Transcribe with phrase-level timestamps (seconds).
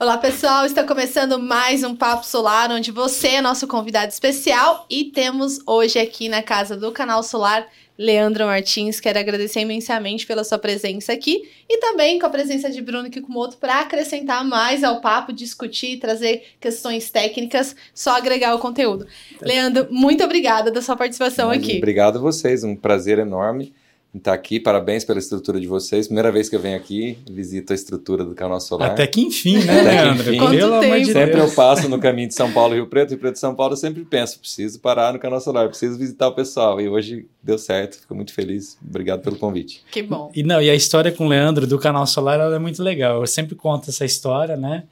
[0.00, 0.64] Olá, pessoal.
[0.64, 5.98] Está começando mais um Papo Solar, onde você é nosso convidado especial e temos hoje
[5.98, 7.66] aqui na casa do Canal Solar
[7.98, 9.00] Leandro Martins.
[9.00, 13.56] Quero agradecer imensamente pela sua presença aqui e também com a presença de Bruno Kikumoto
[13.56, 19.04] para acrescentar mais ao papo, discutir, trazer questões técnicas, só agregar o conteúdo.
[19.42, 21.78] Leandro, muito obrigada da sua participação Mas, aqui.
[21.78, 23.74] Obrigado a vocês, um prazer enorme
[24.14, 24.58] estar aqui.
[24.58, 26.06] Parabéns pela estrutura de vocês.
[26.06, 28.90] Primeira vez que eu venho aqui, visito a estrutura do canal solar.
[28.92, 30.28] Até que enfim, né, Até que Leandro?
[30.28, 30.38] enfim.
[30.38, 30.98] Quanto Pelo tempo?
[30.98, 33.74] de Sempre eu passo no caminho de São Paulo, Rio Preto, Rio Preto, São Paulo,
[33.74, 36.80] eu sempre penso, preciso parar no canal solar, preciso visitar o pessoal.
[36.80, 38.78] E hoje deu certo, fico muito feliz.
[38.86, 39.82] Obrigado pelo convite.
[39.90, 40.32] Que bom.
[40.34, 43.20] E não, e a história com o Leandro do canal Solar ela é muito legal.
[43.20, 44.84] Eu sempre conto essa história, né?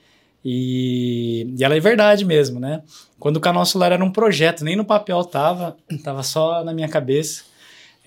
[0.45, 2.83] E, e ela é verdade mesmo, né?
[3.19, 6.89] Quando o canal Solar era um projeto, nem no papel tava, tava só na minha
[6.89, 7.43] cabeça.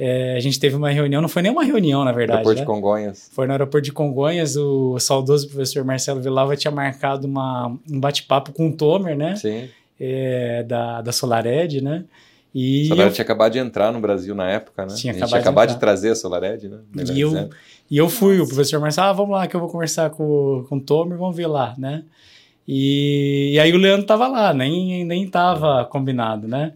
[0.02, 2.38] É, a gente teve uma reunião, não foi nem uma reunião, na verdade.
[2.38, 2.66] Aeroporto né?
[2.66, 3.30] de Congonhas.
[3.34, 8.54] Foi no aeroporto de Congonhas, o saudoso professor Marcelo Vilava tinha marcado uma, um bate-papo
[8.54, 9.36] com o Tomer, né?
[9.36, 9.68] Sim.
[10.00, 12.06] É, da, da SolarEd, né?
[12.56, 14.94] E A eu- tinha acabado de entrar no Brasil na época, né?
[14.96, 15.88] Tinha a gente acabado tinha de acabado de, entrar.
[15.88, 16.78] trazer a SolarEd, né?
[16.96, 17.50] Melhor E eu,
[17.92, 20.78] e eu fui, o professor Marcelo, ah, vamos lá que eu vou conversar com, com
[20.78, 22.04] o Tomer, vamos ver lá, né?
[22.66, 26.74] E, e aí o Leandro tava lá, nem, nem tava combinado, né?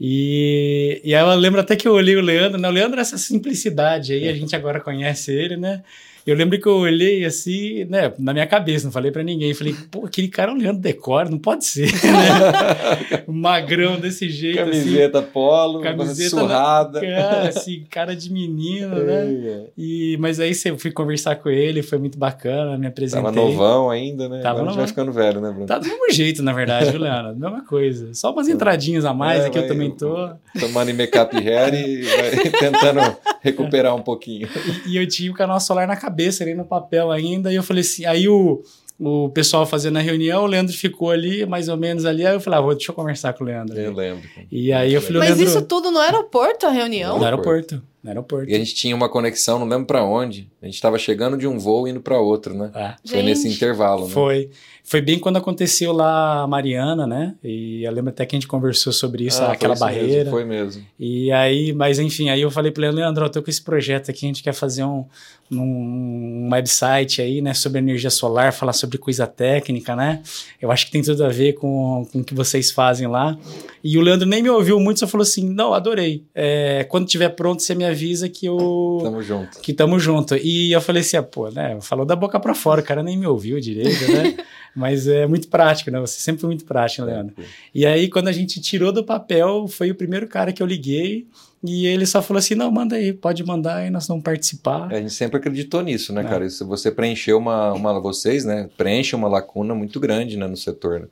[0.00, 2.68] E, e aí eu lembro até que eu olhei o Leandro, né?
[2.68, 5.82] O Leandro é essa simplicidade aí, a gente agora conhece ele, né?
[6.26, 9.52] Eu lembro que eu olhei assim, né, na minha cabeça, não falei pra ninguém.
[9.52, 13.24] Falei, pô, aquele cara é o Leandro Decor, não pode ser, né?
[13.28, 14.70] Magrão desse jeito, assim.
[14.70, 17.00] Camiseta polo, Camiseta surrada.
[17.00, 19.24] Cara, assim, cara de menino, né?
[19.26, 23.22] É, E, mas aí eu fui conversar com ele, foi muito bacana, me apresentei.
[23.22, 24.40] Tava novão ainda, né?
[24.40, 24.86] Tava novão.
[24.86, 25.66] ficando velho, né, Bruno?
[25.66, 27.34] Tá do mesmo jeito, na verdade, viu, Leandro?
[27.44, 28.14] Mesma coisa.
[28.14, 30.30] Só umas entradinhas a mais, É, aqui eu também tô.
[30.58, 32.04] Tomando em make-up hair e
[32.58, 33.00] tentando
[33.42, 34.48] recuperar um pouquinho.
[34.86, 37.62] E, e eu tinha o canal solar na cabeça, ali no papel ainda, e eu
[37.62, 38.62] falei assim, aí o,
[38.98, 42.40] o pessoal fazendo a reunião, o Leandro ficou ali, mais ou menos ali, aí eu
[42.40, 43.78] falei, ah, vou, deixa eu conversar com o Leandro.
[43.78, 44.22] Eu lembro.
[44.50, 47.18] E aí eu falei, Mas Leandro, isso tudo no aeroporto, a reunião?
[47.18, 48.50] no aeroporto, no aeroporto.
[48.50, 50.46] E a gente tinha uma conexão, não lembro pra onde.
[50.62, 52.70] A gente tava chegando de um voo e indo pra outro, né?
[52.74, 52.96] Ah.
[53.04, 53.56] Foi nesse Gente.
[53.56, 54.10] intervalo, né?
[54.12, 54.50] Foi.
[54.86, 57.34] Foi bem quando aconteceu lá a Mariana, né?
[57.42, 60.00] E eu lembro até que a gente conversou sobre isso, Ah, foi aquela isso mesmo,
[60.02, 60.30] barreira.
[60.30, 60.84] foi mesmo.
[61.00, 64.10] E aí, mas enfim, aí eu falei para ele, Leandro, eu tô com esse projeto
[64.10, 65.06] aqui, a gente quer fazer um,
[65.50, 70.22] um, um website aí, né, sobre energia solar, falar sobre coisa técnica, né?
[70.60, 73.38] Eu acho que tem tudo a ver com, com o que vocês fazem lá.
[73.82, 76.24] E o Leandro nem me ouviu muito, só falou assim, não, adorei.
[76.34, 77.93] É, quando tiver pronto, você me avisa
[78.28, 78.98] que eu...
[79.02, 79.60] Tamo junto.
[79.60, 80.36] Que tamo junto.
[80.36, 81.78] E eu falei assim, ah, pô, né?
[81.80, 84.36] Falou da boca pra fora, o cara nem me ouviu direito, né?
[84.74, 86.00] Mas é muito prático, né?
[86.00, 87.34] Você sempre foi muito prático, né, Leandro.
[87.74, 91.26] E aí, quando a gente tirou do papel, foi o primeiro cara que eu liguei.
[91.62, 94.92] E ele só falou assim: não, manda aí, pode mandar aí, nós vamos participar.
[94.92, 96.24] A gente sempre acreditou nisso, né, É.
[96.24, 96.50] cara?
[96.50, 98.00] Se você preencheu uma, uma.
[98.00, 98.68] Vocês, né?
[98.76, 101.00] Preenche uma lacuna muito grande né, no setor.
[101.00, 101.06] né?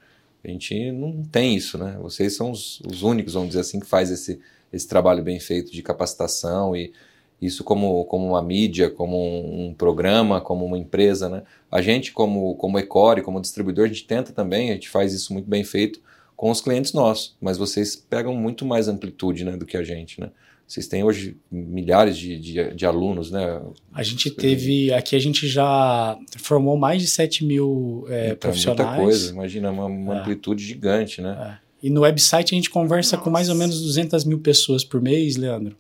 [0.44, 1.96] A gente não tem isso, né?
[2.02, 4.40] Vocês são os, os únicos, vamos dizer assim, que faz esse,
[4.72, 6.92] esse trabalho bem feito de capacitação e
[7.40, 11.42] isso como, como uma mídia, como um, um programa, como uma empresa, né?
[11.70, 15.32] A gente, como, como Ecore, como distribuidor, a gente tenta também, a gente faz isso
[15.32, 16.00] muito bem feito
[16.36, 20.20] com os clientes nossos, mas vocês pegam muito mais amplitude né, do que a gente,
[20.20, 20.30] né?
[20.66, 23.60] Vocês têm hoje milhares de, de, de alunos, né?
[23.92, 24.92] A gente teve.
[24.92, 28.88] Aqui a gente já formou mais de 7 mil é, Então, profissionais.
[28.88, 30.18] Muita coisa, imagina, uma, uma É.
[30.20, 31.58] amplitude gigante, né?
[31.82, 33.66] E no website a gente conversa com mais ou Nossa.
[33.66, 35.74] menos 200 mil pessoas por mês, Leandro.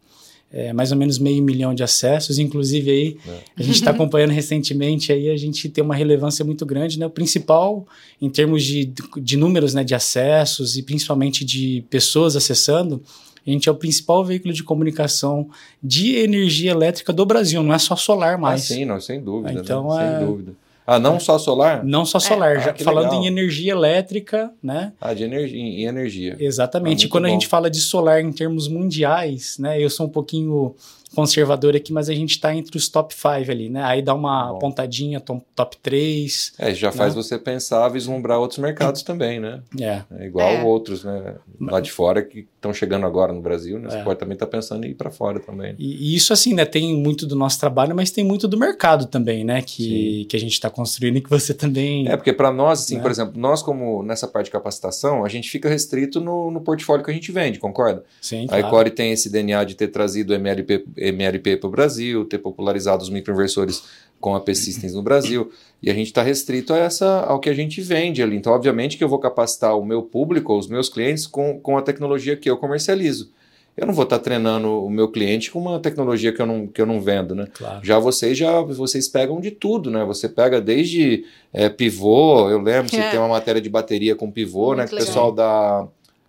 [0.54, 3.38] É, mais ou menos meio milhão de acessos, inclusive aí É.
[3.56, 7.06] a gente está acompanhando recentemente aí a gente tem uma relevância muito grande, né?
[7.06, 7.86] O principal
[8.20, 13.02] em termos de, de números, né, de acessos e principalmente de pessoas acessando,
[13.46, 15.48] a gente é o principal veículo de comunicação
[15.82, 18.60] de energia elétrica do Brasil, não é só solar Ah, mais.
[18.64, 19.58] sim, não, sem dúvida.
[19.58, 20.04] Então, né?
[20.16, 20.52] é- Sem dúvida.
[20.86, 21.84] Ah, não só solar?
[21.84, 23.22] Não só solar, Ah, já que falando legal.
[23.22, 24.92] em energia elétrica, né?
[25.00, 26.36] Ah, de energia, em energia.
[26.40, 27.04] Exatamente.
[27.04, 29.80] Ah, e quando a muito gente fala de solar em termos mundiais, né?
[29.80, 30.74] Eu sou um pouquinho
[31.14, 33.82] conservador aqui, mas a gente está entre os top 5 ali, né?
[33.84, 34.58] Aí dá uma Bom.
[34.58, 36.52] pontadinha, top 3.
[36.58, 37.22] É, já faz Né?
[37.22, 39.60] você pensar, vislumbrar outros mercados também, né?
[39.80, 40.02] É.
[40.18, 40.62] É igual É.
[40.62, 41.34] outros, né?
[41.60, 43.90] Lá de fora que estão chegando agora no Brasil, né?
[43.90, 44.02] Você É.
[44.02, 45.74] pode também estar pensando em ir para fora também.
[45.78, 46.64] E, e isso, assim, né?
[46.64, 49.62] Tem muito do nosso trabalho, mas tem muito do mercado também, né?
[49.62, 52.08] Que, que a gente está construindo e que você também.
[52.08, 53.02] É, porque para nós, assim, Né?
[53.02, 57.04] por exemplo, nós como nessa parte de capacitação, a gente fica restrito no, no portfólio
[57.04, 58.04] que a gente vende, concorda?
[58.20, 58.66] Sim, A claro.
[58.66, 63.02] Ecore tem esse DNA de ter trazido o MLP, MLP para o Brasil, ter popularizado
[63.02, 63.82] os microinversores
[64.20, 65.50] com a P-Systems no Brasil,
[65.82, 68.36] e a gente está restrito a essa, ao que a gente vende ali.
[68.36, 71.82] Então, obviamente que eu vou capacitar o meu público, os meus clientes, com, com a
[71.82, 73.32] tecnologia que eu comercializo.
[73.76, 76.80] eu não vou estar treinando o meu cliente com uma tecnologia que eu não, que
[76.80, 77.48] eu não vendo, né?
[77.52, 77.80] Claro.
[77.84, 80.04] Já vocês já vocês pegam de tudo, né?
[80.04, 83.10] Você pega desde é, pivô, eu lembro, você É.
[83.10, 84.82] tem uma matéria de bateria com pivô, né?
[84.82, 85.88] Muito Que o pessoal da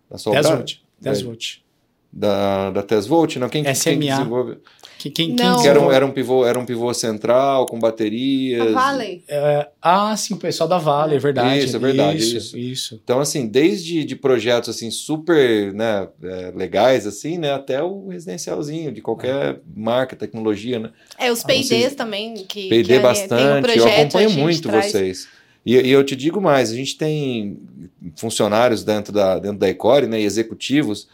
[0.10, 0.64] da Solbra-
[1.02, 1.58] 10 volt.
[2.13, 2.21] 10 volt.
[2.21, 3.50] da, da Tesvolt, não?
[3.50, 4.00] Quem, quem SMA.
[4.00, 4.57] desenvolve?
[5.00, 8.68] Que, quem, quem Que era um, era um pivô, era um pivô central com baterias.
[8.68, 9.21] A Valley.
[9.27, 11.65] É, ah, sim, o pessoal da Vale, é verdade.
[11.65, 12.57] Isso, é verdade, Isso, isso.
[12.57, 13.01] isso.
[13.04, 18.94] Então, assim, desde de projetos assim super né, é, legais, assim, né, até o residencialzinho
[18.94, 20.92] de qualquer marca, tecnologia, né?
[21.19, 24.01] É, os Ah, P&Ds vocês- também, que, que P&D é- tem um bastante, projeto, eu
[24.01, 25.27] acompanho muito traz- vocês.
[25.65, 27.57] E, e eu te digo mais, a gente tem
[28.15, 31.07] funcionários dentro da, dentro da Ecore, né, e executivos,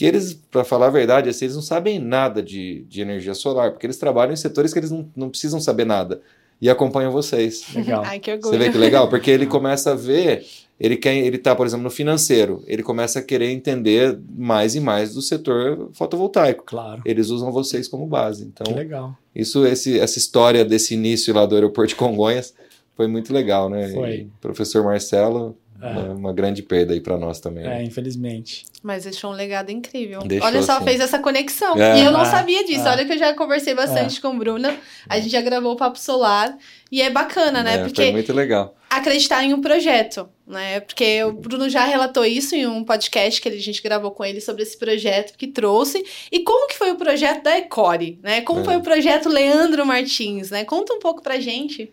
[0.00, 3.70] que eles, para falar a verdade, assim, eles não sabem nada de, de energia solar,
[3.70, 6.22] porque eles trabalham em setores que eles não, não precisam saber nada.
[6.58, 7.66] E acompanham vocês.
[7.74, 8.02] Legal.
[8.08, 8.50] Ai, que orgulho.
[8.50, 9.10] Você vê que legal?
[9.10, 10.46] Porque ele começa a ver,
[10.80, 14.80] ele quer, ele tá, por exemplo, no financeiro, ele começa a querer entender mais e
[14.80, 16.64] mais do setor fotovoltaico.
[16.64, 17.02] Claro.
[17.04, 18.44] Eles usam vocês como base.
[18.44, 19.14] Que Então, legal.
[19.36, 22.54] isso, esse, essa história desse início lá do aeroporto de Congonhas
[22.96, 23.90] foi muito legal, né?
[23.90, 24.10] Foi.
[24.14, 25.86] E professor Marcelo, É.
[25.90, 27.64] uma, uma grande perda aí para nós também.
[27.64, 27.80] né?
[27.80, 28.64] É, infelizmente.
[28.82, 30.20] Mas deixou um legado incrível.
[30.22, 30.84] Deixou, Olha só, sim.
[30.84, 31.76] fez essa conexão.
[31.80, 32.00] É.
[32.00, 32.86] E eu não É, sabia disso.
[32.86, 32.90] é.
[32.90, 34.68] Olha que eu já conversei bastante com o Bruno.
[35.08, 36.56] A gente já gravou o Papo Solar.
[36.92, 37.74] E é bacana, né?
[37.76, 38.74] É, Porque Foi muito legal.
[38.90, 40.80] acreditar em um projeto, né?
[40.80, 44.40] Porque o Bruno já relatou isso em um podcast que a gente gravou com ele
[44.40, 46.04] sobre esse projeto que trouxe.
[46.32, 48.40] E como que foi o projeto da Ecore, né?
[48.40, 48.64] Como É.
[48.64, 50.64] foi o projeto Leandro Martins, né?
[50.64, 51.92] Conta um pouco pra gente.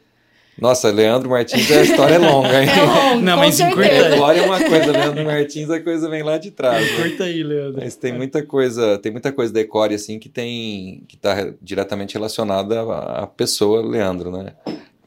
[0.60, 2.70] Nossa, Leandro Martins, a história é longa, hein?
[2.70, 3.80] É longo, Não, mas certeza.
[3.88, 4.18] encurta aí.
[4.18, 6.84] Glória é uma coisa, Leandro Martins, a coisa vem lá de trás.
[6.92, 7.04] né?
[7.04, 7.82] Curta aí, Leandro.
[7.84, 12.16] Mas tem muita coisa, tem muita coisa da Ecore assim que tem que está diretamente
[12.16, 14.54] relacionada à, à pessoa Leandro, né?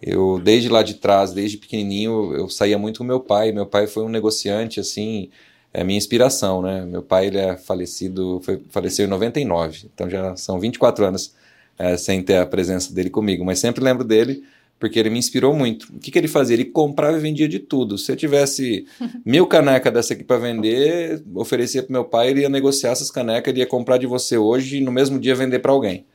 [0.01, 3.51] Eu desde lá de trás, desde pequenininho, eu saía muito com meu pai.
[3.53, 5.31] Meu pai foi um negociante assim,
[5.75, 6.87] é minha inspiração, né?
[6.87, 11.35] Meu pai ele é falecido, foi, faleceu em 99, então já são 24 anos
[11.79, 14.43] é, sem ter a presença dele comigo, mas sempre lembro dele
[14.81, 15.85] porque ele me inspirou muito.
[15.95, 16.55] O que, que ele fazia?
[16.55, 17.99] Ele comprava e vendia de tudo.
[17.99, 18.87] Se eu tivesse
[19.25, 23.53] mil canecas dessa aqui para vender, oferecia para meu pai, ele ia negociar essas canecas,
[23.53, 26.07] ele ia comprar de você hoje e no mesmo dia vender para alguém.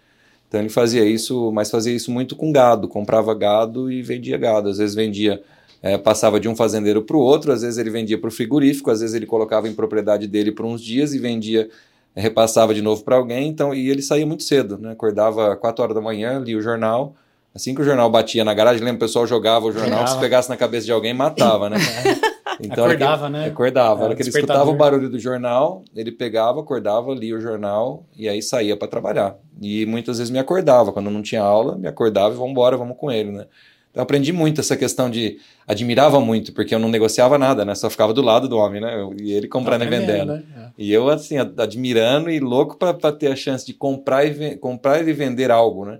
[0.48, 4.68] Então ele fazia isso, mas fazia isso muito com gado, comprava gado e vendia gado.
[4.68, 5.44] Às vezes vendia,
[5.84, 8.90] eh, passava de um fazendeiro para o outro, às vezes ele vendia para o frigorífico,
[8.90, 11.70] às vezes ele colocava em propriedade dele por uns dias e vendia,
[12.16, 13.48] repassava de novo para alguém.
[13.48, 14.92] Então e ele saía muito cedo, né?
[14.92, 17.16] Acordava 4 horas da manhã, lia o jornal.
[17.56, 18.98] Assim que o jornal batia na garagem, lembra?
[18.98, 21.78] O pessoal jogava o jornal, se pegasse na cabeça de alguém, matava, né?
[22.62, 23.46] Então, hora que- Acordava, né?
[23.48, 24.02] Acordava.
[24.02, 27.42] A hora É, que ele escutava o barulho do jornal, ele pegava, acordava, lia o
[27.42, 29.36] jornal e aí saía para trabalhar.
[29.62, 30.94] E muitas vezes me acordava.
[30.94, 33.46] Quando não tinha aula, me acordava e vamos embora, vamos com ele, né?
[33.92, 35.38] Então eu aprendi muito essa questão de.
[35.68, 37.76] Admirava muito, porque eu não negociava nada, né?
[37.76, 39.02] Só ficava do lado do homem, né?
[39.02, 40.34] Eu- E ele comprando e vendendo.
[40.36, 40.44] né?
[40.78, 45.06] E eu, assim, ad- admirando e louco para ter a chance de comprar e, comprar
[45.06, 46.00] e vender algo, né?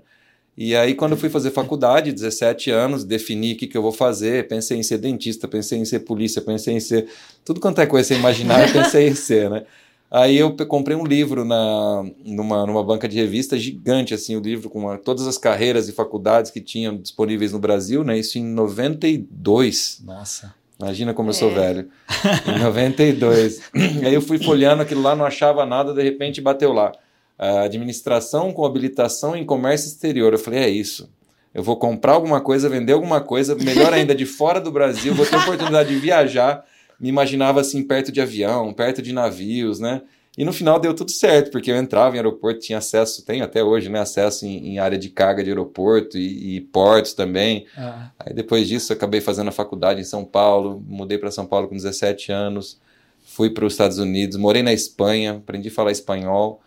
[0.58, 3.92] E aí, quando eu fui fazer faculdade, 17 anos, defini o que, que eu vou
[3.92, 7.06] fazer, pensei em ser dentista, pensei em ser polícia, pensei em ser.
[7.44, 9.64] Tudo quanto é coisa você imaginar, eu pensei em ser, né?
[10.10, 14.70] Aí eu comprei um livro na, numa, numa banca de revista gigante, assim, o livro
[14.70, 18.16] com uma- todas as carreiras e faculdades que tinham disponíveis no Brasil, né?
[18.16, 20.00] Isso em 92.
[20.04, 20.54] Nossa.
[20.80, 21.54] Imagina como eu sou É.
[21.54, 21.88] velho.
[22.54, 23.60] Em 92.
[24.04, 26.92] Aí eu fui folhando aquilo lá, não achava nada, de repente bateu lá.
[27.38, 30.32] A administração com habilitação em comércio exterior.
[30.32, 31.10] Eu falei, é isso.
[31.54, 35.24] Eu vou comprar alguma coisa, vender alguma coisa, melhor ainda, de fora do Brasil, vou
[35.24, 36.64] ter oportunidade de viajar.
[37.00, 40.02] Me imaginava assim, perto de avião, perto de navios, né?
[40.36, 43.64] E no final deu tudo certo, porque eu entrava em aeroporto, tinha acesso, tem até
[43.64, 44.00] hoje, né?
[44.00, 47.66] Acesso em, em área de carga de aeroporto e, e portos também.
[47.74, 51.68] Ah, Aí depois disso acabei fazendo a faculdade em São Paulo, mudei para São Paulo
[51.68, 52.78] com 17 anos,
[53.24, 56.60] fui para os Estados Unidos, morei na Espanha, aprendi a falar espanhol,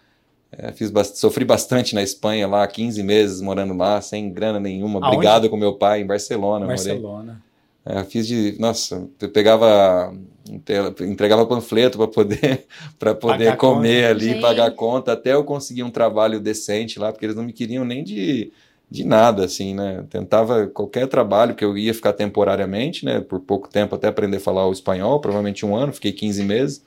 [0.52, 5.18] eh, fiz sofri bastante na Espanha lá, 15 meses morando lá, sem grana nenhuma, Aonde?
[5.18, 6.66] brigado com meu pai em Barcelona.
[6.68, 7.42] Barcelona.
[7.86, 10.14] É, fiz de, nossa, eu pegava,
[10.50, 12.68] entre- entregava panfleto para poder,
[13.00, 14.10] para poder Pagar comer conta.
[14.10, 14.42] ali, Gente.
[14.42, 17.86] pagar a conta, até eu conseguir um trabalho decente lá, porque eles não me queriam
[17.86, 18.52] nem de,
[18.92, 20.06] de nada, assim, né?
[20.10, 23.22] Tentava qualquer trabalho que eu ia ficar temporariamente, né?
[23.22, 26.84] Por pouco tempo até aprender a falar o espanhol, provavelmente um ano, fiquei 15 meses.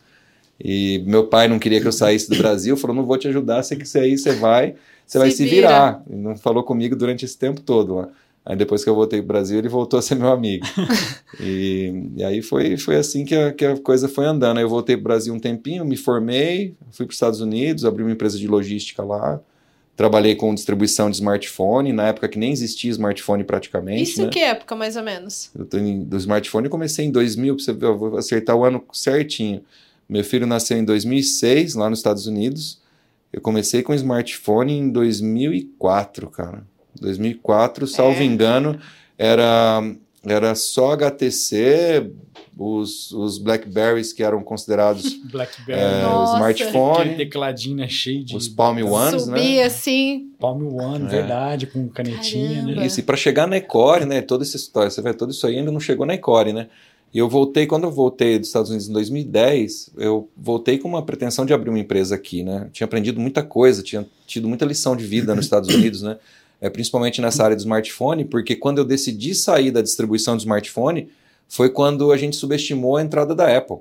[0.64, 3.62] E meu pai não queria que eu saísse do Brasil, falou: não vou te ajudar,
[3.62, 5.56] você que sair, você vai, você vai Se se vira.
[5.68, 6.02] virar.
[6.08, 8.08] E não falou comigo durante esse tempo todo lá.
[8.44, 10.66] Aí depois que eu voltei para o Brasil, ele voltou a ser meu amigo.
[11.40, 14.58] e, e aí foi, foi assim que a, que a coisa foi andando.
[14.58, 17.84] Aí eu voltei para o Brasil um tempinho, me formei, fui para os Estados Unidos,
[17.84, 19.40] abri uma empresa de logística lá.
[19.96, 24.02] Trabalhei com distribuição de smartphone, na época que nem existia smartphone praticamente.
[24.02, 24.26] Isso né?
[24.26, 25.50] em que época, mais ou menos?
[25.56, 28.56] Eu tô em- do smartphone eu comecei em 2000, pra você ver, eu vou acertar
[28.56, 29.62] o ano certinho.
[30.12, 32.80] Meu filho nasceu em 2006, lá nos Estados Unidos,
[33.32, 36.64] Eu comecei com smartphone em 2004, cara.
[37.00, 38.24] 2004, salvo É.
[38.24, 38.78] engano,
[39.16, 39.80] era,
[40.22, 42.10] era só HTC,
[42.58, 45.80] os, os Blackberries que eram considerados Blackberry.
[45.80, 46.36] é, Nossa.
[46.46, 48.36] Aquele smartphone, tecladinho né, cheio de.
[48.36, 49.38] os Palm Ones, né?
[49.38, 50.30] Subir assim.
[50.38, 51.08] Palm One, É.
[51.08, 52.80] verdade, com canetinha, Caramba.
[52.82, 52.86] né?
[52.86, 54.20] Isso, e para chegar na Ecore, né?
[54.20, 56.68] Toda essa história, você vê, tudo isso aí ainda não chegou na Ecore, né?
[57.12, 61.02] E eu voltei, quando eu voltei dos Estados Unidos em 2010, eu voltei com uma
[61.02, 62.70] pretensão de abrir uma empresa aqui, né?
[62.72, 66.18] Tinha aprendido muita coisa, tinha tido muita lição de vida nos Estados Unidos, né?
[66.58, 71.08] É, principalmente nessa área do smartphone, porque quando eu decidi sair da distribuição do smartphone,
[71.48, 73.78] foi quando a gente subestimou a entrada da Apple.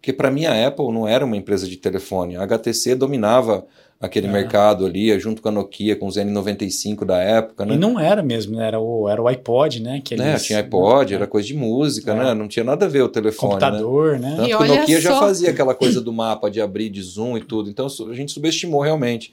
[0.00, 2.36] Porque para mim a Apple não era uma empresa de telefone.
[2.36, 3.66] A HTC dominava
[4.00, 4.30] aquele É.
[4.30, 7.74] mercado ali, junto com a Nokia, com os N95 da época, né?
[7.74, 8.66] E não era mesmo, né?
[8.66, 10.00] Era o, era o iPod, né?
[10.02, 10.30] Que né?
[10.30, 12.14] eles- Tinha iPod, era coisa de música, É.
[12.16, 12.34] né?
[12.34, 13.60] Não tinha nada a ver o telefone, né?
[13.60, 14.34] computador, né?
[14.36, 15.20] Tanto E que o Nokia já só.
[15.20, 17.68] fazia aquela coisa do mapa de abrir, de zoom e tudo.
[17.68, 19.32] Então a gente subestimou realmente.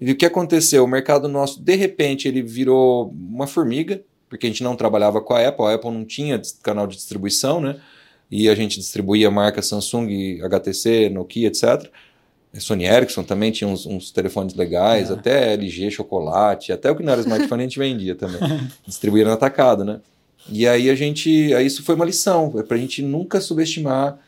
[0.00, 0.82] E o que aconteceu?
[0.84, 5.34] O mercado nosso, de repente, ele virou uma formiga, porque a gente não trabalhava com
[5.34, 7.76] a Apple, a Apple não tinha canal de distribuição, né?
[8.30, 11.88] E a gente distribuía marcas Samsung, HTC, Nokia, etc.
[12.56, 15.12] A Sony Ericsson também tinha uns, uns telefones legais, É.
[15.12, 18.40] até LG, chocolate, até o que não era smartphone a gente vendia também.
[18.86, 20.00] Distribuía no atacado, né?
[20.50, 21.52] E aí a gente.
[21.54, 24.18] Aí isso foi uma lição, é pra gente nunca subestimar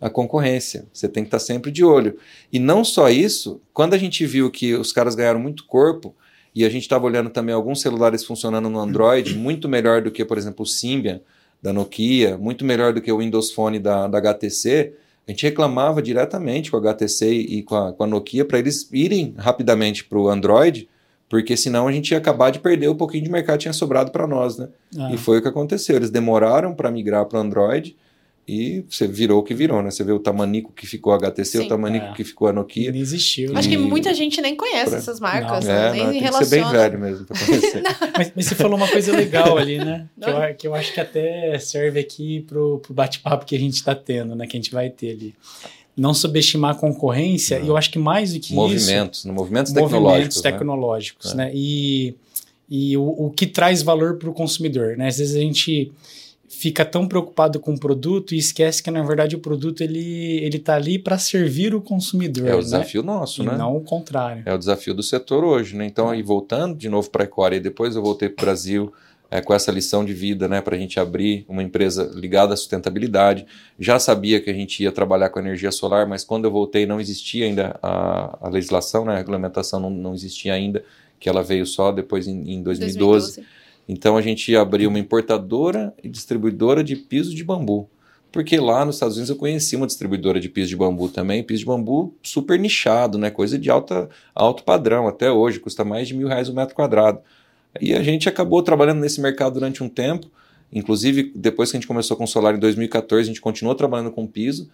[0.00, 0.86] a concorrência.
[0.92, 2.16] Você tem que estar sempre de olho.
[2.52, 6.14] E não só isso, quando a gente viu que os caras ganharam muito corpo,
[6.54, 10.24] e a gente estava olhando também alguns celulares funcionando no Android, muito melhor do que,
[10.24, 11.20] por exemplo, o Symbian
[11.62, 14.92] da Nokia, muito melhor do que o Windows Phone da, da HTC,
[15.28, 18.88] a gente reclamava diretamente com a HTC e com a, com a Nokia para eles
[18.90, 20.88] irem rapidamente para o Android,
[21.28, 24.10] porque senão a gente ia acabar de perder o pouquinho de mercado que tinha sobrado
[24.10, 24.68] para nós, né?
[24.98, 25.96] Ah, E foi o que aconteceu.
[25.96, 27.94] Eles demoraram para migrar para o Android
[28.48, 29.90] e você virou o que virou, né?
[29.90, 31.66] Você vê o tamanico que ficou a HTC, Sim.
[31.66, 32.12] o tamanico É.
[32.14, 32.90] que ficou a Nokia.
[32.90, 33.56] não existiu.
[33.56, 33.76] Acho né?
[33.76, 35.72] que E- muita gente nem conhece Pra- essas marcas, Não.
[35.74, 35.88] né?
[35.88, 37.82] É, nem não, tem que ser bem velho mesmo para conhecer.
[38.16, 40.08] Mas, mas você falou uma coisa legal ali, né?
[40.20, 40.44] que, Não.
[40.44, 43.94] eu, que eu acho que até serve aqui pro, pro bate-papo que a gente está
[43.94, 44.46] tendo, né?
[44.46, 45.34] Que a gente vai ter ali.
[45.96, 47.66] Não subestimar a concorrência, Não.
[47.66, 48.54] e eu acho que mais do que isso.
[48.54, 50.42] movimentos, no movimentos movimentos tecnológicos.
[50.42, 50.50] né?
[50.52, 51.34] tecnológicos, É.
[51.36, 51.50] né?
[51.52, 52.14] E,
[52.70, 55.08] e o, o que traz valor para o consumidor, né?
[55.08, 55.90] Às vezes a gente
[56.58, 60.58] fica tão preocupado com o produto e esquece que na verdade o produto ele ele
[60.58, 62.62] tá ali para servir o consumidor, É o né?
[62.62, 63.56] desafio nosso, E né?
[63.56, 64.42] não o contrário.
[64.44, 65.86] É o desafio do setor hoje, né?
[65.86, 68.92] Então, aí voltando de novo para a Ecore, e depois eu voltei para o Brasil
[69.30, 70.60] é, com essa lição de vida, né?
[70.60, 73.46] Para a gente abrir uma empresa ligada à sustentabilidade.
[73.78, 77.00] Já sabia que a gente ia trabalhar com energia solar, mas quando eu voltei não
[77.00, 79.12] existia ainda a, a legislação, né?
[79.14, 80.82] A regulamentação não, não existia ainda,
[81.20, 83.44] que ela veio só depois em, em 2012.
[83.88, 87.88] Então a gente abriu uma importadora e distribuidora de piso de bambu.
[88.30, 91.60] Porque lá nos Estados Unidos eu conheci uma distribuidora de piso de bambu também, piso
[91.60, 93.30] de bambu super nichado, né?
[93.30, 97.20] Coisa de alta, alto padrão até hoje, custa mais de mil reais o metro quadrado.
[97.80, 100.30] E a gente acabou trabalhando nesse mercado durante um tempo,
[100.70, 104.26] inclusive depois que a gente começou com solar em 2014, a gente continuou trabalhando com
[104.26, 104.68] piso,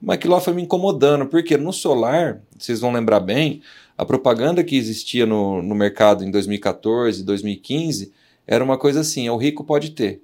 [0.00, 3.62] mas aquilo lá foi me incomodando, porque no solar, vocês vão lembrar bem,
[3.96, 8.12] a propaganda que existia no, no mercado em 2014, 2015,
[8.48, 10.22] era uma coisa assim, é o rico pode ter.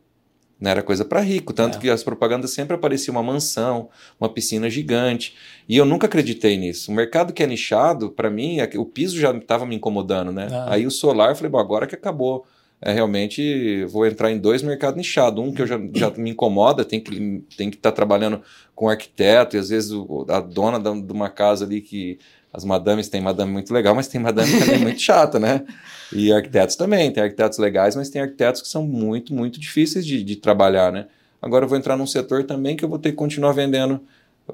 [0.61, 1.81] Não era coisa para rico, tanto É.
[1.81, 3.89] que as propagandas sempre apareciam uma mansão,
[4.19, 5.35] uma piscina gigante.
[5.69, 6.91] E eu nunca acreditei nisso.
[6.91, 10.49] O mercado que é nichado, para mim, é o piso já estava me incomodando, né?
[10.69, 12.47] Aí o solar, eu falei, bom, agora que acabou.
[12.81, 15.43] É, realmente vou entrar em dois mercados nichados.
[15.43, 18.43] Um que eu já, já me incomoda, tem que tem que estar trabalhando
[18.75, 22.19] com arquiteto, e às vezes o- a dona da- de uma casa ali que
[22.55, 25.65] as madames tem madame muito legal, mas tem madame também muito chata, né?
[26.13, 30.23] E arquitetos também, tem arquitetos legais, mas tem arquitetos que são muito, muito difíceis de,
[30.23, 31.07] de trabalhar, né?
[31.43, 34.01] Agora eu vou entrar num setor também que eu vou ter que continuar vendendo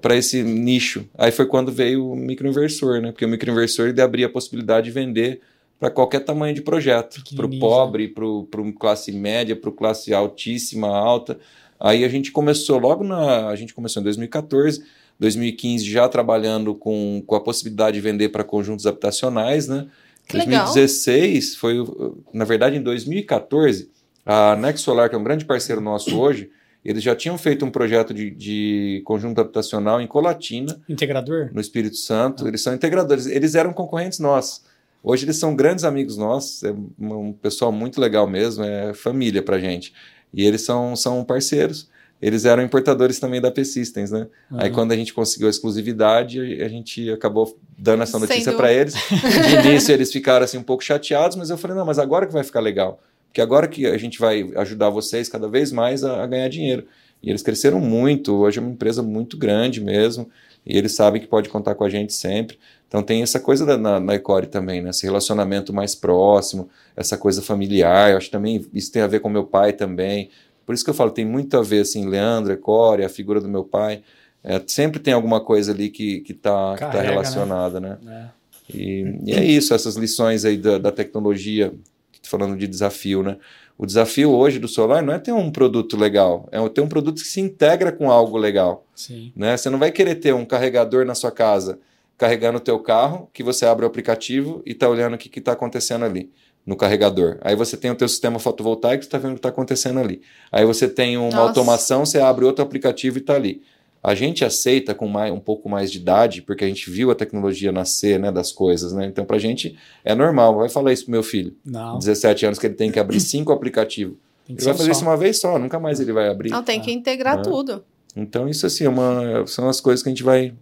[0.00, 1.06] para esse nicho.
[1.16, 3.12] Aí foi quando veio o microinversor, né?
[3.12, 5.42] Porque o microinversor ele abria a possibilidade de vender
[5.78, 10.14] para qualquer tamanho de projeto, para o pobre, para o classe média, para o classe
[10.14, 11.38] altíssima, alta.
[11.78, 14.82] Aí a gente começou logo na, a gente começou em 2014,
[15.20, 19.86] 2015 já trabalhando com, com a possibilidade de vender para conjuntos habitacionais, né?
[20.26, 20.64] Que legal.
[20.64, 23.90] 2016 foi, o- na verdade, em 2014,
[24.24, 26.50] a Nex Solar, que é um grande parceiro nosso hoje,
[26.84, 31.50] eles já tinham feito um projeto de, de conjunto habitacional em Colatina, Integrador?
[31.52, 32.48] no Espírito Santo.
[32.48, 33.26] Eles são integradores.
[33.26, 34.62] Eles eram concorrentes nossos.
[35.02, 36.62] Hoje eles são grandes amigos nossos.
[36.62, 36.90] É um
[37.28, 38.64] um pessoal muito legal mesmo.
[38.64, 39.92] É família pra gente.
[40.32, 41.88] E eles são, são parceiros.
[42.20, 44.26] Eles eram importadores também da P-Systems, né?
[44.52, 44.74] Aí Uhum.
[44.74, 48.94] quando a gente conseguiu a exclusividade, a gente acabou dando essa notícia para eles.
[48.94, 52.32] De início eles ficaram assim um pouco chateados, mas eu falei, não, mas agora que
[52.32, 53.02] vai ficar legal.
[53.28, 56.84] Porque agora que a gente vai ajudar vocês cada vez mais a, a ganhar dinheiro.
[57.22, 60.28] E eles cresceram muito, hoje é uma empresa muito grande mesmo,
[60.66, 62.58] e eles sabem que pode contar com a gente sempre.
[62.88, 64.90] Então tem essa coisa da, na, na Ecore também, né?
[64.90, 68.10] esse relacionamento mais próximo, essa coisa familiar.
[68.10, 70.28] Eu acho que também isso tem a ver com meu pai também.
[70.70, 73.48] Por isso que eu falo, tem muito a ver, assim, Leandro, Ecore, a figura do
[73.48, 74.04] meu pai.
[74.44, 77.98] É, sempre tem alguma coisa ali que está que tá, tá relacionada, né?
[78.00, 78.30] né?
[78.72, 78.76] É.
[78.76, 81.74] E, e, é isso, essas lições aí da, da tecnologia,
[82.22, 83.36] falando de desafio, né?
[83.76, 87.20] O desafio hoje do solar não é ter um produto legal, é ter um produto
[87.20, 88.86] que se integra com algo legal.
[88.94, 89.32] Sim.
[89.34, 89.56] Né?
[89.56, 91.80] Você não vai querer ter um carregador na sua casa
[92.16, 95.50] carregando o teu carro, que você abre o aplicativo e está olhando o que está
[95.50, 96.30] acontecendo ali
[96.64, 97.38] no carregador.
[97.40, 100.22] Aí você tem o teu sistema fotovoltaico, você está vendo o que está acontecendo ali.
[100.52, 101.38] Aí você tem uma Nossa.
[101.38, 103.62] automação, você abre outro aplicativo e está ali.
[104.02, 107.14] A gente aceita com mais, um pouco mais de idade, porque a gente viu a
[107.14, 109.04] tecnologia nascer né, das coisas, né?
[109.06, 110.56] Então, para a gente é normal.
[110.56, 111.54] Vai falar isso pro meu filho.
[111.64, 111.98] Não.
[111.98, 114.16] 17 anos, que ele tem que abrir cinco aplicativos.
[114.48, 114.92] Ele vai fazer só.
[114.92, 116.50] isso uma vez só, nunca mais ele vai abrir.
[116.50, 117.42] Não, tem que integrar ah.
[117.42, 117.84] tudo.
[118.16, 120.54] Então, isso assim, é uma, são as coisas que a gente vai,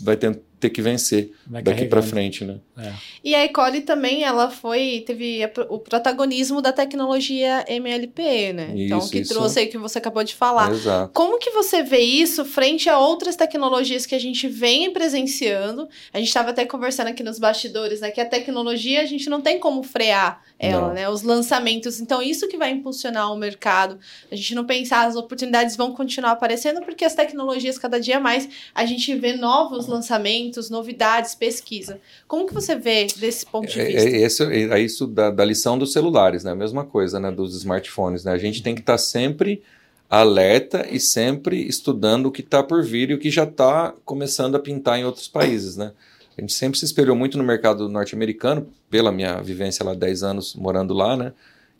[0.00, 2.58] vai tentar ter que vencer Vai daqui para frente, né?
[2.78, 2.92] É.
[3.24, 8.72] E a Ecole também, ela foi, teve o protagonismo da tecnologia MLP, né?
[8.74, 9.34] Isso, então, que isso.
[9.34, 10.70] trouxe aí que você acabou de falar.
[10.70, 11.12] Exato.
[11.14, 15.88] Como que você vê isso frente a outras tecnologias que a gente vem presenciando?
[16.12, 18.10] A gente estava até conversando aqui nos bastidores, né?
[18.10, 20.94] Que a tecnologia a gente não tem como frear ela, não.
[20.94, 21.08] né?
[21.08, 22.00] Os lançamentos.
[22.00, 23.98] Então, isso que vai impulsionar o mercado.
[24.30, 28.48] A gente não pensar, as oportunidades vão continuar aparecendo, porque as tecnologias, cada dia mais,
[28.74, 32.00] a gente vê novos lançamentos, novidades, pesquisa.
[32.26, 34.08] Como que você vê desse ponto de é, vista?
[34.08, 36.50] É, esse, é isso da, da, lição dos celulares, né?
[36.50, 37.30] A mesma coisa, né?
[37.30, 38.32] Dos smartphones, né?
[38.32, 39.62] A gente tem que estar tá sempre
[40.10, 44.56] alerta e sempre estudando o que está por vir e o que já está começando
[44.56, 45.92] a pintar em outros países, né?
[46.36, 50.54] A gente sempre se espelhou muito no mercado norte-americano, pela minha vivência lá 10 anos
[50.56, 51.32] morando lá, né?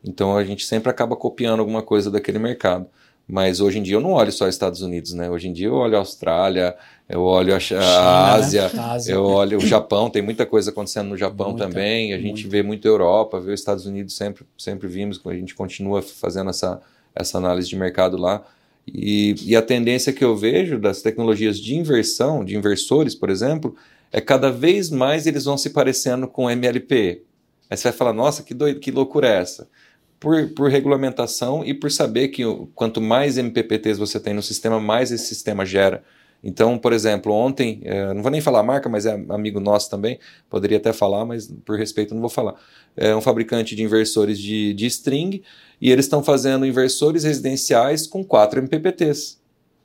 [0.04, 2.86] Então a gente sempre acaba copiando alguma coisa daquele mercado.
[3.30, 5.30] Mas hoje em dia eu não olho só Estados Unidos, né?
[5.30, 6.76] Hoje em dia eu olho a Austrália,
[7.08, 11.08] eu olho a, a China, Ásia, Ásia, eu olho o Japão, tem muita coisa acontecendo
[11.08, 12.12] no Japão muita, também.
[12.12, 16.02] A gente vê muito Europa, vê os Estados Unidos, sempre, sempre vimos, a gente continua
[16.02, 16.80] fazendo essa,
[17.14, 18.44] essa análise de mercado lá.
[18.86, 23.76] E, e a tendência que eu vejo das tecnologias de inversão, de inversores, por exemplo,
[24.10, 27.22] é cada vez mais eles vão se parecendo com MLP.
[27.68, 29.68] Aí você vai falar, nossa, que, doido, que loucura é essa?
[30.20, 32.42] Por, por regulamentação e por saber que
[32.74, 36.04] quanto mais MPPTs você tem no sistema, mais esse sistema gera.
[36.42, 39.90] Então, por exemplo, ontem, é, não vou nem falar a marca, mas é amigo nosso
[39.90, 42.54] também, poderia até falar, mas por respeito não vou falar.
[42.96, 45.42] É um fabricante de inversores de, de string
[45.80, 49.38] e eles estão fazendo inversores residenciais com 4 MPPTs.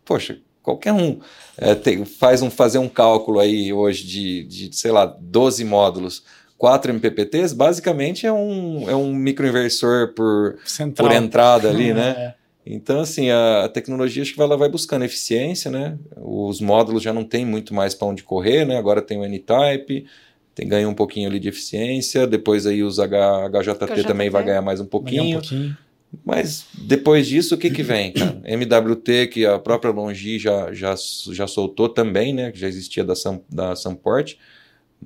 [0.06, 1.20] Poxa, qualquer um
[1.58, 6.24] é, tem, faz um, fazer um cálculo aí hoje de, de, sei lá, 12 módulos,
[6.58, 10.58] 4 MPPTs, basicamente é um, é um microinversor por,
[10.96, 12.16] por entrada ali, né?
[12.18, 12.46] É.
[12.66, 16.00] Então, assim, a, a, tecnologia acho que ela vai buscando eficiência, né?
[16.18, 18.76] Os módulos já não tem muito mais para onde correr, né?
[18.76, 20.08] Agora tem o N-Type,
[20.56, 24.44] tem, ganha um pouquinho ali de eficiência, depois aí os H, HJT, HJT também vai
[24.44, 25.38] ganhar mais um pouquinho.
[25.38, 25.78] Um pouquinho.
[26.26, 28.12] Mas depois disso, o que, que vem?
[28.14, 28.42] Cara?
[28.46, 30.96] MWT, que a própria Longi já, já,
[31.32, 32.52] já soltou também, né?
[32.52, 34.38] Que já existia da, Sam, da Sunport.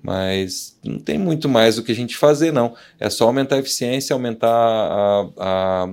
[0.02, 2.76] Mas não tem muito mais o que a gente fazer, não.
[3.00, 5.90] É só aumentar a eficiência, aumentar a, a,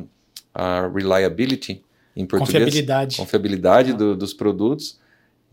[0.55, 1.83] a reliability,
[2.17, 2.65] em português.
[2.65, 3.17] Confiabilidade.
[3.17, 3.95] Confiabilidade ah.
[3.95, 4.99] do, dos produtos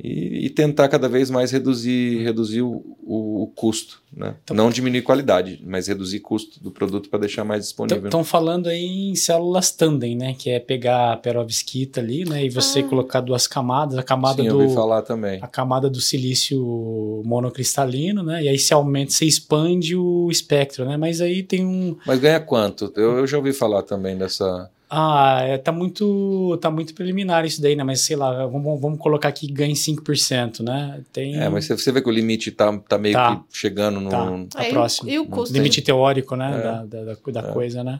[0.04, 4.02] e, e, tentar cada vez mais reduzir, reduzir o, o, o custo.
[4.12, 4.36] Né?
[4.44, 8.04] Então, Não diminuir qualidade, mas reduzir custo do produto para deixar mais disponível.
[8.04, 10.36] Estão falando aí em células tandem, né?
[10.38, 12.46] Que é pegar a perovskita ali, né?
[12.46, 12.84] E você ah.
[12.84, 14.62] colocar duas camadas, a camada Sim, do.
[14.62, 15.40] Eu falar também.
[15.42, 18.44] A camada do silício monocristalino, né?
[18.44, 20.98] E aí você aumenta, você expande o espectro, né?
[20.98, 21.96] Mas aí tem um.
[22.06, 22.92] Mas ganha quanto?
[22.96, 24.70] Eu, eu já ouvi falar também dessa.
[24.96, 27.84] Ah, é, tá muito tá muito preliminar isso daí, né?
[27.84, 31.02] Mas sei lá, vamos, vamos colocar aqui ganhe 5%, né?
[31.12, 31.36] Tem...
[31.36, 34.10] É, mas você vê que o limite tá, tá meio tá, que chegando no...
[34.12, 35.10] Tá, tá é, próximo.
[35.10, 35.52] E o, custo?
[35.52, 36.60] Limite teórico, né?
[36.60, 36.62] É.
[36.62, 37.52] Da, da, da, é.
[37.52, 38.00] coisa, né?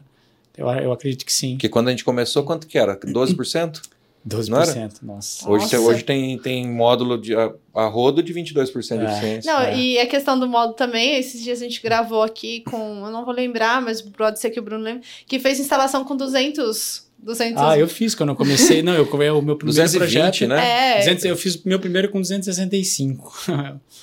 [0.56, 1.54] Eu, eu acredito que sim.
[1.54, 2.96] Porque quando a gente começou, quanto que era?
[2.96, 3.80] 12%?
[4.26, 4.90] 12%, não era?
[5.02, 5.48] nossa.
[5.48, 5.80] Hoje, nossa.
[5.80, 9.10] hoje tem, tem módulo de a, a rodo de 22% de é.
[9.10, 9.52] eficiência.
[9.52, 9.78] Não, é.
[9.78, 13.24] e a questão do módulo também, esses dias a gente gravou aqui com, eu não
[13.24, 17.62] vou lembrar, mas pode ser que o Bruno lembre, que fez instalação com 200 200...
[17.62, 18.82] Ah, eu fiz quando eu comecei.
[18.82, 20.96] Não, eu o meu primeiro 220, projeto, né?
[20.96, 20.98] É.
[20.98, 23.32] 200, eu fiz meu primeiro com 265.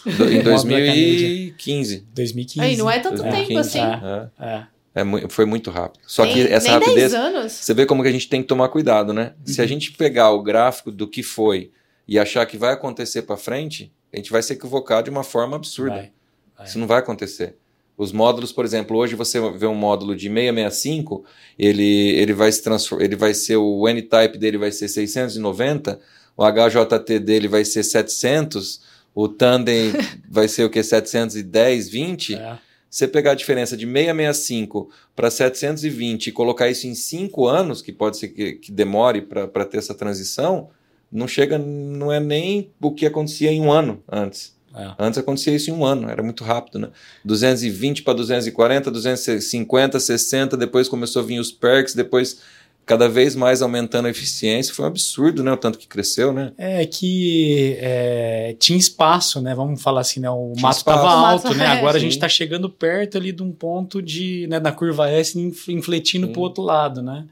[0.08, 2.06] em 2015.
[2.16, 2.68] 2015.
[2.68, 3.48] Aí, não é tanto 2015.
[3.48, 3.80] tempo assim.
[3.80, 4.30] É.
[4.44, 4.64] é.
[4.94, 6.02] É, foi muito rápido.
[6.06, 7.12] Só nem, que essa nem rapidez.
[7.12, 7.52] 10 anos.
[7.54, 9.34] Você vê como que a gente tem que tomar cuidado, né?
[9.40, 9.54] Uhum.
[9.54, 9.68] Se a uhum.
[9.70, 11.72] gente pegar o gráfico do que foi
[12.08, 15.56] e achar que vai acontecer para frente, a gente vai se equivocar de uma forma
[15.56, 15.96] absurda.
[15.96, 16.12] Vai,
[16.58, 16.68] vai.
[16.68, 17.56] Isso não vai acontecer.
[17.98, 21.24] Os módulos, por exemplo, hoje você vê um módulo de 665,
[21.58, 26.00] ele, ele, vai, se transform, ele vai ser o N-Type dele vai ser 690,
[26.36, 28.82] o HJT dele vai ser 700,
[29.14, 29.94] o Tandem
[30.28, 30.82] vai ser o que?
[30.82, 32.36] 710, 20?
[32.36, 32.58] É.
[32.92, 37.94] Você pegar a diferença de 665 para 720 e colocar isso em 5 anos, que
[37.94, 40.70] pode ser que, que demore para ter essa transição,
[41.10, 44.60] não chega, não é nem o que acontecia em um ano antes.
[44.76, 44.92] É.
[45.00, 46.90] Antes acontecia isso em um ano, era muito rápido, né?
[47.24, 52.42] 220 para 240, 250, 60, depois começou a vir os perks, depois
[52.86, 54.74] cada vez mais aumentando a eficiência.
[54.74, 55.52] Foi um absurdo, né?
[55.52, 56.52] O tanto que cresceu, né?
[56.58, 59.56] É que é, tinha espaço, né?
[59.56, 60.30] Vamos falar assim, né?
[60.30, 61.66] O tinha mato estava alto, né?
[61.66, 61.98] É, Agora sim.
[61.98, 66.28] a gente está chegando perto ali de um ponto de, né, da curva S infletindo
[66.30, 67.26] para o outro lado, né?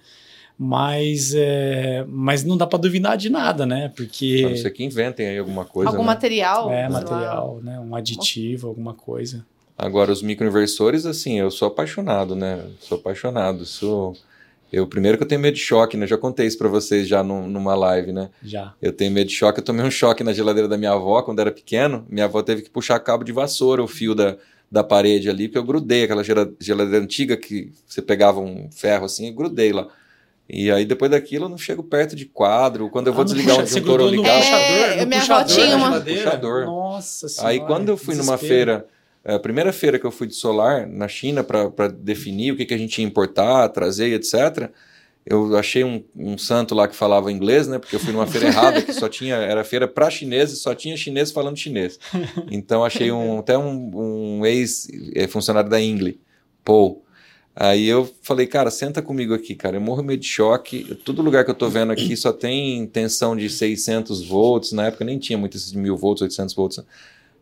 [0.62, 3.94] mas é, mas não dá para duvidar de nada, né?
[3.96, 5.90] Porque a não ser que inventem aí alguma coisa.
[5.90, 6.08] Algum né?
[6.08, 6.70] material.
[6.70, 7.80] É, material, né?
[7.80, 9.46] Um aditivo, alguma coisa.
[9.78, 12.62] Agora os microinversores, assim, eu sou apaixonado, né?
[12.82, 14.18] Sou apaixonado, sou
[14.72, 16.04] eu primeiro que eu tenho medo de choque, né?
[16.04, 18.30] Eu já contei isso para vocês já num, numa live, né?
[18.44, 18.74] Já.
[18.82, 19.60] Eu tenho medo de choque.
[19.60, 22.06] Eu tomei um choque na geladeira da minha avó quando era pequeno.
[22.10, 24.38] Minha avó teve que puxar cabo de vassoura, o fio da,
[24.72, 26.24] da parede ali, porque eu grudei aquela
[26.60, 29.88] geladeira antiga que você pegava um ferro assim e grudei lá.
[30.48, 32.90] E aí, depois daquilo, eu não chego perto de quadro.
[32.90, 34.42] Quando eu vou ah, desligar puxa, um disjuntor ou ligar...
[34.42, 36.02] É, minha avó tinha uma...
[36.02, 36.66] Puxador.
[36.66, 38.26] Nossa senhora, Aí, quando eu fui desespero.
[38.26, 38.86] numa feira...
[39.36, 42.74] A primeira feira que eu fui de solar na China para definir o que, que
[42.74, 44.70] a gente ia importar, trazer, etc.,
[45.26, 47.78] eu achei um, um, santo lá que falava inglês, né?
[47.78, 50.98] Porque eu fui numa feira errada que só tinha era feira para chineses, só tinha
[50.98, 52.00] chinês falando chinês.
[52.50, 54.88] Então achei um, até um, um ex
[55.30, 56.20] funcionário da Ingle,
[56.64, 57.04] Paul.
[57.56, 59.76] Aí eu falei, cara, senta comigo aqui, cara.
[59.78, 60.96] Eu morro meio de choque.
[61.04, 64.72] Todo lugar que eu tô vendo aqui só tem tensão de 600 volts.
[64.72, 66.80] Na época nem tinha muito esses mil volts, 800 volts,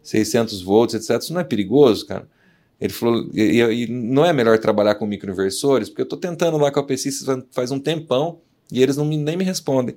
[0.04, 1.22] 600 volts, etc.
[1.22, 2.28] Isso não é perigoso, cara?
[2.80, 5.90] Ele falou, e, e não é melhor trabalhar com microinversores?
[5.90, 8.40] Porque eu tô tentando lá com a P-Systems faz um tempão
[8.72, 9.96] e eles não me, nem me respondem.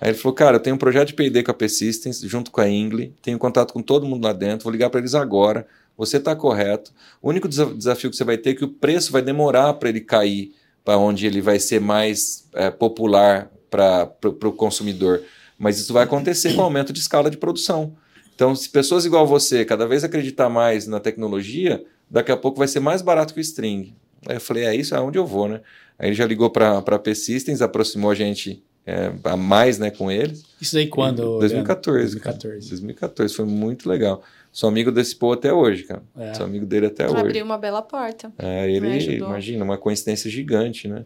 [0.00, 2.60] Aí ele falou, cara, eu tenho um projeto de P&D com a P-Systems, junto com
[2.60, 6.16] a Ingle, tenho contato com todo mundo lá dentro, vou ligar para eles agora você
[6.16, 6.92] está correto.
[7.20, 10.00] O único desafio que você vai ter é que o preço vai demorar para ele
[10.00, 14.10] cair para onde ele vai ser mais é, popular para
[14.44, 15.22] o consumidor.
[15.58, 17.94] Mas isso vai acontecer com o aumento de escala de produção.
[18.34, 22.68] Então, se pessoas igual você cada vez acreditar mais na tecnologia, daqui a pouco vai
[22.68, 23.94] ser mais barato que o string.
[24.26, 25.60] Aí eu falei, é isso, é onde eu vou, né?
[25.98, 30.10] Aí ele já ligou para a P-Systems, aproximou a gente é, a mais né, com
[30.10, 30.44] eles.
[30.60, 31.38] Isso aí quando?
[31.38, 32.18] 2014.
[32.18, 32.68] 2014.
[32.68, 34.22] 2014, foi muito legal.
[34.50, 36.02] Sou amigo desse povo até hoje, cara.
[36.16, 36.34] É.
[36.34, 37.26] Sou amigo dele até Abriu hoje.
[37.28, 38.32] Abriu uma bela porta.
[38.38, 41.04] É, ele, imagina, uma coincidência gigante, né?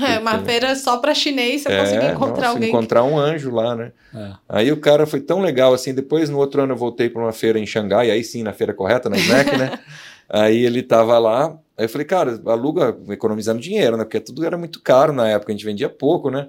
[0.00, 2.68] É, uma feira só para chinês você é, conseguir encontrar nossa, alguém.
[2.68, 3.92] encontrar um anjo lá, né?
[4.14, 4.32] É.
[4.48, 5.94] Aí o cara foi tão legal assim.
[5.94, 8.74] Depois, no outro ano, eu voltei para uma feira em Xangai, aí sim, na feira
[8.74, 9.78] correta, na SNEC, né?
[10.28, 11.56] aí ele tava lá.
[11.76, 14.04] Aí eu falei, cara, aluga economizando dinheiro, né?
[14.04, 16.48] Porque tudo era muito caro na época, a gente vendia pouco, né?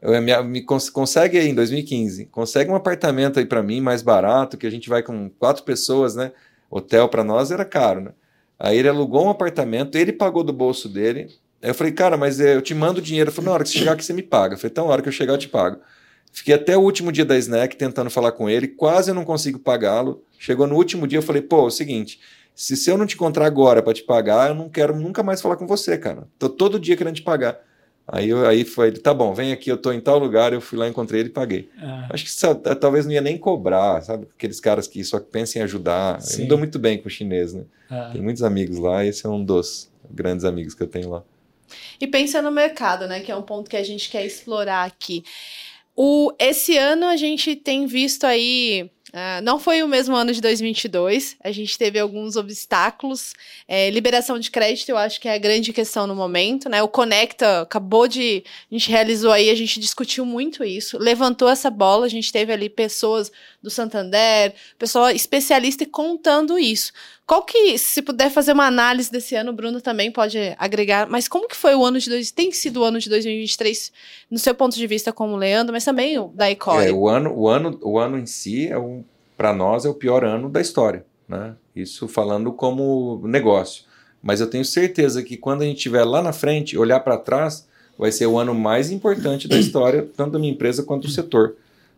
[0.00, 4.02] Eu, me, me cons consegue aí em 2015, consegue um apartamento aí para mim mais
[4.02, 6.32] barato, que a gente vai com quatro pessoas, né?
[6.70, 8.10] Hotel para nós era caro, né?
[8.58, 11.28] Aí ele alugou um apartamento, ele pagou do bolso dele.
[11.62, 13.30] Aí eu falei, cara, mas eu te mando dinheiro.
[13.30, 14.54] Ele falou, na hora que você chegar aqui você me paga.
[14.54, 15.80] Eu falei, então, na hora que eu chegar eu te pago.
[16.32, 19.58] Fiquei até o último dia da Snack tentando falar com ele, quase eu não consigo
[19.58, 20.22] pagá-lo.
[20.38, 22.20] Chegou no último dia, eu falei, pô, é o seguinte,
[22.54, 25.40] se, se eu não te encontrar agora para te pagar, eu não quero nunca mais
[25.40, 26.28] falar com você, cara.
[26.38, 27.58] Tô todo dia querendo te pagar.
[28.06, 30.60] Aí, eu, aí foi ele, tá bom, vem aqui, eu tô em tal lugar, eu
[30.60, 31.70] fui lá, encontrei ele e paguei.
[31.78, 32.06] Ah.
[32.10, 34.28] Acho que só, talvez não ia nem cobrar, sabe?
[34.36, 36.20] Aqueles caras que só pensam em ajudar.
[36.20, 36.34] Sim.
[36.34, 37.64] Eu me dou muito bem com o chinês, né?
[37.90, 38.10] Ah.
[38.12, 41.24] Tem muitos amigos lá e esse é um dos grandes amigos que eu tenho lá.
[42.00, 43.20] E pensa no mercado, né?
[43.20, 45.24] Que é um ponto que a gente quer explorar aqui.
[45.94, 50.42] O, esse ano a gente tem visto aí Uh, não foi o mesmo ano de
[50.42, 53.32] 2022, a gente teve alguns obstáculos.
[53.66, 56.82] É, liberação de crédito, eu acho que é a grande questão no momento, né?
[56.82, 58.44] O Conecta acabou de.
[58.70, 62.52] A gente realizou aí, a gente discutiu muito isso, levantou essa bola, a gente teve
[62.52, 66.92] ali pessoas do Santander, pessoa especialista contando isso.
[67.26, 71.26] Qual que, se puder fazer uma análise desse ano, o Bruno também pode agregar, mas
[71.26, 73.92] como que foi o ano de dois, tem sido o ano de 2023
[74.30, 76.86] no seu ponto de vista como Leandro, mas também o da Ecore?
[76.86, 79.02] É, o ano, o ano, o ano em si é um,
[79.36, 81.56] para nós é o pior ano da história, né?
[81.74, 83.82] Isso falando como negócio.
[84.22, 87.66] Mas eu tenho certeza que quando a gente estiver lá na frente, olhar para trás,
[87.98, 91.56] vai ser o ano mais importante da história, tanto da minha empresa quanto do setor.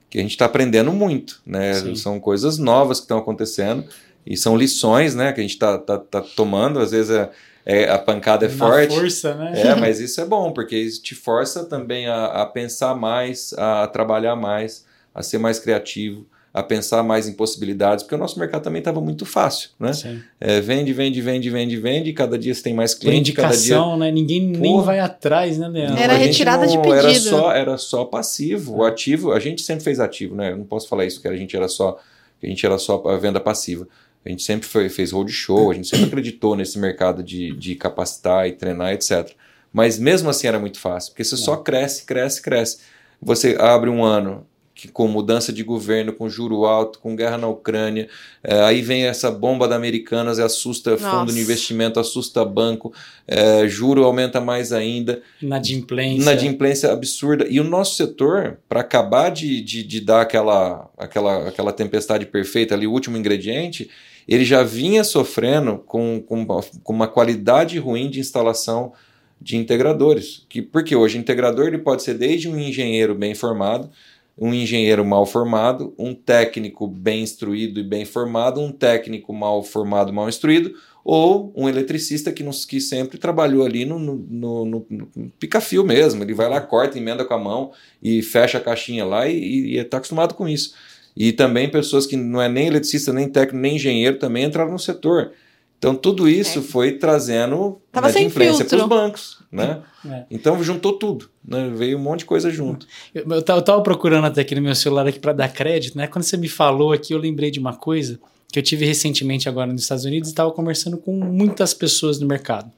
[0.08, 1.74] Que a gente está aprendendo muito, né?
[1.74, 1.94] Sim.
[1.94, 3.84] São coisas novas que estão acontecendo
[4.28, 6.78] e são lições, né, que a gente está tá, tá tomando.
[6.78, 7.30] Às vezes é,
[7.64, 8.94] é, a pancada é Na forte.
[8.94, 9.52] força, né?
[9.54, 13.84] É, mas isso é bom, porque isso te força também a, a pensar mais, a,
[13.84, 18.38] a trabalhar mais, a ser mais criativo, a pensar mais em possibilidades, porque o nosso
[18.38, 19.92] mercado também estava muito fácil, né?
[20.38, 23.96] É, vende, vende, vende, vende, vende, cada dia você tem mais cliente, indicação, dia...
[23.96, 24.10] né?
[24.10, 24.60] Ninguém Porra.
[24.60, 26.02] nem vai atrás, né, Leandro?
[26.02, 26.98] Era retirada não, de pedido.
[26.98, 28.76] Era só, era só passivo.
[28.76, 30.52] O ativo, a gente sempre fez ativo, né?
[30.52, 31.98] Eu não posso falar isso que a gente era só,
[32.42, 33.86] a gente era só a venda passiva.
[34.24, 38.48] A gente sempre foi, fez roadshow, a gente sempre acreditou nesse mercado de, de capacitar
[38.48, 39.30] e treinar, etc.
[39.72, 42.78] Mas mesmo assim era muito fácil, porque você só cresce, cresce, cresce.
[43.20, 44.46] Você abre um ano,
[44.78, 48.08] que com mudança de governo, com juro alto, com guerra na Ucrânia,
[48.44, 51.10] é, aí vem essa bomba da Americanas e assusta Nossa.
[51.10, 52.94] fundo de investimento, assusta banco,
[53.26, 55.20] é, juro aumenta mais ainda.
[55.42, 56.22] Inadimplência.
[56.22, 57.44] Inadimplência absurda.
[57.50, 62.76] E o nosso setor, para acabar de, de, de, dar aquela, aquela, aquela tempestade perfeita,
[62.76, 63.90] ali, o último ingrediente,
[64.28, 68.92] ele já vinha sofrendo com, com, com uma qualidade ruim de instalação
[69.40, 70.44] de integradores.
[70.48, 73.90] Que, porque hoje integrador ele pode ser desde um engenheiro bem formado,
[74.38, 80.12] um engenheiro mal formado, um técnico bem instruído e bem formado, um técnico mal formado,
[80.12, 80.72] mal instruído,
[81.04, 84.16] ou um eletricista que, nos, que sempre trabalhou ali no, no,
[84.64, 85.08] no, no
[85.40, 86.22] pica-fio mesmo.
[86.22, 87.72] Ele vai lá, corta, emenda com a mão
[88.02, 90.74] e fecha a caixinha lá e está acostumado com isso.
[91.16, 94.78] E também pessoas que não é nem eletricista, nem técnico, nem engenheiro também entraram no
[94.78, 95.32] setor.
[95.78, 96.62] Então tudo isso é.
[96.62, 99.80] foi trazendo Tava né, influência para os bancos, né?
[100.04, 100.24] É.
[100.28, 101.70] Então juntou tudo, né?
[101.74, 102.86] Veio um monte de coisa junto.
[103.14, 106.08] Eu, eu, eu tava procurando até aqui no meu celular aqui para dar crédito, né?
[106.08, 108.18] Quando você me falou aqui, eu lembrei de uma coisa
[108.50, 112.26] que eu tive recentemente agora nos Estados Unidos e estava conversando com muitas pessoas no
[112.26, 112.70] mercado.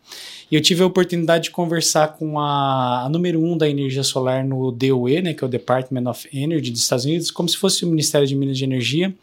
[0.51, 4.45] E eu tive a oportunidade de conversar com a, a, número um da energia solar
[4.45, 7.85] no DOE, né, que é o Department of Energy dos Estados Unidos, como se fosse
[7.85, 9.15] o Ministério de Minas de Energia.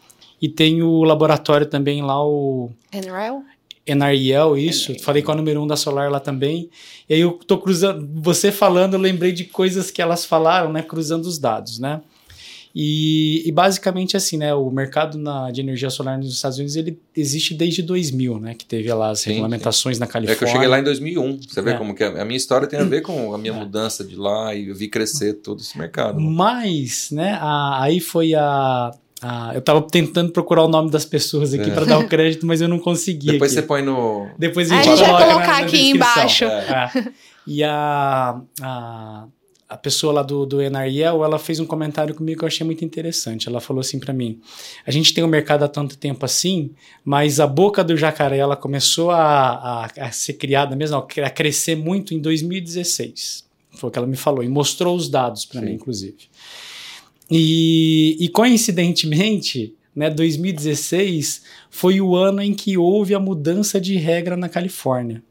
[0.41, 2.69] E tem o laboratório também lá, o...
[2.93, 3.43] NREL?
[3.87, 4.97] NREL, isso.
[4.99, 6.69] Falei com a número um da Solar lá também.
[7.09, 10.83] E aí eu tô cruzando, você falando, eu lembrei de coisas que elas falaram, né,
[10.83, 12.01] cruzando os dados, né?
[12.79, 16.99] E, e, basicamente assim, né, o mercado na, de energia solar nos Estados Unidos ele
[17.15, 19.99] existe desde 2000, né, que teve lá as sim, regulamentações sim.
[19.99, 20.35] na Califórnia.
[20.35, 21.39] É que eu cheguei lá em 2001.
[21.41, 21.73] Você vê é.
[21.73, 23.57] como que a, a, minha história tem a ver com a minha é.
[23.57, 26.21] mudança de lá e eu vi crescer todo esse mercado.
[26.21, 31.53] Mas, né, a, aí foi a ah, eu tava tentando procurar o nome das pessoas
[31.53, 31.73] aqui é.
[31.73, 33.31] para dar o crédito, mas eu não consegui.
[33.31, 33.61] Depois aqui.
[33.61, 34.27] você põe no.
[34.37, 36.45] Depois a gente, vai colocar na, na aqui embaixo.
[36.45, 36.91] É.
[36.95, 37.11] É.
[37.47, 39.25] E a, a,
[39.69, 42.85] a pessoa lá do, do NRL, ela fez um comentário comigo que eu achei muito
[42.85, 43.47] interessante.
[43.47, 44.39] Ela falou assim para mim:
[44.85, 46.71] a gente tem o um mercado há tanto tempo assim,
[47.03, 51.75] mas a boca do jacaré ela começou a, a, a ser criada mesmo, a crescer
[51.75, 53.47] muito em 2016.
[53.71, 56.17] Foi o que ela me falou e mostrou os dados para mim, inclusive.
[57.29, 64.37] E, e coincidentemente, né, 2016 foi o ano em que houve a mudança de regra
[64.37, 65.23] na Califórnia.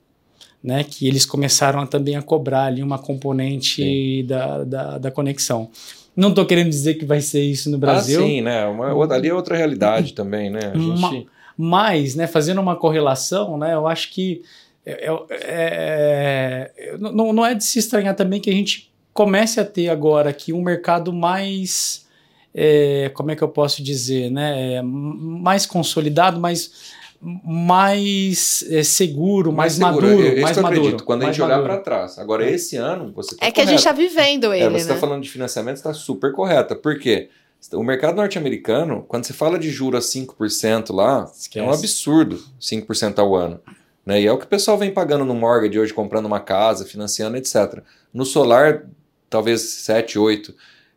[0.65, 5.71] Né, que eles começaram a, também a cobrar ali uma componente da, da, da, conexão.
[6.17, 8.21] Não estou querendo dizer que vai ser isso no Brasil.
[8.21, 8.67] Ah, sim, né?
[8.67, 10.73] Uma, ali é outra realidade também, né?
[10.75, 11.29] Gente...
[11.57, 14.43] Mas, né, fazendo uma correlação, né, eu acho que
[14.85, 19.65] é, é, é, não, não é de se estranhar também que a gente comece a
[19.65, 22.07] ter agora aqui um mercado mais,
[22.55, 29.51] é, como é que eu posso dizer, né, é, mais consolidado, mais mais é, seguro,
[29.51, 30.13] mais, mais seguro.
[30.13, 30.81] maduro, eu, mais maduro.
[30.81, 32.19] Acredito, quando a gente olhar para trás.
[32.19, 32.53] Agora, é.
[32.53, 35.01] esse ano, você tá É que a gente está vivendo ele, é, Você está né?
[35.01, 36.77] falando de financiamento, está super correta.
[36.77, 37.31] Por quê?
[37.73, 41.59] O mercado norte-americano, quando você fala de juros a 5% lá, Esquece.
[41.59, 43.61] é um absurdo 5% ao ano.
[44.05, 44.21] Né?
[44.21, 47.37] E é o que o pessoal vem pagando no mortgage hoje, comprando uma casa, financiando,
[47.37, 47.81] etc.
[48.15, 48.85] No solar,
[49.29, 50.55] talvez 7, 8,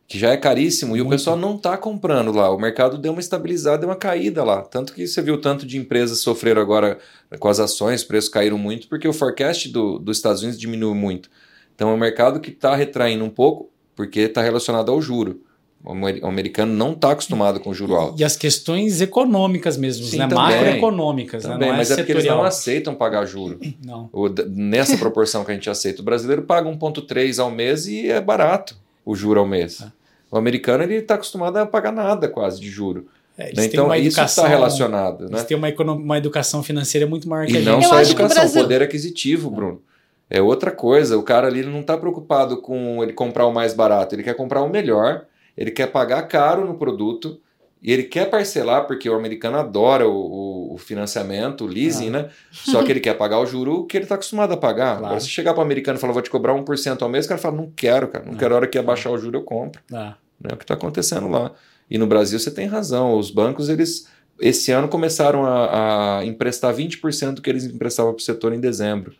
[0.07, 1.03] que já é caríssimo Muito.
[1.03, 2.49] e o pessoal não está comprando lá.
[2.49, 4.63] O mercado deu uma estabilizada, deu uma caída lá.
[4.63, 6.97] Tanto que você viu tanto de empresas sofreram agora
[7.37, 10.95] com as ações, os preços caíram muito, porque o forecast do, dos Estados Unidos diminuiu
[10.95, 11.29] muito.
[11.75, 15.43] Então é um mercado que está retraindo um pouco, porque está relacionado ao juro.
[15.83, 18.19] O americano não está acostumado com juro alto.
[18.19, 20.27] E as questões econômicas mesmo, Sim, né?
[20.27, 21.43] macroeconômicas.
[21.43, 21.65] Também, né?
[21.67, 23.59] Não é mas é, porque eles não aceitam pagar juro.
[23.83, 24.09] Não.
[24.11, 26.01] O, nessa proporção que a gente aceita.
[26.01, 29.81] O brasileiro paga 1,3 ao mês e é barato o juro ao mês.
[29.81, 29.87] É.
[30.29, 33.07] O americano ele está acostumado a pagar nada quase de juro.
[33.37, 33.65] É, né?
[33.65, 35.23] Então isso está relacionado.
[35.23, 35.43] Eles né?
[35.43, 37.69] têm uma, uma educação financeira muito maior que e a gente.
[37.69, 38.61] E não só a educação, Brasil...
[38.61, 39.81] poder aquisitivo, Bruno.
[40.29, 41.17] É outra coisa.
[41.17, 44.61] O cara ali não está preocupado com ele comprar o mais barato, ele quer comprar
[44.61, 45.25] o melhor
[45.59, 47.37] ele quer pagar caro no produto
[47.83, 52.29] e ele quer parcelar, porque o americano adora o, o financiamento, o leasing, né?
[52.49, 54.91] Só que ele quer pagar o juro que ele está acostumado a pagar.
[54.91, 55.05] Claro.
[55.05, 57.27] Agora, se chegar para o americano e falar, vou te cobrar 1% ao mês, o
[57.29, 58.39] cara fala, não quero, cara, não, não.
[58.39, 59.81] quero a hora que abaixar o juro, eu compro.
[59.93, 60.15] Ah.
[60.49, 61.51] É o que está acontecendo lá.
[61.91, 64.07] E no Brasil você tem razão, os bancos, eles
[64.39, 68.61] esse ano começaram a, a emprestar 20% do que eles emprestavam para o setor em
[68.61, 69.13] dezembro.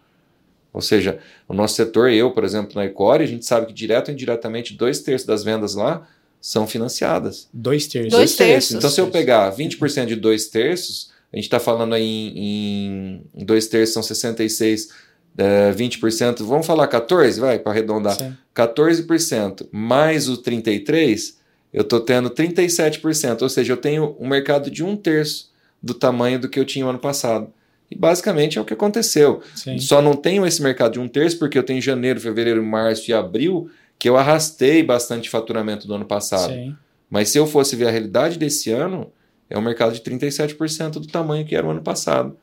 [0.72, 4.08] Ou seja, o nosso setor, eu, por exemplo, na Ecore, a gente sabe que direto
[4.08, 6.08] ou indiretamente, dois terços das vendas lá
[6.42, 7.50] são financiadas.
[7.54, 8.12] Dois terços.
[8.12, 8.72] Dois terços.
[8.76, 13.46] Então, se eu pegar 20% de dois terços, a gente está falando aí em, em
[13.46, 14.90] dois terços são 66,
[15.38, 18.18] é, 20%, vamos falar 14, vai, para arredondar.
[18.18, 18.36] Sim.
[18.56, 21.36] 14% mais o 33%,
[21.72, 26.40] eu estou tendo 37%, ou seja, eu tenho um mercado de um terço do tamanho
[26.40, 27.54] do que eu tinha no ano passado.
[27.92, 29.42] E basicamente é o que aconteceu.
[29.56, 29.78] Sim.
[29.80, 33.14] Só não tenho esse mercado de um terço porque eu tenho janeiro, fevereiro, março e
[33.14, 33.70] abril
[34.00, 36.54] que eu arrastei bastante faturamento do ano passado.
[36.54, 36.76] Sim.
[37.10, 39.12] Mas se eu fosse ver a realidade desse ano,
[39.50, 42.38] é um mercado de 37% do tamanho que era o ano passado.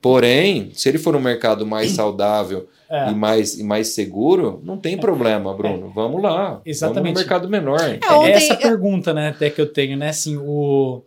[0.00, 3.10] Porém, se ele for um mercado mais saudável É.
[3.10, 5.90] e, mais, e mais seguro, não tem problema, Bruno.
[5.94, 6.60] Vamos lá.
[6.66, 7.02] Exatamente.
[7.04, 7.80] Vamos no mercado menor.
[7.80, 11.02] É, É ontem- essa pergunta, né, até que eu tenho, né, assim, o,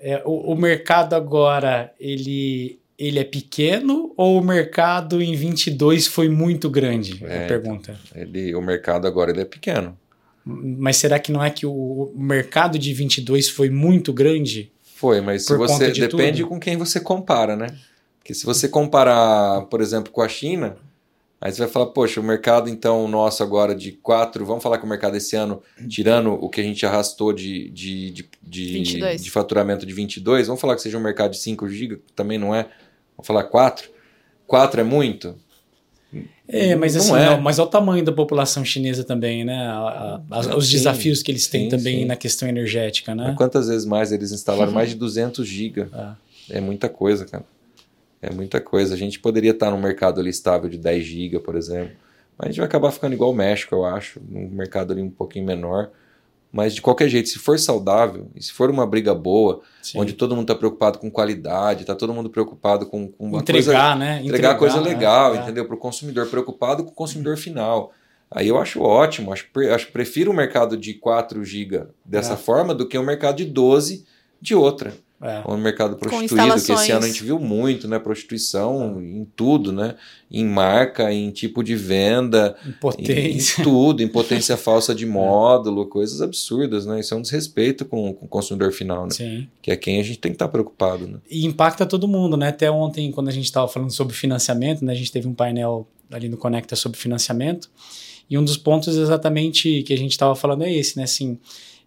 [0.00, 6.28] é, o, o mercado agora, ele, ele é pequeno ou o mercado em 22 foi
[6.28, 7.22] muito grande?
[7.24, 7.98] É a pergunta.
[8.14, 9.96] Ele, o mercado agora ele é pequeno.
[10.44, 14.70] Mas será que não é que o mercado de 22 foi muito grande?
[14.94, 16.48] Foi, mas se você de depende tudo.
[16.48, 17.66] com quem você compara, né?
[18.18, 20.76] Porque se você comparar, por exemplo, com a China,
[21.40, 24.84] aí você vai falar, poxa, o mercado então nosso agora de 4, vamos falar que
[24.84, 29.22] o mercado esse ano, tirando o que a gente arrastou de, de, de, de, 22.
[29.22, 32.54] de faturamento de 22, vamos falar que seja um mercado de 5 GB, também não
[32.54, 32.68] é,
[33.16, 33.88] vamos falar 4.
[34.46, 35.34] 4 é muito?
[36.48, 37.26] É, mas Não assim, é.
[37.30, 39.66] não, mas olha o tamanho da população chinesa também, né?
[39.66, 42.04] A- a- a- os Sim, desafios que eles têm sim, também sim.
[42.04, 43.24] na questão energética, né?
[43.28, 45.88] Mas Quantas vezes mais eles instalaram mais de 200 GB?
[45.92, 46.14] Ah.
[46.48, 47.44] É muita coisa, cara.
[48.22, 48.94] É muita coisa.
[48.94, 51.96] A gente poderia estar num mercado ali estável de 10 GB, por exemplo.
[52.38, 54.20] Mas a gente vai acabar ficando igual o México, eu acho.
[54.28, 55.90] Num mercado ali um pouquinho menor.
[56.56, 60.00] Mas de qualquer jeito, se for saudável, e se for uma briga boa, Sim.
[60.00, 63.60] onde todo mundo está preocupado com qualidade, está todo mundo preocupado com, com uma coisa
[63.60, 64.22] entregar, né?
[64.24, 64.88] entregar coisa né?
[64.88, 65.38] legal, É.
[65.40, 65.66] entendeu?
[65.66, 67.92] Para o consumidor, preocupado com o consumidor final.
[68.30, 72.36] Aí eu acho ótimo, acho, acho prefiro o mercado de 4 GB dessa É.
[72.36, 74.06] forma do que o mercado de 12
[74.40, 74.94] de outra.
[75.26, 75.42] É.
[75.44, 77.98] Ou no mercado prostituído, que esse ano a gente viu muito, né?
[77.98, 79.96] Prostituição em tudo, né?
[80.30, 82.56] Em marca, em tipo de venda,
[82.96, 87.00] em, em tudo, em potência falsa de módulo, coisas absurdas, né?
[87.00, 89.10] Isso é um desrespeito com, com o consumidor final, né?
[89.10, 89.48] Sim.
[89.60, 91.18] Que é quem a gente tem que estar preocupado, né?
[91.28, 92.48] E impacta todo mundo, né?
[92.48, 94.92] Até ontem, quando a gente estava falando sobre financiamento, né?
[94.92, 97.68] A gente teve um painel ali no Conecta sobre financiamento.
[98.28, 101.04] E um dos pontos exatamente que a gente estava falando é esse, né?
[101.04, 101.38] Assim,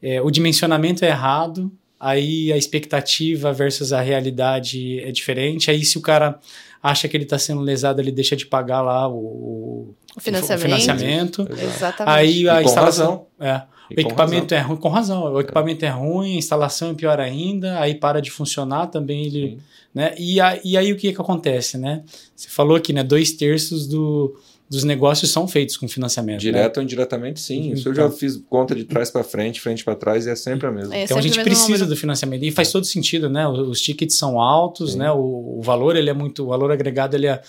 [0.01, 5.69] é, o dimensionamento é errado, aí a expectativa versus a realidade é diferente.
[5.69, 6.39] Aí se o cara
[6.81, 10.59] acha que ele está sendo lesado, ele deixa de pagar lá o, o- financiamento.
[10.59, 11.47] o financiamento.
[11.51, 12.15] Exatamente.
[12.17, 13.25] Aí a E com instalação.
[13.39, 13.61] É.
[13.95, 15.33] O equipamento é ruim, com razão.
[15.33, 19.49] O equipamento é ruim, a instalação é pior ainda, aí para de funcionar também ele.
[19.49, 19.57] Sim.
[19.93, 20.13] Né?
[20.19, 22.03] E, a- e aí o que, que acontece, né?
[22.35, 23.03] Você falou aqui, né?
[23.03, 26.35] Dois terços do, dos negócios são feitos com financiamento.
[26.35, 26.51] né?
[26.51, 27.71] Direto ou indiretamente, sim.
[27.71, 30.35] Isso eu Então- já fiz conta de trás para frente, frente para trás, e é
[30.35, 30.95] sempre a mesma.
[30.95, 31.87] É Então a gente precisa número.
[31.87, 33.47] do financiamento e faz todo sentido, né?
[33.47, 34.99] Os, os tickets são altos, Sim.
[34.99, 35.11] né?
[35.11, 37.41] O, o valor ele é muito, o valor agregado ele é,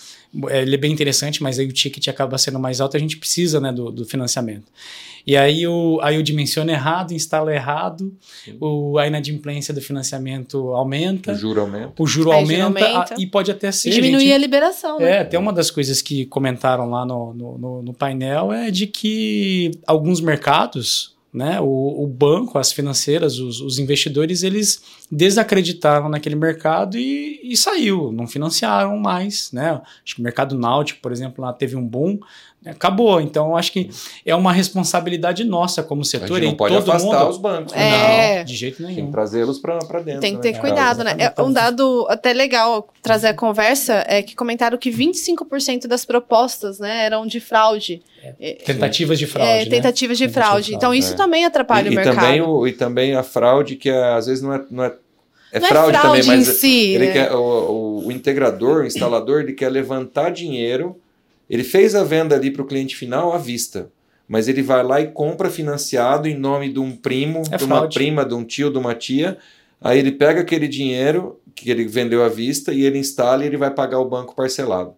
[0.50, 2.96] ele é bem interessante, mas aí o ticket acaba sendo mais alto.
[2.96, 4.66] A gente precisa, né, do, do financiamento.
[5.26, 8.10] E aí o, aí o dimensiona errado, instala errado,
[8.44, 8.56] Sim.
[8.60, 11.32] o, a inadimplência do financiamento aumenta.
[11.32, 11.92] O juro aumenta.
[12.02, 13.14] o juro aumenta, juro aumenta.
[13.14, 13.90] a- e pode até ser.
[13.90, 15.10] E diminuir gente, a liberação, né?
[15.10, 18.86] é, até uma das coisas que comentaram lá no, no, no- no painel é de
[18.86, 26.34] que alguns mercados, né, o, o banco, as financeiras, os, os investidores, eles desacreditaram naquele
[26.34, 29.80] mercado e, e saiu, não financiaram mais, né?
[30.04, 32.18] Acho que o mercado náutico, por exemplo, lá teve um boom,
[32.64, 33.20] acabou.
[33.20, 33.90] Então, eu acho que
[34.24, 36.28] é uma responsabilidade nossa como A setor.
[36.28, 37.30] gente e não pode todo afastar mundo...
[37.30, 37.72] os bancos.
[37.72, 37.78] É.
[37.78, 38.38] né?
[38.38, 39.06] Não, de jeito Tem nenhum.
[39.06, 40.20] que trazê-los para dentro.
[40.20, 41.16] Tem que né, ter de cuidado, né?
[41.18, 46.78] É, um dado até legal trazer a conversa é que comentaram que 25% das propostas,
[46.78, 48.02] né, eram de fraude.
[48.38, 49.70] É, Tentativas de fraude, é, né?
[49.70, 50.74] tentativas de Tentativa de fraude.
[50.74, 51.16] Então isso é.
[51.16, 52.16] também atrapalha e, o e mercado.
[52.16, 54.64] também o, e também a fraude, que é, às vezes não é.
[54.70, 54.94] Não é,
[55.52, 57.12] é Não fraude, é fraude também, em mas si, ele né?
[57.12, 61.00] quer, o, o, o integrador, o instalador, ele quer levantar dinheiro.
[61.50, 63.90] Ele fez a venda ali para o cliente final à vista.
[64.28, 67.78] Mas ele vai lá e compra financiado em nome de um primo, É de uma
[67.78, 67.94] fraude.
[67.98, 69.36] prima, de um tio, de uma tia.
[69.80, 73.56] Aí ele pega aquele dinheiro que ele vendeu à vista e ele instala e ele
[73.56, 74.94] vai pagar o banco parcelado.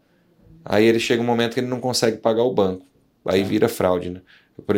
[0.62, 2.85] Aí ele chega um momento que ele não consegue pagar o banco.
[3.25, 3.45] Aí É.
[3.45, 4.21] vira fraude, né?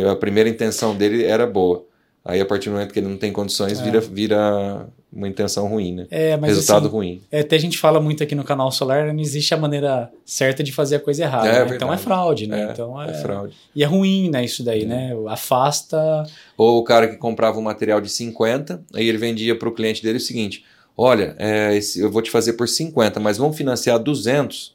[0.09, 1.85] A primeira intenção dele era boa.
[2.25, 3.83] Aí a partir do momento que ele não tem condições, É.
[3.83, 6.07] vira, vira uma intenção ruim, né?
[6.11, 7.23] É, mas Resultado assim, ruim.
[7.31, 10.63] É, até a gente fala muito aqui no canal Solar, não existe a maneira certa
[10.65, 11.47] de fazer a coisa errada.
[11.47, 11.59] É, né?
[11.59, 11.77] verdade.
[11.77, 12.61] Então é fraude, né?
[12.69, 13.57] É, então é fraude.
[13.75, 14.45] E é ruim, né?
[14.45, 15.13] Isso daí, né?
[15.29, 16.25] Afasta.
[16.57, 20.03] Ou o cara que comprava um material de 50, aí ele vendia para o cliente
[20.03, 20.65] dele o seguinte:
[20.97, 24.75] olha, é, esse- eu vou te fazer por 50, mas vamos financiar 200,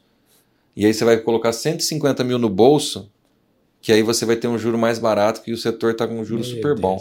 [0.74, 3.10] e aí você vai colocar 150 mil no bolso,
[3.82, 6.24] que aí você vai ter um juro mais barato, que o setor está com um
[6.24, 6.98] juro Meu super bom.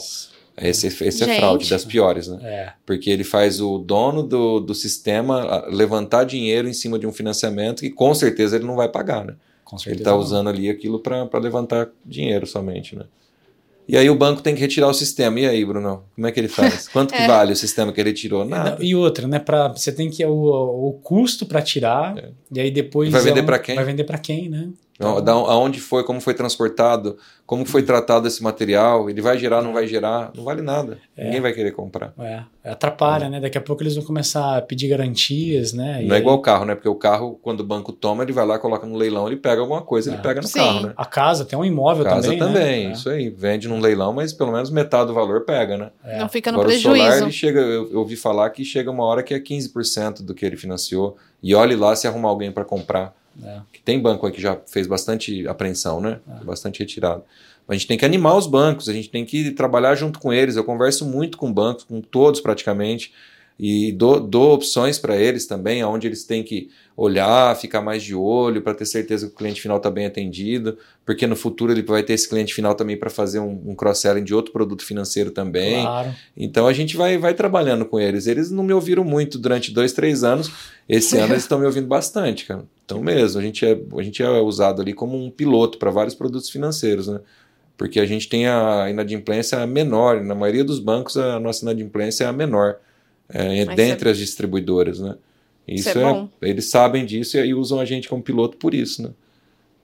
[0.62, 2.40] Esse, esse é fraude, das piores, né?
[2.44, 7.08] É, Porque ele faz o dono do, do sistema ah, levantar dinheiro em cima de
[7.08, 9.36] um financiamento que com certeza ele não vai pagar, né?
[9.64, 13.06] com Ele está usando ali aquilo para levantar dinheiro somente, né?
[13.88, 15.40] E aí o banco tem que retirar o sistema.
[15.40, 16.04] E aí, Bruno?
[16.16, 16.88] Como é que ele faz?
[16.94, 17.28] Quanto que É.
[17.28, 18.46] vale o sistema que ele tirou?
[18.46, 18.72] Nada.
[18.78, 19.40] Não, E outra, né?
[19.40, 20.32] Pra, você tem que o,
[20.90, 22.30] o custo para tirar, É.
[22.52, 23.12] e aí depois.
[23.12, 23.76] Vai vender é um- pra quem?
[23.76, 24.70] Vai vender para quem, né?
[25.00, 29.62] Não, da- aonde foi, como foi transportado, como foi tratado esse material, ele vai gerar,
[29.62, 30.98] não vai gerar, não vale nada.
[31.16, 31.24] É.
[31.26, 32.14] Ninguém vai querer comprar.
[32.20, 33.40] É, atrapalha, né?
[33.40, 36.04] Daqui a pouco eles vão começar a pedir garantias, né?
[36.04, 36.76] E não é aí igual o carro, né?
[36.76, 39.62] Porque o carro, quando o banco toma, ele vai lá, coloca no leilão, ele pega
[39.62, 40.22] alguma coisa, ele É.
[40.22, 40.60] pega no Sim.
[40.60, 40.94] carro, né?
[40.98, 42.38] A casa tem um imóvel Casa também.
[42.40, 42.94] também, né?
[42.94, 43.30] isso aí.
[43.30, 45.92] Vende num leilão, mas pelo menos metade do valor pega, né?
[46.04, 46.20] É.
[46.20, 47.24] Não fica no Agora o solar, prejuízo.
[47.24, 50.46] ele chega, eu, eu ouvi falar que chega uma hora que é 15% do que
[50.46, 51.16] ele financiou.
[51.42, 53.18] E olhe lá se arrumar alguém para comprar.
[53.44, 53.62] É.
[53.72, 56.20] Que tem banco aí que já fez bastante apreensão, né?
[56.42, 56.44] É.
[56.44, 57.24] Bastante retirado.
[57.68, 60.56] A gente tem que animar os bancos, a gente tem que trabalhar junto com eles.
[60.56, 63.14] Eu converso muito com bancos, com todos praticamente,
[63.60, 68.16] e dou, dou opções para eles também, aonde eles têm que olhar, ficar mais de
[68.16, 71.82] olho para ter certeza que o cliente final está bem atendido, porque no futuro ele
[71.82, 75.32] vai ter esse cliente final também para fazer um, um cross-selling de outro produto financeiro
[75.32, 75.82] também.
[75.82, 76.16] Claro.
[76.38, 78.28] Então a gente vai, vai trabalhando com eles.
[78.28, 80.50] Eles não me ouviram muito durante dois, três anos.
[80.88, 82.64] Esse ano eles estão me ouvindo bastante, cara.
[82.86, 86.16] Então mesmo, a gente é, a gente é usado ali como um piloto para vários
[86.16, 87.20] produtos financeiros, né?
[87.78, 90.22] Porque a gente tem a inadimplência menor.
[90.22, 92.78] Na maioria dos bancos, a nossa inadimplência é a menor.
[93.30, 95.16] É, Mas dentre as distribuidoras, né?
[95.68, 98.74] Isso, Isso é é, eles sabem disso e aí usam a gente como piloto por
[98.74, 99.12] isso, né?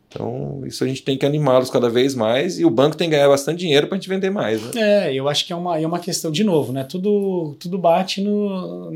[0.08, 3.16] Então, isso a gente tem que animá-los cada vez mais e o banco tem que
[3.16, 4.72] ganhar bastante dinheiro para a gente vender mais, né?
[5.10, 6.86] É, eu acho que é uma, é uma questão, de novo, né?
[6.86, 8.90] Tudo, tudo bate no,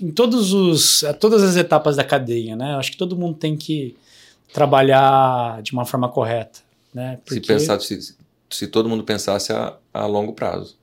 [0.00, 2.74] em todos os, todas as etapas da cadeia, né?
[2.74, 3.96] Eu acho que todo mundo tem que
[4.52, 6.60] trabalhar de uma forma correta,
[6.94, 7.18] né?
[7.26, 8.14] Se, pensar, se,
[8.48, 10.76] se todo mundo pensasse a, a longo prazo.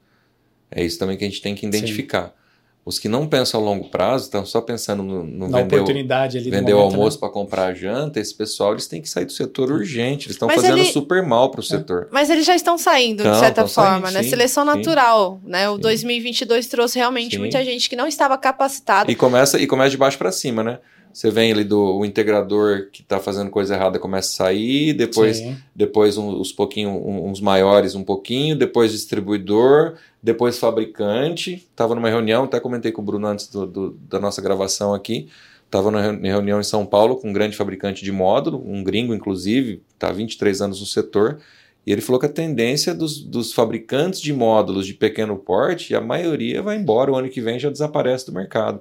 [0.69, 2.35] É isso também que a gente tem que identificar.
[2.83, 5.81] Os que não pensam a longo prazo, estão só pensando no, no na vender, o,
[5.81, 7.19] oportunidade ali vender o momento, almoço né?
[7.19, 10.25] para comprar a janta, esse pessoal eles têm que sair do setor urgente.
[10.25, 12.07] Eles estão Mas fazendo ele- super mal para o setor.
[12.11, 14.23] Mas eles já estão saindo, Não, de certa estão saindo, forma, né?
[14.23, 14.75] sim, Seleção sim.
[14.77, 15.69] natural, né?
[15.69, 15.81] O Sim.
[15.81, 17.39] 2022 trouxe realmente Sim.
[17.39, 19.11] muita gente que não estava capacitada.
[19.11, 20.79] E começa, e começa de baixo para cima, né?
[21.13, 25.37] Você vem ali do o integrador que está fazendo coisa errada, começa a sair, depois
[25.37, 25.57] Sim.
[25.75, 26.91] depois um- os pouquinho,
[27.25, 31.53] uns maiores um pouquinho, depois distribuidor, depois fabricante.
[31.55, 35.27] Estava numa reunião, até comentei com o Bruno antes do- do- da nossa gravação aqui.
[35.65, 39.13] Estava na reuni- reunião em São Paulo com um grande fabricante de módulo, um gringo
[39.13, 41.39] inclusive, está há 23 anos no setor.
[41.87, 46.01] E ele falou que a tendência dos, dos fabricantes de módulos de pequeno porte, a
[46.01, 48.79] maioria vai embora, o ano que vem já desaparece do mercado.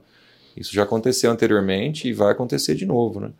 [0.56, 3.30] Isso já aconteceu anteriormente e vai acontecer de novo, né?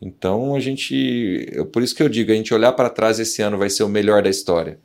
[0.00, 3.40] Então a gente, eu- por isso que eu digo, a gente olhar para trás esse
[3.42, 4.78] ano vai ser o melhor da história.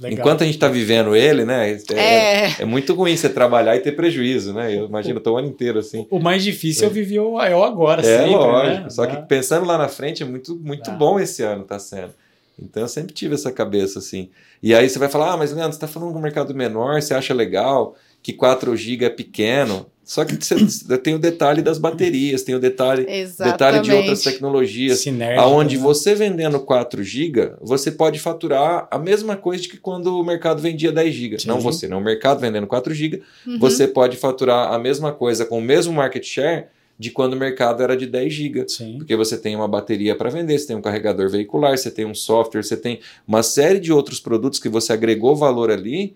[0.00, 0.18] Legal.
[0.18, 1.70] Enquanto a gente está vivendo ele, né?
[1.92, 2.56] É, É.
[2.60, 4.74] é muito ruim você trabalhar e ter prejuízo, né?
[4.76, 6.06] Eu imagino, tô o ano inteiro assim.
[6.10, 8.82] O mais difícil é eu viver o é o agora, É sempre, lógico.
[8.84, 8.90] né?
[8.90, 12.12] Só que pensando lá na frente é muito, muito bom esse ano tá sendo.
[12.60, 14.28] Então eu sempre tive essa cabeça assim.
[14.62, 17.00] E aí você vai falar, ah, mas Leandro, você está falando com um mercado menor,
[17.00, 19.86] você acha legal que 4 GB é pequeno.
[20.04, 20.56] Só que você
[20.98, 23.52] tem o detalhe das baterias, tem o detalhe, Exatamente.
[23.52, 24.98] detalhe de outras tecnologias.
[25.00, 25.82] Sinérgico, Aonde né?
[25.82, 30.60] você vendendo 4 GB, você pode faturar a mesma coisa de que quando o mercado
[30.60, 31.36] vendia 10 GB.
[31.46, 33.58] Não você, não o mercado vendendo 4 GB, Uhum.
[33.58, 36.66] você pode faturar a mesma coisa com o mesmo market share
[36.98, 38.66] de quando o mercado era de 10 GB.
[38.98, 42.14] Porque você tem uma bateria para vender, você tem um carregador veicular, você tem um
[42.14, 46.14] software, você tem uma série de outros produtos que você agregou valor ali,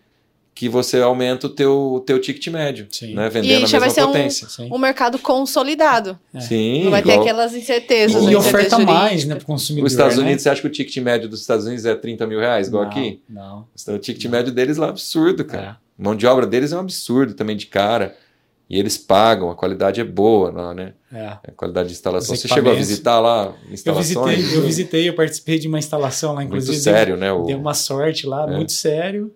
[0.56, 3.12] que você aumenta o teu, teu ticket médio, Sim.
[3.14, 3.26] né?
[3.26, 4.48] E vendendo a já vai mesma ser um- potência.
[4.48, 4.68] Sim.
[4.72, 6.18] Um mercado consolidado.
[6.32, 6.40] É.
[6.40, 8.22] Sim, Não vai ter igual- aquelas incertezas.
[8.22, 9.86] E né, oferta mais, né, pro consumidor.
[9.86, 10.22] Os Estados né?
[10.24, 12.84] Unidos, você acha que o ticket médio dos Estados Unidos é 30 mil reais, igual
[12.84, 13.20] Não, aqui?
[13.28, 13.66] Não.
[13.80, 15.78] Então, o ticket médio deles lá é absurdo, cara.
[15.98, 16.02] É.
[16.02, 18.16] Mão de obra deles é um absurdo também de cara.
[18.68, 20.94] E eles pagam, a qualidade é boa lá, né?
[21.12, 21.26] É.
[21.26, 22.34] A qualidade de instalação.
[22.34, 24.36] Você chegou a visitar lá Eu instalações?
[24.38, 26.78] visitei, eu visitei, eu participei de uma instalação lá, Muito inclusive.
[26.78, 27.30] sério, né?
[27.30, 27.44] O...
[27.44, 28.56] Deu uma sorte lá, É.
[28.56, 29.32] muito sério.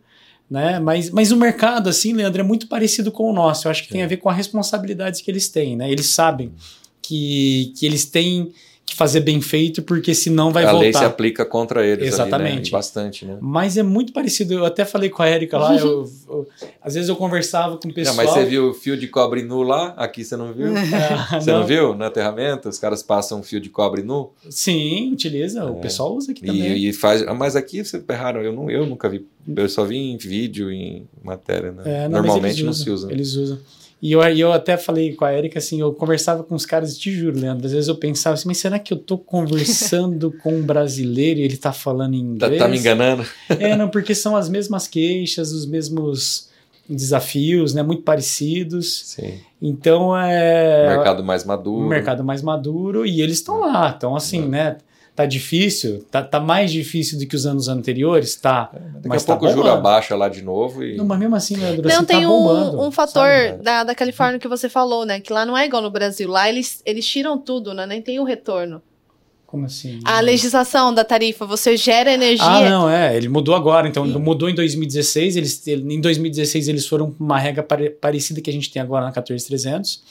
[0.50, 0.80] Né?
[0.80, 3.66] Mas, mas o mercado, assim, Leandro, é muito parecido com o nosso.
[3.66, 4.04] Eu acho que tem É.
[4.04, 5.76] a ver com as responsabilidades que eles têm.
[5.76, 5.90] Né?
[5.90, 6.52] Eles sabem
[7.00, 8.52] que, que eles têm
[8.94, 11.06] fazer bem feito, porque senão vai a lei se voltar.
[11.08, 11.98] aplica contra eles.
[11.98, 12.08] Ali, né?
[12.08, 12.68] Exatamente.
[12.68, 13.38] E Bastante, né?
[13.40, 14.54] Mas é muito parecido.
[14.54, 15.76] Eu até falei com a Erika lá.
[15.76, 16.48] eu- eu-
[16.82, 18.16] às vezes eu conversava com o Não, pessoal.
[18.16, 19.94] mas você viu o fio de cobre nu lá?
[19.96, 20.68] Aqui você não viu?
[21.30, 21.66] Ah, Você não.
[21.66, 21.94] viu?
[21.94, 25.64] Na aterramento, os caras passam um fio de cobre nu Sim, utiliza.
[25.64, 25.80] O É.
[25.80, 26.60] pessoal usa aqui também.
[26.76, 27.24] e, e faz.
[27.36, 29.26] Mas aqui você erraram, eu, não, eu nunca vi.
[29.56, 31.82] Eu só vi em vídeo, em matéria, né?
[31.86, 33.10] É, não, Normalmente não se usa.
[33.10, 33.58] Eles usam.
[34.02, 37.12] E eu, eu até falei com a Erika, assim, eu conversava com os caras, te
[37.12, 40.62] juro, Leandro, às vezes eu pensava assim, mas será que eu tô conversando com um
[40.62, 42.62] brasileiro e ele tá falando em Tá, inglês?
[42.62, 43.26] tá me enganando?
[43.50, 46.48] É, não, porque são as mesmas queixas, os mesmos
[46.88, 49.02] desafios, né, muito parecidos.
[49.16, 49.34] Sim.
[49.62, 51.86] Então é Mercado mais maduro.
[51.88, 53.94] mercado mais maduro e eles estão lá.
[53.96, 54.48] Então assim, É.
[54.48, 54.76] né,
[55.20, 58.70] tá difícil, tá, tá mais difícil do que os anos anteriores, tá.
[58.72, 59.78] Daqui Mas a tá pouco o juro bombando.
[59.88, 60.96] abaixa lá de novo e.
[60.96, 62.80] Não, mas mesmo assim, Leandro, Não, assim, tem tá um, bombando.
[62.82, 63.62] um fator sabe?
[63.62, 65.20] da, da Califórnia que você falou, né?
[65.20, 66.28] Que lá não é igual no Brasil.
[66.28, 67.86] Lá eles, eles tiram tudo, né?
[67.86, 68.80] Nem tem o retorno.
[69.46, 69.98] Como assim?
[70.04, 72.44] A legislação da tarifa, você gera energia.
[72.46, 73.16] Ah, não, é.
[73.16, 73.88] Ele mudou agora.
[73.88, 75.36] Então, mudou em 2016.
[75.36, 79.04] Eles, ele- em 2016, eles foram uma regra pare- parecida que a gente tem agora
[79.06, 80.02] na 14300.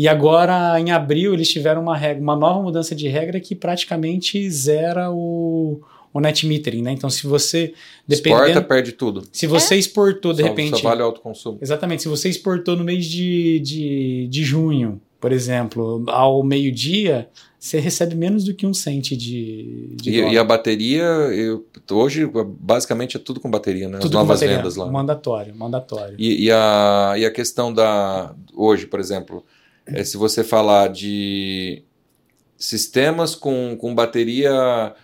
[0.00, 4.48] E agora, em abril, eles tiveram uma regra, uma nova mudança de regra que praticamente
[4.50, 5.80] zera o,
[6.10, 6.92] o net metering, né?
[6.92, 7.74] Então, se você,
[8.08, 9.24] Exporta, perde tudo.
[9.30, 10.78] se você exportou, de Só- repente...
[10.80, 11.58] Só vale o autoconsumo.
[11.60, 12.00] Exatamente.
[12.02, 17.28] Se você exportou no mês de, de, de junho, por exemplo, ao meio-dia,
[17.58, 20.32] você recebe menos do que um cente de, de E, dólar.
[20.32, 22.26] e a bateria, eu, hoje
[22.58, 23.98] basicamente é tudo com bateria, né?
[23.98, 24.56] As Tudo com novas bateria.
[24.56, 24.86] vendas lá.
[24.90, 26.14] Mandatório, mandatório.
[26.18, 28.34] E, e a, e a questão da.
[28.54, 29.44] Hoje, por exemplo,
[29.92, 31.84] é, se você falar de
[32.60, 34.94] sistemas com, com bateria.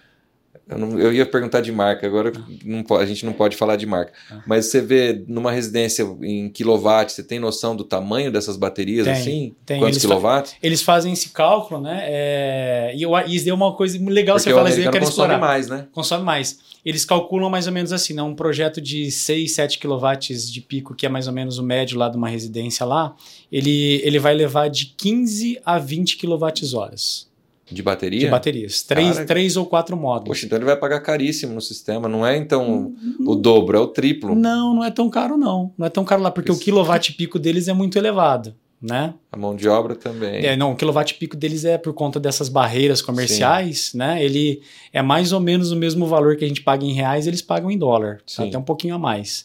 [0.69, 2.33] Eu, não- eu ia perguntar de marca, agora
[2.65, 4.13] não po- a gente não pode falar de marca.
[4.29, 4.43] Ah.
[4.47, 9.13] Mas você vê numa residência em quilowatts, você tem noção do tamanho dessas baterias Tem,
[9.15, 9.55] assim?
[9.65, 9.79] tem.
[9.79, 10.57] Quantos Eles fa- quilowatts?
[10.61, 12.01] Eles fazem esse cálculo, né?
[12.05, 15.09] é, e, eu, e isso é uma coisa legal Porque você falar eu quero consome
[15.09, 15.39] explorar.
[15.39, 15.87] mais, né?
[15.93, 16.59] Consome mais.
[16.85, 18.23] Eles calculam mais ou menos assim, né?
[18.23, 20.19] Um projeto de 6, 7 kW
[20.53, 23.15] de pico, que é mais ou menos o médio lá de uma residência lá,
[23.53, 27.27] ele, ele vai levar de 15 a 20 kWh
[27.71, 28.21] De bateria?
[28.21, 28.83] de baterias.
[28.83, 30.29] Três, Cara, três ou quatro módulos.
[30.29, 32.09] Poxa, então ele vai pagar caríssimo no sistema.
[32.09, 34.35] Não é então o dobro, é o triplo.
[34.37, 35.73] Não, não é tão caro não.
[35.77, 36.63] Não é tão caro lá, porque o Isso.
[36.63, 39.15] quilowatt pico deles é muito elevado, né?
[39.33, 40.47] A mão de obra também.
[40.47, 44.25] É, não, o quilowatt pico deles é por conta dessas barreiras comerciais, né?
[44.25, 44.63] Ele
[44.93, 47.69] é mais ou menos o mesmo valor que a gente paga em reais, eles pagam
[47.69, 48.23] em dólar, tá?
[48.27, 48.49] Sim.
[48.49, 49.45] até um pouquinho a mais.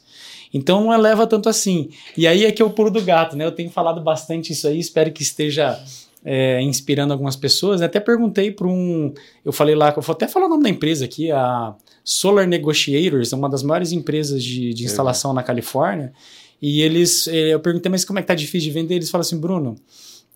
[0.53, 1.89] Então não eleva tanto assim.
[2.15, 3.45] E aí é que é o pulo do gato, né?
[3.45, 5.81] Eu tenho falado bastante isso aí, espero que esteja
[6.23, 7.81] é, inspirando algumas pessoas.
[7.81, 9.13] Até perguntei para um.
[9.43, 13.33] Eu falei lá, eu vou até falar o nome da empresa aqui, a Solar Negotiators,
[13.33, 16.13] é uma das maiores empresas de, de instalação na Califórnia.
[16.61, 18.95] E eles, eh, eu perguntei, mas como é que tá difícil de vender?
[18.95, 19.75] Eles falaram assim, Bruno,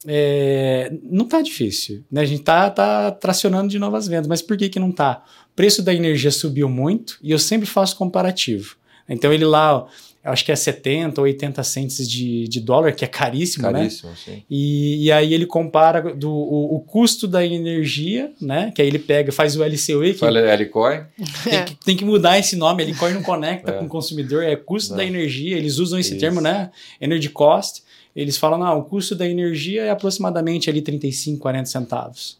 [0.08, 2.22] é, não tá difícil, né?
[2.22, 5.24] A gente tá, tá tracionando de novas vendas, mas por que que não tá?
[5.52, 8.76] O preço da energia subiu muito e eu sempre faço comparativo.
[9.08, 9.86] Então ele lá,
[10.26, 13.80] acho que é 70 ou 80 centes de, de dólar, que é caríssimo, né?
[13.80, 14.44] Caríssimo, sim.
[14.50, 18.72] E, e aí ele compara do, o, o custo da energia, né?
[18.76, 21.02] Que aí ele pega, faz o LCOE, que Fala Helicoin.
[21.44, 22.84] tem, que, tem que mudar esse nome.
[22.84, 23.74] Ele não conecta É.
[23.78, 24.98] com o consumidor, é custo Não.
[24.98, 25.58] da energia.
[25.58, 26.20] Eles usam esse Isso.
[26.20, 26.72] termo, né?
[27.00, 27.84] Energy cost.
[28.16, 32.38] Eles falam, não, o custo da energia é aproximadamente ali 35, 40 centavos.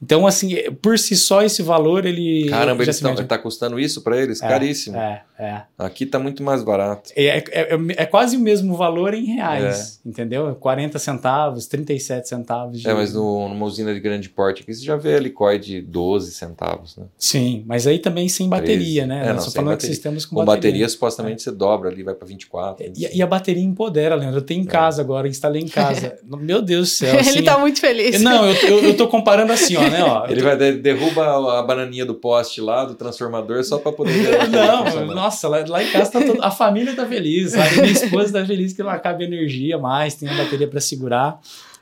[0.00, 2.46] Então, assim, por si só, esse valor, ele.
[2.48, 3.24] Caramba, tão, mede.
[3.24, 4.40] tá custando isso para eles?
[4.40, 4.96] Caríssimo.
[4.96, 5.62] É, é.
[5.76, 7.10] Aqui tá muito mais barato.
[7.16, 10.54] É, é, é- é quase o mesmo valor em reais, entendeu?
[10.54, 12.80] 40 centavos, 37 centavos.
[12.80, 15.80] de- É, mas no- numa usina de grande porte aqui, você já vê Helicoin de
[15.80, 17.04] 12 centavos, né?
[17.18, 19.06] Sim, mas aí também sem bateria, 13.
[19.06, 19.28] né?
[19.28, 19.94] É, não, sem falando de bateria.
[19.94, 22.86] sistemas com, Com bateria, supostamente você dobra ali, vai para 24.
[22.96, 24.38] E, e a bateria empodera, Leandro.
[24.38, 26.16] Eu tenho em casa agora, instalei em casa.
[26.24, 27.18] Meu Deus do céu.
[27.18, 28.20] assim, Ele tá muito feliz.
[28.22, 30.02] Não, eu, eu, eu tô comparando assim, ó, né?
[30.04, 34.40] Ó, Ele vai de- derruba a bananinha do poste lá, do transformador, só para poder
[34.40, 35.14] a Não, funcionando.
[35.14, 37.76] nossa, lá, lá em casa tá todo, a família tá feliz, sabe?
[37.80, 41.40] Minha esposa tá feliz que não acaba energia mais, tem a bateria para segurar.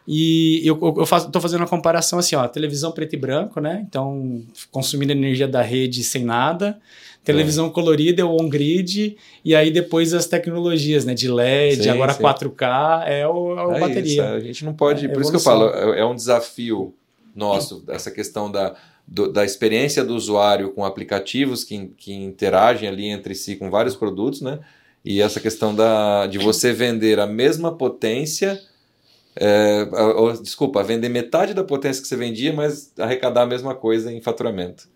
[0.08, 3.84] E eu, eu, faço, tô fazendo uma comparação assim, ó, televisão preto e branco, né?
[3.88, 4.40] Então,
[4.70, 6.78] consumindo energia da rede sem nada.
[7.24, 11.12] Televisão colorida é o on-grid, e aí depois as tecnologias, né?
[11.12, 12.22] De LED, Sim, agora sim.
[12.22, 14.04] 4K, é o, é o É bateria.
[14.12, 15.06] isso, a gente não pode.
[15.06, 15.94] É, por isso que eu falo, evolução.
[15.94, 16.94] é é um desafio
[17.36, 18.74] nosso, essa questão da,
[19.06, 23.94] do- da experiência do usuário com aplicativos que, que interagem ali entre si com vários
[23.94, 24.58] produtos, né?
[25.04, 28.60] E essa questão da, de você vender a mesma potência.
[29.36, 34.12] é, ou, desculpa, vender metade da potência que você vendia, mas arrecadar a mesma coisa
[34.12, 34.88] em faturamento.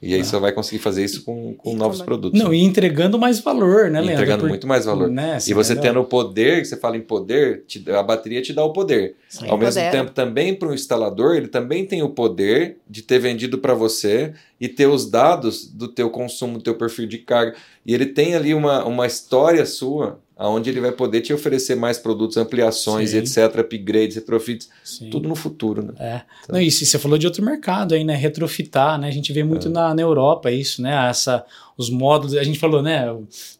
[0.00, 0.24] E aí Ah.
[0.24, 2.40] você vai conseguir fazer isso com, com novos produtos.
[2.40, 2.56] Não, né?
[2.56, 4.12] e entregando mais valor, né, Leandro?
[4.12, 5.08] entregando Por- muito mais valor.
[5.10, 5.90] Né, E você entendeu?
[5.92, 9.16] tendo o poder, que você fala em poder, te- a bateria te dá o poder.
[9.28, 9.90] Sim, Ao mesmo empodera.
[9.90, 14.32] tempo, também para o instalador, ele também tem o poder de ter vendido para você
[14.60, 17.54] e ter os dados do teu consumo, do teu perfil de carga.
[17.84, 21.98] E ele tem ali uma, uma história sua, onde ele vai poder te oferecer mais
[21.98, 23.18] produtos, ampliações, Sim.
[23.18, 25.10] etc., upgrades, retrofits, Sim.
[25.10, 25.92] tudo no futuro, né?
[25.98, 26.20] É.
[26.52, 28.14] Não, isso, e você falou de outro mercado aí, né?
[28.14, 29.08] Retrofitar, né?
[29.08, 31.08] A gente vê muito na, na Europa isso, né?
[31.10, 31.44] Essa,
[31.76, 33.06] os módulos, a gente falou, né?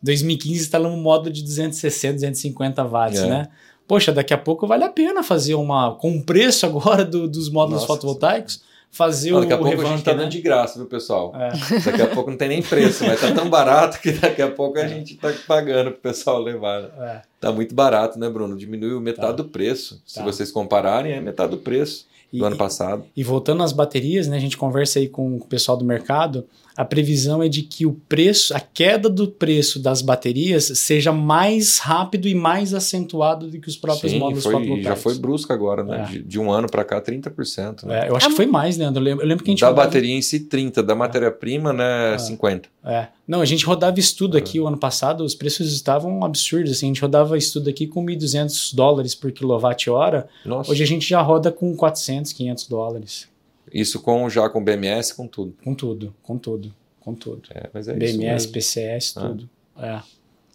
[0.03, 3.27] 2015 instalamos um módulo de 260, 250 watts, É.
[3.29, 3.49] né?
[3.87, 5.95] Poxa, daqui a pouco vale a pena fazer uma.
[5.95, 8.61] Com o preço agora do- dos módulos Nossa, fotovoltaicos,
[8.91, 10.19] fazer Ó, o daqui a pouco a gente tá né?
[10.19, 11.33] dando de graça, viu, pessoal?
[11.37, 11.51] É.
[11.85, 14.79] Daqui a pouco não tem nem preço, mas tá tão barato que daqui a pouco
[14.79, 16.83] a gente tá pagando pro pessoal levar.
[16.83, 16.89] né?
[17.01, 17.23] É.
[17.41, 18.57] tá muito barato, né, Bruno?
[18.57, 19.33] Diminuiu metade Tá.
[19.33, 20.03] do preço.
[20.07, 20.25] Se Tá.
[20.25, 23.05] vocês compararem, é metade do preço do E- ano passado.
[23.17, 26.47] E voltando às baterias, né, a gente conversa aí com o pessoal do mercado,
[26.81, 31.79] a previsão é de que o preço, a queda do preço das baterias seja mais
[31.79, 34.89] rápido e mais acentuado do que os próprios Sim, módulos foi, fotovoltaicos.
[34.89, 36.03] já foi brusco agora, né?
[36.09, 36.13] É.
[36.13, 37.83] De, de um ano para cá, 30%.
[37.85, 38.07] Né?
[38.07, 39.01] É, eu acho que foi mais, Leandro.
[39.01, 40.83] Eu lembro, eu lembro que a gente Da rodava- bateria em si, 30%.
[40.87, 42.19] Da matéria-prima, né, Ah.
[42.19, 42.63] 50%.
[42.85, 43.09] É.
[43.27, 46.71] Não, a gente rodava estudo aqui o ano passado, os preços estavam absurdos.
[46.71, 50.29] Assim, a gente rodava estudo aqui com 1.200 dólares por quilowatt-hora.
[50.69, 53.29] Hoje a gente já roda com 400, 500 dólares.
[53.73, 55.55] Isso com, já com BMS, com tudo.
[55.63, 57.43] Com tudo, com tudo, com tudo.
[57.55, 58.53] É, mas é isso BMS, mesmo.
[58.53, 59.21] PCS, Ah.
[59.21, 59.49] tudo.
[59.81, 60.01] É.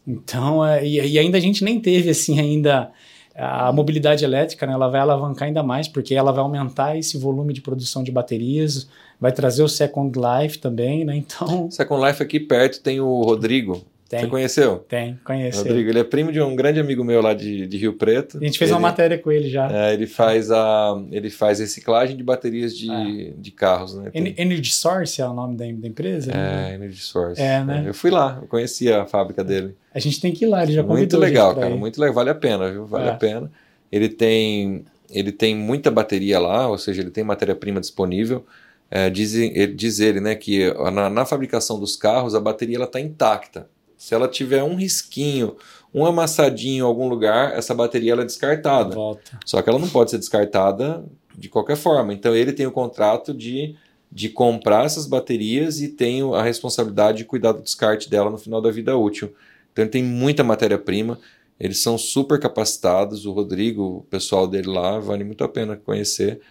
[0.08, 2.92] Então, é, e, e ainda a gente nem teve assim ainda
[3.36, 7.52] a mobilidade elétrica, né, ela vai alavancar ainda mais, porque ela vai aumentar esse volume
[7.52, 8.88] de produção de baterias,
[9.20, 11.16] vai trazer o Second Life também, né?
[11.18, 13.84] Então, Second Life aqui perto tem o Rodrigo.
[14.18, 14.78] Você tem, conheceu?
[14.88, 15.60] tem, conhece.
[15.60, 15.70] ele.
[15.70, 18.38] Rodrigo, ele é primo de um grande amigo meu lá de, de Rio Preto.
[18.38, 19.72] A gente fez ele, uma matéria com ele já.
[19.72, 23.34] é, ele faz a ele faz reciclagem de baterias de, Ah.
[23.38, 24.10] de carros, né?
[24.12, 26.32] Tem- En- Energy Source é o nome da, da empresa?
[26.32, 26.72] né?
[26.72, 27.42] É, Energy Source.
[27.42, 27.84] É, né?
[27.86, 29.76] Eu fui lá, eu conheci a fábrica dele.
[29.94, 32.36] A gente tem que ir lá, ele já muito legal, cara, muito legal, vale a
[32.36, 32.86] pena, viu?
[32.86, 33.12] Vale É.
[33.12, 33.52] a pena.
[33.92, 38.44] Ele tem ele tem muita bateria lá, ou seja, ele tem matéria-prima disponível.
[38.90, 42.86] É, diz, ele, diz ele, né, que na, na fabricação dos carros a bateria ela
[42.86, 43.68] está intacta.
[44.04, 45.56] Se ela tiver um risquinho,
[45.94, 48.94] um amassadinho em algum lugar, essa bateria ela é descartada.
[48.94, 49.40] Volta.
[49.46, 52.14] Só que ela não pode ser descartada de qualquer forma.
[52.14, 53.78] Então ele tem o contrato de,
[54.12, 58.62] de comprar essas baterias e tem a responsabilidade de cuidar do descarte dela no final
[58.62, 59.34] da vida útil.
[59.72, 61.18] Então ele tem muita matéria-prima,
[61.58, 63.26] eles são super capacitados.
[63.26, 66.42] O Rodrigo, o pessoal dele lá, vale muito a pena conhecer.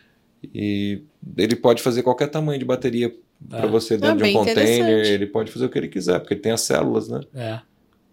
[0.54, 1.02] E
[1.36, 3.14] ele pode fazer qualquer tamanho de bateria
[3.48, 3.70] para É.
[3.70, 5.06] você dentro de bem um container.
[5.06, 7.20] Ele pode fazer o que ele quiser, porque ele tem as células, né?
[7.34, 7.60] É.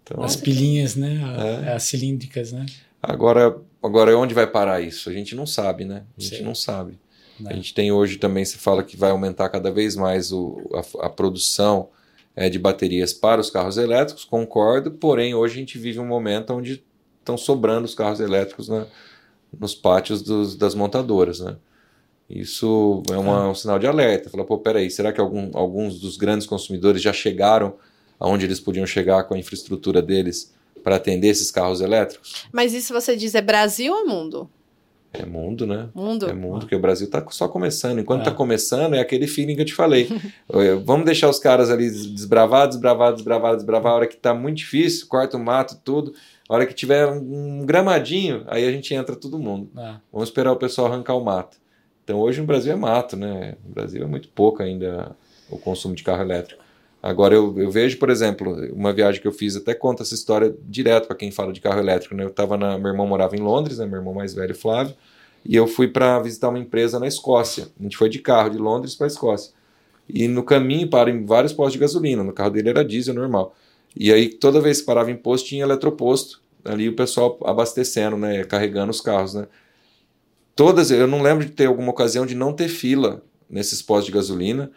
[0.02, 1.20] Então, As pilhinhas, né?
[1.66, 1.72] É.
[1.74, 2.66] As cilíndricas, né?
[3.02, 5.08] Agora, agora onde vai parar isso?
[5.08, 6.02] A gente não sabe, né?
[6.18, 6.42] A gente Sim.
[6.42, 6.98] não sabe.
[7.38, 7.50] Né?
[7.52, 11.06] A gente tem hoje também, se fala que vai aumentar cada vez mais o, a,
[11.06, 11.88] a produção
[12.36, 16.52] é, de baterias para os carros elétricos, concordo, porém hoje a gente vive um momento
[16.52, 16.82] onde
[17.18, 18.86] estão sobrando os carros elétricos na,
[19.58, 21.56] nos pátios dos, das montadoras, né?
[22.30, 24.30] Isso é uma- um sinal de alerta.
[24.30, 27.74] Fala, pô, peraí, será que algum, alguns dos grandes consumidores já chegaram
[28.18, 30.54] aonde eles podiam chegar com a infraestrutura deles
[30.84, 32.46] para atender esses carros elétricos?
[32.52, 34.48] Mas isso você diz é Brasil ou mundo?
[35.12, 35.88] É mundo, né?
[35.92, 36.30] Mundo.
[36.30, 37.98] É mundo, porque o Brasil está só começando.
[37.98, 38.22] Enquanto É.
[38.28, 40.08] está começando, é aquele feeling que eu te falei.
[40.86, 43.92] Vamos deixar os caras ali desbravar, desbravar, desbravar, desbravar.
[43.92, 46.14] A hora que está muito difícil, corta o mato, tudo.
[46.48, 49.68] A hora que tiver um gramadinho, aí a gente entra todo mundo.
[49.76, 49.94] É.
[50.12, 51.56] Vamos esperar o pessoal arrancar o mato.
[52.10, 53.54] Então hoje no Brasil é mato, né?
[53.64, 55.14] No Brasil é muito pouco ainda
[55.48, 56.60] o consumo de carro elétrico.
[57.00, 60.52] Agora eu, eu vejo, por exemplo, uma viagem que eu fiz, até conta essa história
[60.64, 62.16] direto para quem fala de carro elétrico.
[62.16, 62.24] Né?
[62.24, 63.86] Eu tava na, meu irmão morava em Londres, né?
[63.86, 64.92] Meu irmão mais velho, Flávio,
[65.46, 67.68] e eu fui para visitar uma empresa na Escócia.
[67.78, 69.52] A gente foi de carro de Londres para a Escócia.
[70.08, 72.24] E no caminho para em vários postos de gasolina.
[72.24, 73.54] No carro dele era diesel normal.
[73.96, 76.40] E aí toda vez que parava em posto tinha eletroposto.
[76.64, 78.42] Ali o pessoal abastecendo, né?
[78.42, 79.46] Carregando os carros, né?
[80.54, 84.12] Todas, eu não lembro de ter alguma ocasião de não ter fila nesses postos de
[84.12, 84.70] gasolina,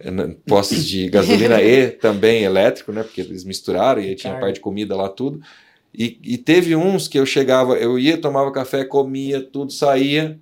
[0.00, 0.10] eh,
[0.46, 3.02] postos de gasolina e também elétrico, né?
[3.02, 5.40] Porque eles misturaram e aí tinha parte de comida lá tudo.
[5.94, 10.38] E, e teve uns que eu chegava, eu ia, tomava café, comia, tudo, saía,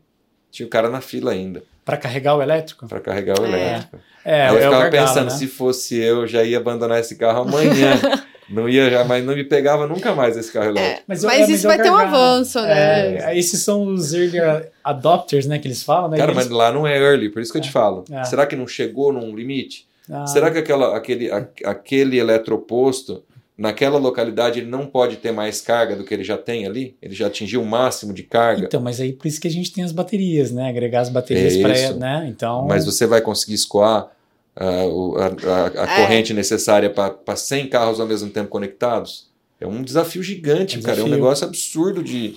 [0.50, 2.86] tinha o cara na fila ainda Para carregar o elétrico?
[2.88, 3.48] para carregar o É.
[3.48, 3.98] elétrico.
[4.24, 5.36] É, Aí eu é ficava gargalo, pensando, né?
[5.36, 8.00] se fosse eu, eu já ia abandonar esse carro amanhã.
[8.48, 11.00] não ia já, mas não me pegava nunca mais esse carro elétrico.
[11.00, 13.16] É, mas é, isso é o vai ter um avanço, né?
[13.32, 14.38] É, esses são os early
[14.82, 16.16] adopters, né, que eles falam, né?
[16.18, 18.04] Cara, Eles- mas lá não é early, por isso que eu te falo.
[18.10, 18.24] É.
[18.24, 19.86] Será que não chegou num limite?
[20.10, 23.22] Ah, Será que aquela, aquele, a- aquele eletroposto,
[23.56, 26.94] naquela localidade, ele não pode ter mais carga do que ele já tem ali?
[27.00, 28.66] Ele já atingiu o máximo de carga?
[28.66, 30.68] Então, mas aí por isso que a gente tem as baterias, né?
[30.68, 31.98] Agregar as baterias É para, isso.
[31.98, 32.26] né?
[32.28, 34.08] Então, Mas você vai conseguir escoar
[34.56, 36.02] a, a- a É.
[36.02, 39.28] corrente necessária para 100 carros ao mesmo tempo conectados?
[39.60, 40.98] É um desafio gigante, É um cara.
[40.98, 41.14] É um desafio.
[41.22, 42.34] negócio absurdo de.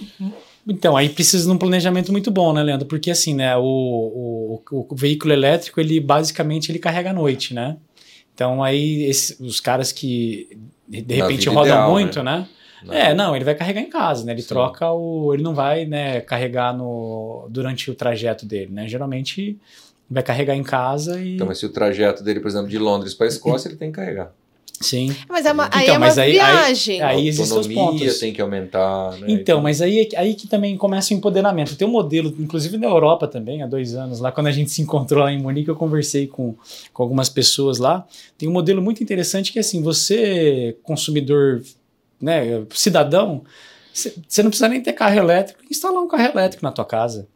[0.67, 2.87] Então, aí precisa de um planejamento muito bom, né, Leandro?
[2.87, 4.61] Porque assim, né, o, o,
[4.91, 7.77] o veículo elétrico, ele basicamente ele carrega à noite, né?
[8.33, 10.57] Então aí esse- os caras que
[10.87, 12.47] de repente rodam ideal, muito, né?
[12.91, 14.33] É, não, ele vai carregar em casa, né?
[14.33, 14.49] Ele Sim.
[14.49, 15.33] troca o.
[15.33, 18.87] Ele não vai, né, carregar no, durante o trajeto dele, né?
[18.87, 19.57] Geralmente
[20.09, 21.35] vai carregar em casa e.
[21.35, 23.91] Então, mas se o trajeto dele, por exemplo, de Londres para a Escócia, ele tem
[23.91, 24.31] que carregar.
[24.79, 25.15] Sim.
[25.27, 27.01] Mas é uma, aí Então, é uma mas aí- viagem.
[27.01, 28.19] aí- a existem os pontos.
[28.19, 29.11] tem que aumentar.
[29.17, 29.25] Né?
[29.29, 31.75] Então, mas aí, aí que também começa o empoderamento.
[31.75, 34.79] Tem um modelo, inclusive na Europa também, há dois anos, lá quando a gente se
[34.83, 36.53] encontrou lá em Munique, eu conversei com,
[36.93, 38.05] com algumas pessoas lá.
[38.37, 41.63] Tem um modelo muito interessante que é assim, você, consumidor,
[42.21, 43.43] né, cidadão,
[43.93, 47.27] Você não precisa nem ter carro elétrico, instalar um carro elétrico na tua casa.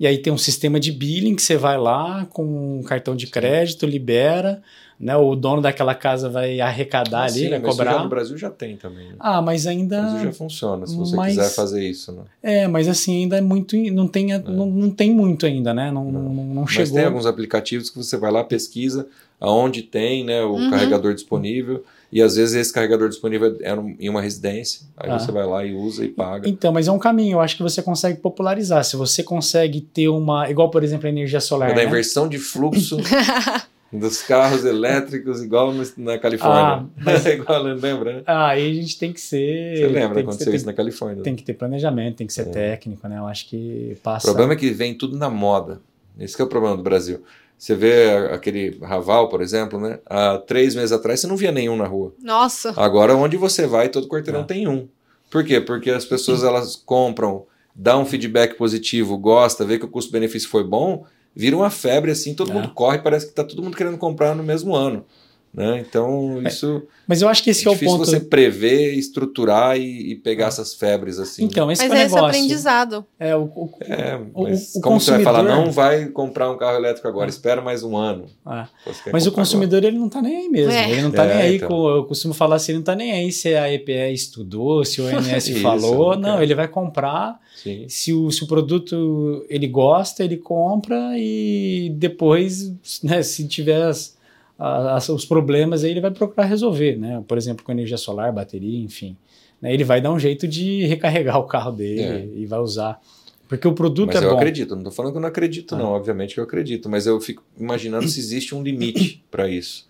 [0.00, 3.26] E aí tem um sistema de billing que você vai lá com um cartão de
[3.26, 4.62] crédito, libera,
[4.98, 5.14] né?
[5.14, 7.92] O dono daquela casa vai arrecadar Ah, ali, sim, vai mas isso cobrar.
[7.98, 9.08] já no Brasil já tem também.
[9.08, 9.14] Né?
[9.20, 10.00] Ah, mas No ainda.
[10.00, 12.12] Brasil já funciona, se você mas- quiser fazer isso.
[12.12, 12.22] Né?
[12.42, 13.76] É, mas assim, ainda é muito.
[13.76, 15.90] Não tem, não, não tem muito ainda, né?
[15.90, 16.22] Não, não.
[16.32, 16.94] não, Mas chegou.
[16.96, 19.06] tem alguns aplicativos que você vai lá, pesquisa
[19.38, 20.70] aonde tem né, o Uhum.
[20.70, 21.84] carregador disponível.
[22.12, 24.80] E às vezes esse carregador disponível é em uma residência.
[24.96, 25.18] Aí Ah.
[25.18, 26.48] você vai lá e usa e paga.
[26.48, 28.82] Então, mas é um caminho, eu acho que você consegue popularizar.
[28.84, 30.50] Se você consegue ter uma.
[30.50, 31.70] Igual, por exemplo, a energia solar.
[31.70, 31.86] É da né?
[31.86, 32.96] inversão de fluxo
[33.92, 36.86] dos carros elétricos, igual na Ah, Califórnia.
[36.96, 38.12] mas- igual, lembra?
[38.16, 38.22] né?
[38.26, 39.76] Ah, aí a gente tem que ser.
[39.78, 41.22] Você lembra, que aconteceu ser- isso na Califórnia.
[41.22, 42.50] Tem que ter planejamento, tem que ser É.
[42.50, 43.18] técnico, né?
[43.18, 44.26] Eu acho que O passa.
[44.26, 45.80] problema é que vem tudo na moda.
[46.18, 47.22] Esse é o problema do Brasil.
[47.60, 49.98] Você vê aquele Raval, por exemplo, né?
[50.06, 52.14] Há três meses atrás você não via nenhum na rua.
[52.22, 52.72] Nossa.
[52.74, 54.44] Agora, onde você vai, todo quarteirão É.
[54.44, 54.88] tem um.
[55.30, 55.60] Por quê?
[55.60, 57.44] Porque as pessoas elas compram,
[57.76, 61.04] dão um feedback positivo, gosta, vê que o custo-benefício foi bom,
[61.36, 62.54] vira uma febre assim, todo É.
[62.54, 65.04] mundo corre, parece que tá todo mundo querendo comprar no mesmo ano.
[65.52, 65.84] Né?
[65.88, 68.06] Então, isso Mas eu acho que esse é é o difícil ponto.
[68.08, 71.42] você prever, estruturar e, e pegar essas febres assim.
[71.44, 73.04] Então, esse Mas que é o é esse aprendizado.
[73.18, 76.52] É, o, o- É, o- mas o como você vai falar, consumidor- não vai comprar
[76.52, 78.26] um carro elétrico agora, espera mais um ano.
[78.46, 78.68] ah,
[79.12, 80.70] Mas o consumidor, ele não tá nem aí mesmo.
[80.70, 80.88] É.
[80.88, 81.68] Ele não tá É, nem aí então.
[81.68, 81.88] com.
[81.88, 85.06] Eu costumo falar assim, ele não tá nem aí se a EPE estudou, se o
[85.10, 86.16] ONS falou.
[86.16, 87.10] não ele vai comprar.
[87.10, 87.40] agora.
[87.60, 87.86] Sim.
[87.88, 92.72] Se o, se o produto ele gosta, ele compra e depois,
[93.02, 94.16] né, se tiver as-
[94.60, 97.22] as- os problemas, aí ele vai procurar resolver, né?
[97.26, 99.16] Por exemplo, com energia solar, bateria, enfim.
[99.60, 102.28] Né, Ele vai dar um jeito de recarregar o carro dele É.
[102.34, 103.00] e vai usar.
[103.48, 104.36] Porque o produto Mas é eu bom.
[104.36, 105.78] acredito, não tô falando que eu não acredito, Ah.
[105.78, 105.86] não.
[105.92, 109.88] Obviamente que eu acredito, mas eu fico imaginando se existe um limite para isso.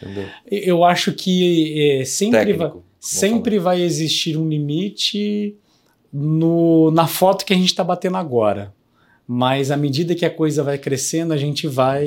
[0.00, 0.24] Entendeu?
[0.50, 2.58] Eu acho que eh, sempre, Técnico.
[2.58, 5.54] vai, sempre vai existir um limite
[6.12, 8.74] no, na foto que a gente está batendo agora.
[9.34, 12.06] Mas à medida que a coisa vai crescendo, a gente vai.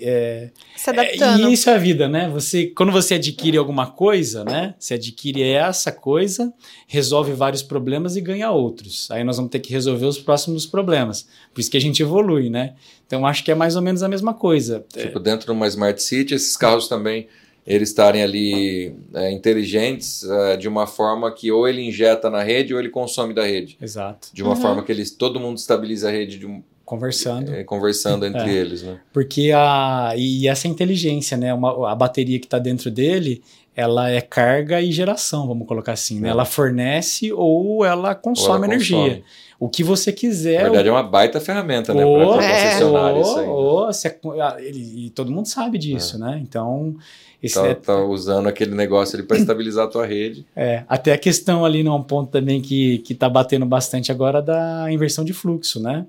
[0.00, 1.48] é, Se é, adaptando.
[1.48, 2.28] e isso é a vida, né?
[2.28, 4.76] Você, quando você adquire alguma coisa, né?
[4.78, 6.54] Você adquire essa coisa,
[6.86, 9.10] resolve vários problemas e ganha outros.
[9.10, 11.26] Aí nós vamos ter que resolver os próximos problemas.
[11.52, 12.74] Por isso que a gente evolui, né?
[13.04, 14.86] Então acho que é mais ou menos a mesma coisa.
[14.96, 17.26] Tipo, dentro de uma Smart City, esses carros também
[17.68, 22.72] eles estarem ali é, inteligentes é, de uma forma que ou ele injeta na rede
[22.72, 23.76] ou ele consome da rede.
[23.80, 24.28] Exato.
[24.32, 24.60] De uma Uhum.
[24.60, 27.52] forma que eles, todo mundo estabiliza a rede de um- Conversando.
[27.54, 28.54] é, conversando entre É.
[28.54, 28.98] eles, né?
[29.12, 30.14] Porque a.
[30.16, 31.52] E essa inteligência, né?
[31.52, 33.42] Uma, a bateria que está dentro dele,
[33.76, 36.18] ela é carga e geração, vamos colocar assim.
[36.18, 36.28] Né?
[36.28, 36.30] É.
[36.30, 38.96] Ela fornece ou ela consome Ou ela energia.
[38.96, 39.24] consome.
[39.60, 40.58] O que você quiser.
[40.62, 42.04] Na verdade, é uma baita ferramenta, né?
[42.06, 42.52] ou, Para É.
[42.52, 43.44] concessionária isso aí.
[43.46, 43.52] né?
[43.52, 44.16] ou- ou se-
[44.60, 46.40] ele- e todo mundo sabe disso, né?
[46.42, 46.96] Então.
[47.42, 50.44] Esse Tá, é- tá usando aquele negócio ali para estabilizar a tua rede.
[50.56, 54.86] é, até a questão ali num ponto também que, que tá batendo bastante agora da
[54.90, 56.04] inversão de fluxo, né?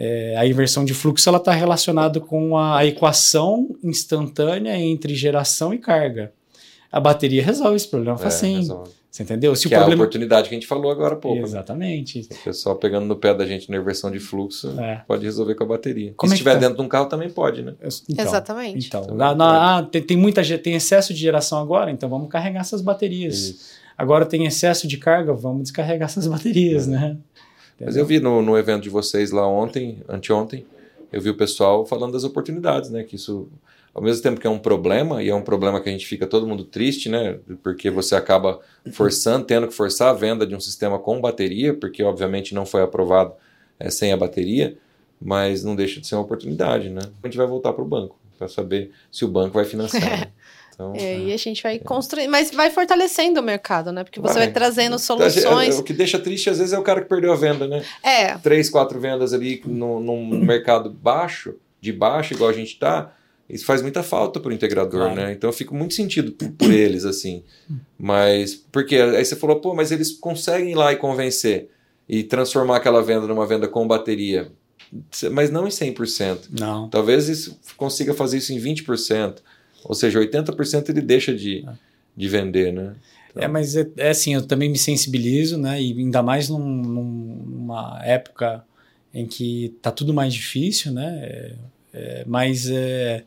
[0.00, 5.78] É, a inversão de fluxo ela está relacionada com a equação instantânea entre geração e
[5.78, 6.32] carga.
[6.90, 8.58] A bateria resolve esse problema É, facinho.
[8.58, 8.90] resolve.
[9.10, 9.56] Você entendeu?
[9.56, 11.38] Se que o é a problema oportunidade que a gente falou agora há pouco.
[11.38, 11.42] né?
[11.44, 12.28] Exatamente.
[12.30, 15.02] O pessoal pegando no pé da gente na inversão de fluxo É.
[15.08, 16.12] pode resolver com a bateria.
[16.16, 16.60] Como e é se que estiver tá?
[16.68, 17.74] dentro de um carro também pode, né?
[18.08, 18.86] Então, Exatamente.
[18.86, 22.28] Então, Também na- na- ah, tem, tem muita tem excesso de geração agora, então vamos
[22.28, 23.34] carregar essas baterias.
[23.38, 23.78] Isso.
[23.96, 26.90] Agora tem excesso de carga, vamos descarregar essas baterias, É.
[26.90, 27.16] né?
[27.80, 30.66] Mas eu vi no, no evento de vocês lá ontem, anteontem,
[31.12, 33.02] eu vi o pessoal falando das oportunidades, né?
[33.02, 33.48] Que isso,
[33.94, 36.26] ao mesmo tempo que é um problema, e é um problema que a gente fica
[36.26, 37.38] todo mundo triste, né?
[37.62, 38.60] Porque você acaba
[38.92, 42.82] forçando, tendo que forçar a venda de um sistema com bateria, porque obviamente não foi
[42.82, 43.32] aprovado
[43.78, 44.76] é, sem a bateria,
[45.20, 47.02] mas não deixa de ser uma oportunidade, né?
[47.22, 50.20] A gente vai voltar para o banco, para saber se o banco vai financiar.
[50.20, 50.32] né?
[50.78, 54.04] Então, É, e a gente vai construindo, mas vai fortalecendo o mercado, né?
[54.04, 54.52] Porque você vai, Vai.
[54.52, 55.76] trazendo é, soluções.
[55.76, 57.82] o que deixa triste às vezes é o cara que perdeu a venda, né?
[58.00, 63.12] É, três, quatro vendas ali no, num mercado baixo, de baixo, igual a gente está,
[63.50, 65.14] isso faz muita falta para o integrador, Claro.
[65.16, 65.32] né?
[65.32, 67.42] Então eu fico muito sentido por, por eles, assim.
[67.98, 71.70] Mas, porque aí você falou, pô, mas eles conseguem ir lá e convencer
[72.08, 74.52] e transformar aquela venda numa venda com bateria,
[75.32, 76.50] mas não em 100%.
[76.58, 76.88] Não.
[76.88, 79.38] Talvez isso consiga fazer isso em 20%,
[79.88, 81.64] ou seja, 80% ele deixa de,
[82.16, 82.94] de vender, né?
[83.30, 85.82] Então, É, mas é, é assim, eu também me sensibilizo, né?
[85.82, 88.62] E ainda mais num- num- numa época
[89.12, 91.18] em que tá tudo mais difícil, né?
[91.22, 91.54] É,
[91.94, 93.24] é, mas é,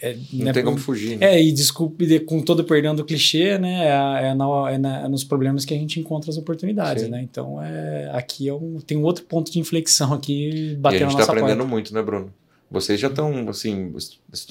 [0.00, 1.16] é, não né, tem como fugir.
[1.18, 1.34] né?
[1.36, 3.86] É, e desculpe, de- com todo perdão do clichê, né?
[3.86, 7.10] É, é na- é na- é nos problemas que a gente encontra as oportunidades, Sim.
[7.10, 7.22] né?
[7.22, 11.02] Então, é, aqui é um, tem um outro ponto de inflexão aqui a batendo gente
[11.02, 11.70] na está nossa aprendendo porta.
[11.70, 12.32] muito, né, Bruno?
[12.70, 13.94] Vocês já estão, assim,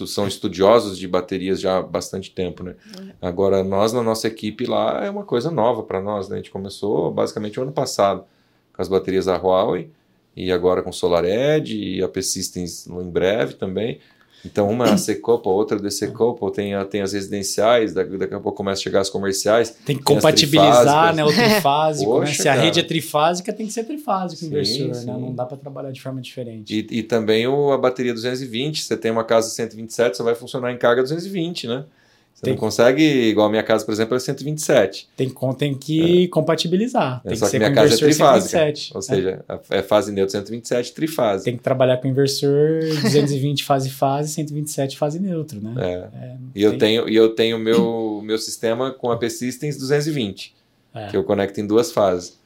[0.07, 2.75] são estudiosos de baterias já há bastante tempo, né?
[3.21, 6.35] Agora, nós, na nossa equipe lá, é uma coisa nova para nós, né?
[6.35, 8.23] A gente começou basicamente o ano passado
[8.71, 9.89] com as baterias da Huawei
[10.35, 13.99] e agora com Solar Edge e a P-Systems em breve também.
[14.45, 18.17] Então, uma é a C-Couple, outra é a DC-Couple, tem, a- tem as residenciais, daqui,
[18.17, 19.69] daqui a pouco começa a chegar as comerciais.
[19.69, 22.13] Tem que Tem compatibilizar né, o trifásico.
[22.13, 22.19] né?
[22.27, 22.65] Poxa, Se a cara.
[22.65, 25.05] rede é trifásica, tem que ser trifásico o Sim, inversor, sim.
[25.07, 25.17] né?
[25.17, 26.73] Não dá para trabalhar de forma diferente.
[26.91, 30.71] E, e também o, a bateria 220, você tem uma casa 127, só vai funcionar
[30.73, 31.85] em carga 220, né?
[32.33, 35.07] Você Tem- não consegue, igual a minha casa, por exemplo, é 127.
[35.15, 37.21] Tem, tem que compatibilizar.
[37.23, 38.49] É, Tem só que que ser minha casa é trifásica.
[38.59, 38.91] 127.
[38.95, 41.45] Ou seja, a- é fase neutro 127, trifase.
[41.45, 45.73] Tem que trabalhar com inversor 220 fase fase, 127 fase neutro, né?
[45.77, 46.35] É.
[46.55, 50.53] E eu tem- tenho, e eu tenho meu, meu sistema com a P-Systems 220,
[50.93, 51.07] É.
[51.07, 52.37] que eu conecto em duas fases.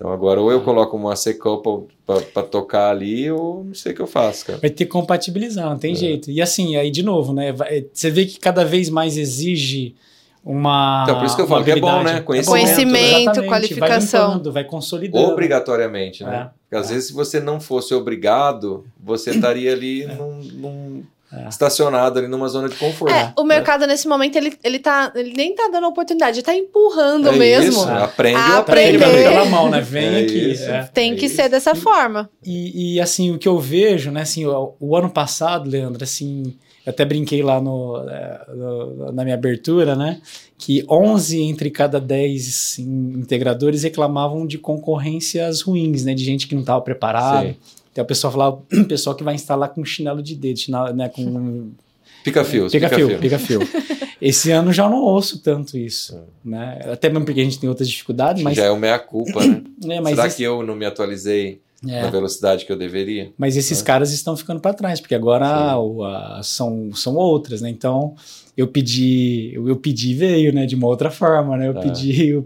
[0.00, 1.88] Então agora ou eu coloco uma C-Couple
[2.32, 4.58] para tocar ali, ou não sei o que eu faço, cara.
[4.58, 5.78] Vai ter que compatibilizar, não É.
[5.78, 6.30] tem jeito.
[6.30, 7.52] E assim, aí de novo, né?
[7.92, 9.94] você vê que cada vez mais exige
[10.42, 11.02] uma.
[11.04, 12.16] Então, por isso que eu falo que é bom, habilidade.
[12.16, 12.22] né?
[12.22, 14.20] Conhecimento, Conhecimento, Exatamente, qualificação.
[14.20, 15.26] Vai, limpando, vai consolidando.
[15.32, 16.34] Obrigatoriamente, né?
[16.34, 16.50] É.
[16.62, 16.94] Porque às É.
[16.94, 21.02] vezes, se você não fosse obrigado, você estaria ali num, num-
[21.32, 21.48] É.
[21.48, 23.14] estacionado ali numa zona de conforto.
[23.14, 26.54] É, o mercado nesse momento ele, ele, tá, ele nem tá dando oportunidade, ele tá
[26.54, 27.70] empurrando É mesmo.
[27.70, 28.02] isso, É.
[28.02, 28.96] aprende ou aprende.
[28.96, 29.22] Aprender.
[29.28, 29.80] pela mão, né?
[29.80, 30.50] Vem É aqui.
[30.52, 30.64] isso.
[30.64, 30.82] é.
[30.92, 31.36] Tem É que isso.
[31.36, 32.28] ser dessa forma.
[32.44, 36.56] E, e, assim, o que eu vejo, né, assim, o, o ano passado, Leandro, assim,
[36.84, 40.20] eu até brinquei lá no, é, no- na minha abertura, né,
[40.58, 46.54] que 11 entre cada 10 assim, integradores reclamavam de concorrências ruins, né, de gente que
[46.54, 47.46] não estava preparado.
[47.48, 47.56] Sim.
[47.92, 51.08] Então o pessoal falava, o pessoal que vai instalar com chinelo de dedo, chinelo, né,
[51.08, 51.70] com
[52.22, 53.18] Pica fios, pica pica fio, fio.
[53.18, 53.60] pica fio.
[54.20, 56.20] Esse ano já não ouço tanto isso, É.
[56.48, 59.62] né, até mesmo porque a gente tem outras dificuldades, mas, Já é o meia-culpa, né?
[59.88, 62.02] é, Será esse- que eu não me atualizei é.
[62.02, 63.32] na velocidade que eu deveria?
[63.38, 63.84] Mas esses É.
[63.84, 67.70] caras estão ficando para trás, porque agora o- a- são, são outras, né?
[67.70, 68.14] Então
[68.54, 70.66] eu pedi, eu, eu pedi veio, né?
[70.66, 71.68] De uma outra forma, né?
[71.68, 71.80] Eu É.
[71.80, 72.38] pedi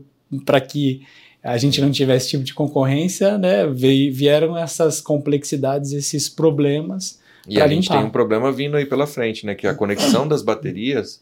[0.47, 1.03] para que
[1.45, 3.67] a gente não tivesse esse tipo de concorrência, né?
[3.67, 7.19] Veio, vieram essas complexidades, esses problemas.
[7.47, 7.99] E a gente limpar.
[7.99, 9.55] tem um problema vindo aí pela frente, né?
[9.55, 11.21] Que a conexão das baterias,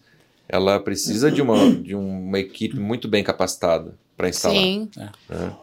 [0.48, 4.56] ela precisa de uma, de uma equipe muito bem capacitada para instalar.
[4.56, 4.88] Sim.
[4.96, 5.10] né?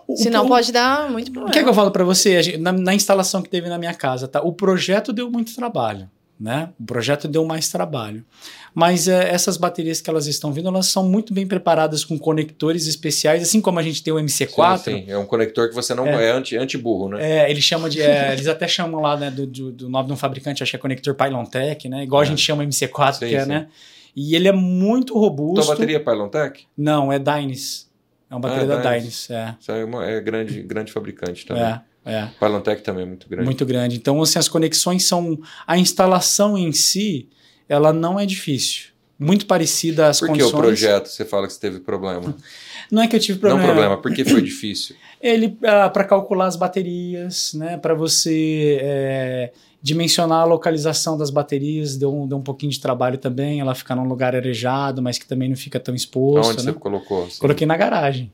[0.07, 1.53] O- Senão o, pode dar muito O problema.
[1.53, 2.43] que é que eu falo para você?
[2.43, 4.41] Gente- Na, na instalação que teve na minha casa, tá?
[4.41, 6.69] O projeto deu muito trabalho, né?
[6.77, 8.25] O projeto deu mais trabalho.
[8.73, 12.87] Mas é, essas baterias que elas estão vindo, elas são muito bem preparadas com conectores
[12.87, 14.77] especiais, assim como a gente tem o MC4.
[14.77, 15.05] Sim, sim.
[15.07, 16.27] É um conector que você não É.
[16.27, 17.17] é, anti, anti-burro, né?
[17.45, 18.01] É, ele chama de.
[18.01, 20.75] é, eles até chamam lá, né, do, do, do nome de um fabricante, acho que
[20.75, 22.03] é conector Pylon Tech, né?
[22.03, 22.27] Igual a É.
[22.27, 23.67] gente chama MC4, Sim, que é, né?
[24.15, 25.65] E ele é muito robusto.
[25.65, 26.63] Tua bateria é Pylon Tech?
[26.77, 27.89] Não, é Dynes.
[28.29, 29.03] É uma bateria Ah, da Dynes.
[29.03, 29.55] Dynes, é.
[29.59, 31.63] Isso aí é, uma, é grande, grande fabricante também.
[31.63, 32.75] É, é.
[32.83, 33.45] Também é muito grande.
[33.45, 33.95] Muito grande.
[33.97, 35.39] Então, assim, as conexões são.
[35.65, 37.27] A instalação em si,
[37.69, 38.89] ela não é difícil.
[39.17, 40.53] Muito parecida às Por que condições.
[40.53, 42.35] o projeto você fala que você teve problema?
[42.89, 43.67] Não é que eu tive problema.
[43.67, 44.95] Não problema, porque foi difícil.
[45.21, 47.77] Ele para calcular as baterias, né?
[47.77, 49.51] Para você é,
[49.81, 53.59] dimensionar a localização das baterias, deu um, deu um pouquinho de trabalho também.
[53.59, 56.51] Ela fica num lugar arejado, mas que também não fica tão exposto.
[56.51, 56.71] Onde né?
[56.71, 57.25] você colocou?
[57.25, 58.31] assim, Coloquei na garagem.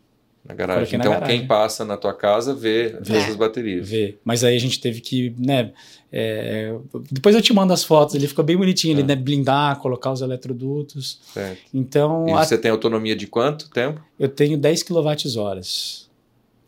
[0.47, 0.79] Na garagem.
[0.81, 1.39] coloquei na Então, garagem.
[1.39, 3.17] quem passa na tua casa vê, vê É.
[3.17, 3.89] essas baterias.
[3.89, 4.19] Ver.
[4.23, 5.71] Mas aí a gente teve que, né?
[6.17, 6.73] é,
[7.11, 9.05] depois eu te mando as fotos, ele fica bem bonitinho, ele É.
[9.05, 11.19] né, blindar, colocar os eletrodutos.
[11.33, 11.59] Certo.
[11.73, 14.01] Então, E a- você tem autonomia de quanto tempo?
[14.17, 16.05] eu tenho 10 kWh.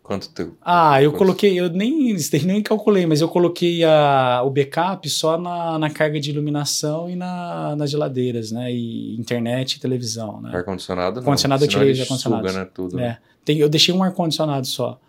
[0.03, 0.55] Quanto tempo?
[0.61, 1.17] Ah, eu Quanto?
[1.19, 2.15] coloquei, eu nem,
[2.45, 7.15] nem calculei, mas eu coloquei a, o backup só na, na carga de iluminação e
[7.15, 8.71] na, nas geladeiras, né?
[8.71, 10.51] E internet e televisão, né?
[10.53, 11.21] Ar-condicionado não.
[11.23, 12.97] Ar-condicionado eu tirei suga, né, tudo.
[12.99, 13.19] É.
[13.48, 15.00] Tem, eu deixei um ar-condicionado só.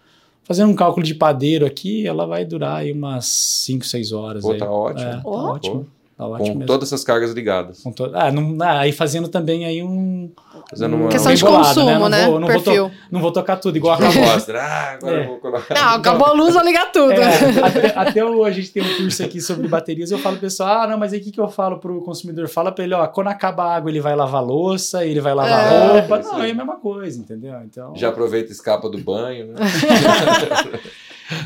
[0.45, 4.45] Fazendo um cálculo de padeiro aqui, ela vai durar aí umas 5, 6 horas.
[4.45, 4.59] Pô, aí.
[4.59, 5.09] tá ótimo.
[5.09, 5.30] É, tá Pô.
[5.30, 5.86] ótimo.
[6.18, 6.66] Tá ótimo Com mesmo.
[6.66, 7.80] todas essas cargas ligadas.
[7.80, 10.28] Com to- ah, não, ah, aí fazendo também aí um.
[10.68, 11.08] Fazendo um- uma...
[11.10, 12.26] Questão de Embolado, consumo, Não né?
[12.26, 12.90] vou- não vou to-.
[13.08, 14.52] Não vou tocar tudo, igual a Proposta.
[14.58, 15.22] Ah, agora É.
[15.22, 15.72] eu vou colocar.
[15.76, 17.12] Não, acabou a luz, vou ligar tudo.
[17.12, 20.46] É, até, até o- a gente tem um curso aqui sobre baterias, eu falo pro
[20.46, 22.48] pessoal, ah, não, mas aí o que, que eu falo pro consumidor?
[22.48, 25.72] Fala pra ele, ó, quando acaba a água, ele vai lavar louça, ele vai lavar
[25.72, 26.18] É, roupa.
[26.18, 26.48] Não, aí.
[26.48, 27.54] é a mesma coisa, entendeu?
[27.64, 29.54] Então, Já aproveita e escapa do banho, né?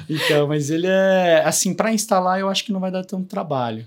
[0.09, 3.85] então mas ele é, assim, pra instalar eu acho que não vai dar tanto trabalho.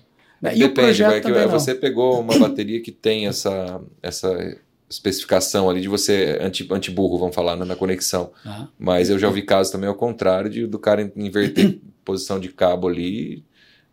[0.53, 1.51] E o Depende, projeto vai, que também não.
[1.51, 4.57] você pegou uma bateria que tem essa, essa
[4.89, 8.31] especificação ali de você anti, anti-burro, vamos falar, né, na conexão.
[8.45, 12.49] Ah, Mas eu já ouvi casos também ao contrário de, do cara inverter posição de
[12.49, 13.43] cabo ali.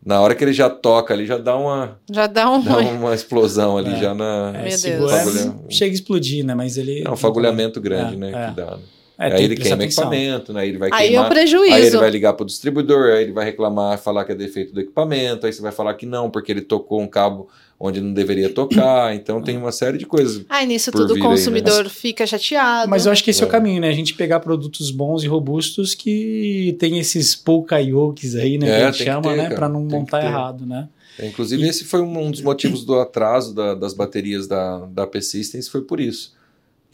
[0.05, 2.59] Na hora que ele já toca ali, já dá uma, Já dá um.
[2.63, 3.99] dá uma explosão ali, É.
[4.01, 4.51] já na.
[4.55, 5.11] é, Meu Deus.
[5.11, 6.53] Fagulha- chega a explodir, né?
[6.53, 7.03] Mas ele.
[7.05, 8.27] É um fagulhamento grande, É, né?
[8.29, 8.49] é.
[8.49, 8.75] Que dá.
[8.77, 8.83] né?
[9.17, 10.03] É, aí ele queima atenção.
[10.05, 10.61] equipamento, né?
[10.61, 11.25] aí ele vai Aí é queimar.
[11.25, 11.75] o prejuízo.
[11.75, 14.73] Aí ele vai ligar para o distribuidor, aí ele vai reclamar, falar que é defeito
[14.73, 17.47] do equipamento, aí você vai falar que não, porque ele tocou um cabo
[17.79, 19.13] onde não deveria tocar.
[19.15, 20.43] Então tem uma série de coisas.
[20.49, 21.27] Aí nisso tudo o vir aí, né?
[21.35, 22.89] consumidor fica chateado.
[22.89, 23.51] Mas eu acho que esse é, o É.
[23.51, 23.89] caminho, né?
[23.89, 28.67] A gente pegar produtos bons e robustos que tem esses poucaiokes aí, né?
[28.67, 29.55] É, que a gente tem que chama, ter, né?
[29.55, 30.89] Pra não tem montar errado, né?
[31.19, 35.05] É, Inclusive, esse foi um um dos motivos do atraso da- das baterias da, da
[35.05, 36.33] P-Systems, foi por isso.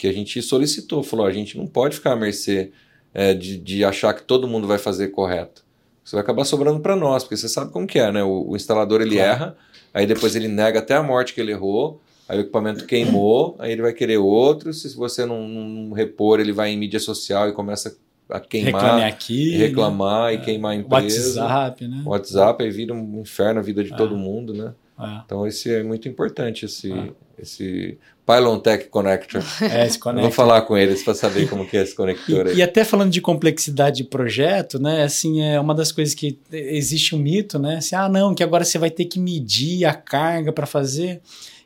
[0.00, 2.72] Que a gente solicitou, falou, a gente não pode ficar à mercê
[3.12, 5.62] é, de, de achar que todo mundo vai fazer correto.
[6.02, 8.22] Isso vai acabar sobrando para nós, porque você sabe como que é, né?
[8.24, 9.30] O, o instalador, ele Claro.
[9.30, 9.56] erra,
[9.92, 13.72] aí depois ele nega até a morte que ele errou, aí o equipamento queimou, aí
[13.72, 17.52] ele vai querer outro, se você não, não repor, ele vai em mídia social e
[17.52, 17.94] começa
[18.30, 19.50] a Reclame queimar, aqui.
[19.56, 20.34] reclamar né?
[20.34, 21.42] e queimar a empresa.
[21.42, 22.02] WhatsApp, né?
[22.06, 23.96] WhatsApp, aí vira um inferno a vida de Ah.
[23.96, 24.72] todo mundo, né?
[25.02, 27.08] É, Então esse é muito importante, esse, Ah.
[27.38, 29.42] esse Pylon Tech Connector.
[29.62, 30.22] é esse conecta.
[30.22, 32.56] vou falar com eles para saber como que é esse conector E, aí.
[32.58, 35.02] e até falando de complexidade de projeto, né?
[35.02, 37.76] Assim, é uma das coisas que existe um mito, né?
[37.78, 41.20] Assim, ah, não, que agora você vai ter que medir a carga para fazer.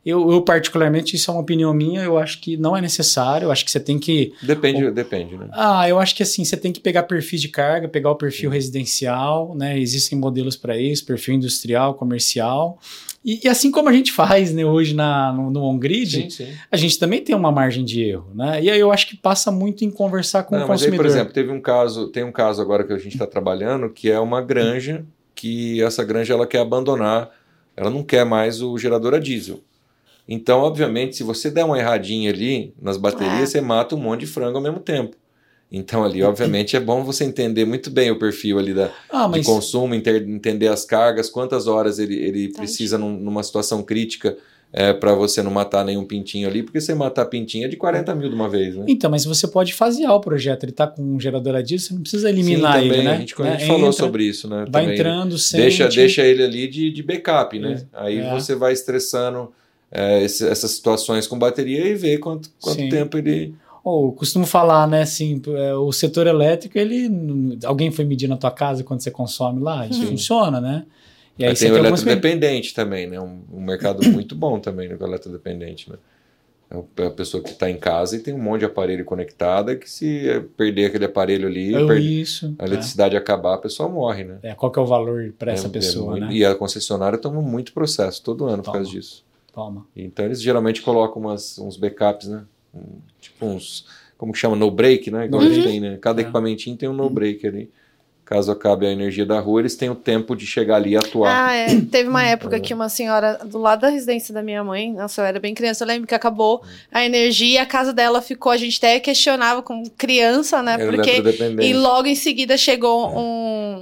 [0.05, 3.51] Eu, eu, particularmente, isso é uma opinião minha, eu acho que não é necessário, eu
[3.51, 4.35] acho que você tem que.
[4.43, 5.49] Depende, depende, né?
[5.53, 8.51] Ah, eu acho que assim, você tem que pegar perfis de carga, pegar o perfil
[8.51, 9.79] residencial, né?
[9.79, 12.79] Existem modelos para isso, perfil industrial, comercial.
[13.25, 16.53] E, e assim como a gente faz né, hoje na, no, no on-grid, Sim, sim.
[16.71, 18.63] a gente também tem uma margem de erro, né?
[18.63, 21.07] E aí eu acho que passa muito em conversar com Não, o mas aí, consumidor.
[21.07, 24.11] por exemplo, teve um caso, tem um caso agora que a gente está trabalhando que
[24.11, 27.31] é uma granja que essa granja ela quer abandonar,
[27.77, 29.61] ela não quer mais o gerador a diesel.
[30.29, 33.47] Então, obviamente, se você der uma erradinha ali nas baterias, É.
[33.47, 35.17] você mata um monte de frango ao mesmo tempo.
[35.71, 39.31] Então, ali, obviamente, é bom você entender muito bem o perfil ali da, ah, de
[39.39, 42.55] mas consumo, enter- entender as cargas, quantas horas ele, ele Entendi.
[42.57, 44.37] precisa num- numa situação crítica
[45.01, 48.29] para você não matar nenhum pintinho ali, porque você matar pintinho é de 40 mil
[48.29, 48.85] de uma vez, né?
[48.89, 50.65] Então, mas você pode fasear o projeto.
[50.65, 53.13] Ele está com um gerador a diesel, você não precisa eliminar Sim, ele, também, né?
[53.13, 53.51] A gente, a Né?
[53.59, 54.65] gente falou Entra, sobre isso, né?
[54.69, 54.95] Vai também.
[54.99, 55.63] entrando, sente.
[55.63, 57.85] Deixa, deixa ele ali de, de backup, né?
[57.93, 58.05] É.
[58.05, 58.33] Aí É.
[58.33, 59.53] você vai estressando
[59.95, 62.89] é, esse- essas situações com bateria e vê quanto, quanto Sim.
[62.89, 63.55] tempo ele.
[63.85, 67.59] Ou costumo falar, né, assim, é, o setor elétrico, ele.
[67.65, 69.87] Alguém foi medir na tua casa quando você consome lá?
[69.87, 70.07] Isso Sim.
[70.09, 70.85] funciona, né?
[71.39, 72.03] E aí tem o tem algumas.
[72.03, 73.21] eletrodependente também, né?
[73.21, 75.97] Um, um mercado muito bom também no eletrodependente, né?
[76.71, 79.05] É o- É a pessoa que está em casa e tem um monte de aparelho
[79.05, 82.55] conectado que se eh, perder aquele aparelho ali, Eu, per- isso.
[82.59, 84.39] a eletricidade acabar, a pessoa morre, né?
[84.43, 84.49] É.
[84.51, 86.33] É, qual que é o valor para essa É- é pessoa, muito- né?
[86.33, 88.77] E a concessionária toma muito processo todo ano por Toma.
[88.79, 89.23] causa disso.
[89.55, 89.87] Toma.
[89.95, 92.45] Então eles geralmente colocam umas, uns backups, né?
[92.75, 93.87] Um- tipo uns.
[94.19, 94.57] Como que chama?
[94.57, 95.27] No break, né?
[95.27, 95.71] Igual No eles break.
[95.71, 95.99] têm, né?
[96.01, 96.23] Cada É.
[96.23, 97.71] equipamentinho tem um no break ali.
[98.25, 101.49] Caso acabe a energia da rua, eles têm o tempo de chegar ali e atuar.
[101.49, 101.67] Ah, é.
[101.93, 102.61] Teve uma época É.
[102.61, 105.85] que uma senhora do lado da residência da minha mãe, nossa, eu era bem criança,
[105.85, 109.91] eu lembro que acabou a energia, a casa dela ficou, a gente até questionava como
[109.91, 110.73] criança, né?
[110.81, 111.23] Era Porque.
[111.61, 113.19] E logo em seguida chegou É.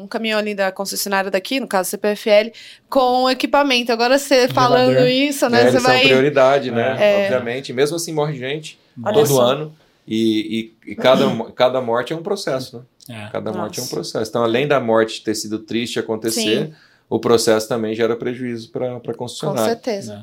[0.03, 2.51] um caminhão ali da concessionária daqui, no caso CPFL,
[2.91, 3.93] com equipamento.
[3.93, 5.09] Agora você falando Gerador.
[5.09, 5.59] isso, É, né?
[5.63, 5.99] Você eles vai.
[6.01, 6.97] são prioridade, né?
[6.99, 7.23] É.
[7.27, 7.73] Obviamente.
[7.73, 9.41] Mesmo assim morre gente Olha todo só.
[9.43, 9.73] ano.
[10.05, 11.25] E, e- e cada,
[11.55, 12.83] cada morte é um processo, né?
[13.09, 13.29] É.
[13.33, 13.95] Cada morte é um Nossa.
[13.95, 14.31] processo.
[14.31, 16.75] Então, além da morte ter sido triste acontecer, Sim.
[17.11, 19.65] o processo também gera prejuízo para a Com concessionária.
[19.75, 20.23] certeza.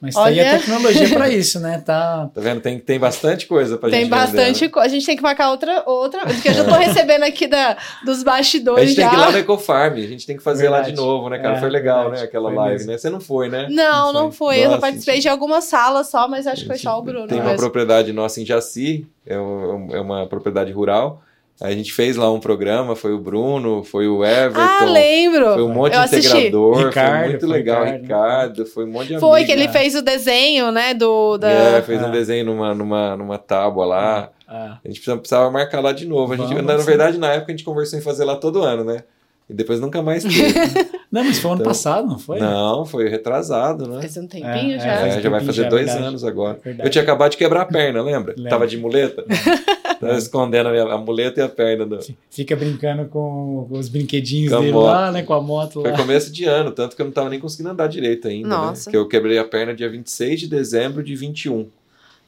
[0.00, 1.78] Mas tá aí Olha- a tecnologia para isso, né?
[1.78, 2.28] Tá.
[2.34, 2.60] Tá vendo?
[2.60, 4.68] Tem, tem bastante coisa pra Tem gente bastante vender, né?
[4.68, 4.86] coisa.
[4.86, 8.20] A gente tem que marcar outra, outra, porque eu já tô recebendo aqui da, dos
[8.20, 9.10] A bastidores gente tem já.
[9.10, 11.06] que ir lá no Ecofarm, a gente tem que fazer lá de Verdade.
[11.06, 11.56] novo, né, cara?
[11.56, 12.20] É, foi legal, verdade.
[12.20, 12.28] né?
[12.28, 12.90] Aquela Foi live, mesmo.
[12.92, 12.98] né?
[12.98, 13.66] Você não foi, né?
[13.70, 14.58] Não, não foi.
[14.58, 15.22] Eu só Nossa, participei gente.
[15.22, 17.26] de algumas salas só, mas acho que foi só o Bruno.
[17.26, 17.60] Tem uma mesmo.
[17.60, 21.22] propriedade nossa em Jaci, é, um- é uma propriedade rural.
[21.60, 25.54] A gente fez lá um programa, foi o Bruno, foi o Everton, Ah, lembro.
[25.54, 26.30] foi um monte Eu de assisti.
[26.36, 27.84] integrador, Ricardo, foi muito foi legal.
[27.84, 28.02] Ricardo.
[28.02, 29.46] Ricardo, foi um monte de Foi amigo.
[29.46, 31.38] que ele fez o desenho, né, do...
[31.38, 31.48] Da...
[31.48, 32.10] É, fez um Ah.
[32.10, 34.30] desenho numa, numa, numa tábua lá.
[34.48, 36.32] Ah, A gente precisava, precisava marcar lá de novo.
[36.32, 38.62] A gente, Vamos, na, na verdade, na época a gente conversou em fazer lá todo
[38.62, 39.04] ano, né?
[39.48, 40.54] E depois nunca mais teve.
[41.12, 42.40] Não, mas foi ano Então- passado, não foi?
[42.40, 44.00] Não, foi retrasado, né?
[44.00, 44.92] Faz um tempinho É, já.
[44.92, 46.08] É, faz já vai fazer já, dois verdade.
[46.08, 46.58] anos agora.
[46.64, 46.88] Verdade.
[46.88, 48.34] Eu tinha acabado de quebrar a perna, lembra?
[48.36, 48.50] Lembro.
[48.50, 49.22] Tava de muleta.
[50.06, 51.84] Tava escondendo a, minha- a muleta e a perna.
[51.86, 51.98] Do...
[52.30, 54.84] Fica brincando com os brinquedinhos Com dele moto.
[54.86, 55.22] lá, né?
[55.22, 55.96] Com a moto Foi lá.
[55.96, 58.48] começo de ano, tanto que eu não tava nem conseguindo andar direito ainda.
[58.48, 58.88] Nossa.
[58.88, 58.92] Né?
[58.92, 61.66] Que eu quebrei a perna dia 26 de dezembro de 21.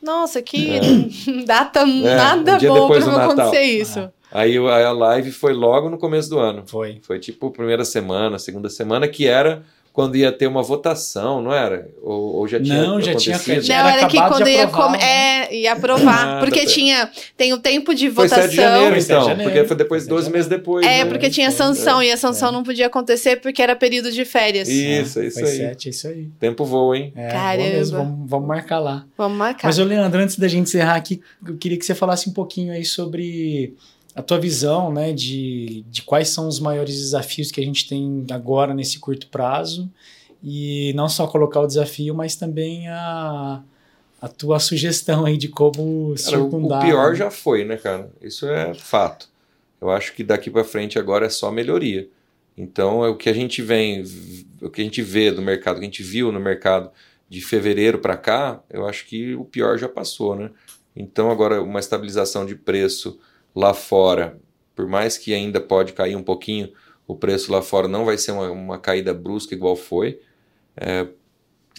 [0.02, 0.78] Nossa, que
[1.46, 3.30] data nada um depois pra não Natal.
[3.46, 4.00] acontecer isso.
[4.00, 6.64] O- aí a live foi logo no começo do ano.
[6.66, 6.98] Foi.
[7.02, 9.62] Foi tipo primeira semana, segunda semana, que era
[9.96, 11.88] quando ia ter uma votação, não era?
[12.02, 13.66] Ou, ou já tinha Não, já tinha acontecido?
[13.66, 14.98] Não, era que acabado quando ia, aprovar, né?
[15.02, 16.28] é, ia aprovar.
[16.36, 16.66] Ah, porque tá.
[16.66, 17.10] tinha.
[17.34, 18.42] Tem o tempo de Foi votação.
[18.42, 19.28] 7 de janeiro, Foi 7 de então.
[19.30, 19.50] janeiro.
[19.50, 20.84] Porque foi depois, Foi 12 7 de meses depois.
[20.84, 21.06] É, né?
[21.06, 24.68] porque tinha Então, sanção e a sanção não podia acontecer porque era período de férias.
[24.68, 25.56] Isso, é isso Foi aí.
[25.56, 26.28] sete, é isso aí.
[26.38, 27.14] Tempo voa, hein?
[27.16, 27.62] É, Caramba.
[27.70, 29.06] mesmo, vamos, vamos marcar lá.
[29.16, 29.66] Vamos marcar.
[29.66, 32.84] Mas, Leandro, antes da gente encerrar aqui, eu queria que você falasse um pouquinho aí
[32.84, 33.72] sobre
[34.16, 38.24] a tua visão, né, de, de quais são os maiores desafios que a gente tem
[38.30, 39.92] agora nesse curto prazo
[40.42, 43.62] e não só colocar o desafio, mas também a,
[44.18, 46.82] a tua sugestão aí de como Cara, o, circundar.
[46.82, 47.16] o pior né?
[47.16, 48.10] já foi, né, cara?
[48.22, 49.28] Isso é fato.
[49.78, 52.08] Eu acho que daqui para frente agora é só melhoria.
[52.56, 54.02] Então, é o que a gente vem,
[54.62, 56.90] o que a gente vê do mercado, o que a gente viu no mercado
[57.28, 60.50] de fevereiro para cá, eu acho que o pior já passou, né?
[60.94, 63.18] Então, agora uma estabilização de preço
[63.56, 64.38] lá fora,
[64.74, 66.70] por mais que ainda pode cair um pouquinho,
[67.06, 70.20] o preço lá fora não vai ser uma, uma caída brusca igual foi.
[70.76, 71.06] É,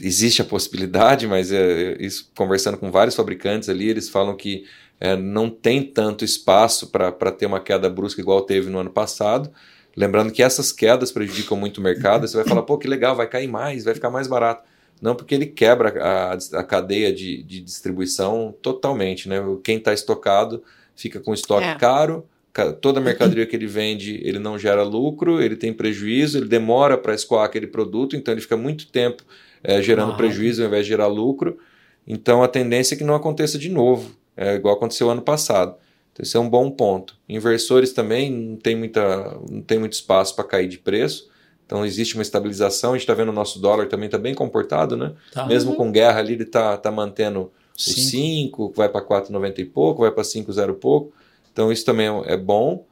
[0.01, 4.65] existe a possibilidade, mas é, isso conversando com vários fabricantes ali, eles falam que
[4.99, 9.51] é, não tem tanto espaço para ter uma queda brusca igual teve no ano passado.
[9.95, 12.27] Lembrando que essas quedas prejudicam muito o mercado.
[12.27, 14.63] Você vai falar, pô, que legal, vai cair mais, vai ficar mais barato.
[14.99, 19.29] Não, porque ele quebra a, a cadeia de, de distribuição totalmente.
[19.29, 19.37] Né?
[19.63, 20.63] Quem está estocado
[20.97, 21.75] fica com estoque É.
[21.75, 26.37] caro, ca- toda a mercadoria que ele vende, ele não gera lucro, ele tem prejuízo,
[26.37, 29.23] ele demora para escoar aquele produto, então ele fica muito tempo
[29.63, 31.57] eh, gerando prejuízo ao invés de gerar lucro.
[32.05, 35.75] Então a tendência é que não aconteça de novo, é igual aconteceu ano passado.
[36.13, 37.15] Então, esse é um bom ponto.
[37.29, 41.29] Inversores também não tem, muita, não tem muito espaço para cair de preço.
[41.65, 42.91] Então existe uma estabilização.
[42.91, 45.13] A gente está vendo o nosso dólar também está bem comportado, né?
[45.31, 45.45] Tá.
[45.45, 48.49] Mesmo com guerra ali, ele está tá mantendo o Sim.
[48.49, 51.13] 5, vai para 4,90 e pouco, vai para 5,0 e pouco.
[51.53, 52.85] Então isso também é, é bom.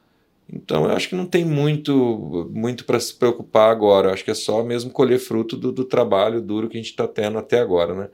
[0.48, 4.10] Então eu acho que não tem muito muito para se preocupar agora.
[4.10, 6.92] Eu acho que é só mesmo colher fruto do, do trabalho duro que a gente
[6.92, 8.10] está tendo até agora, né?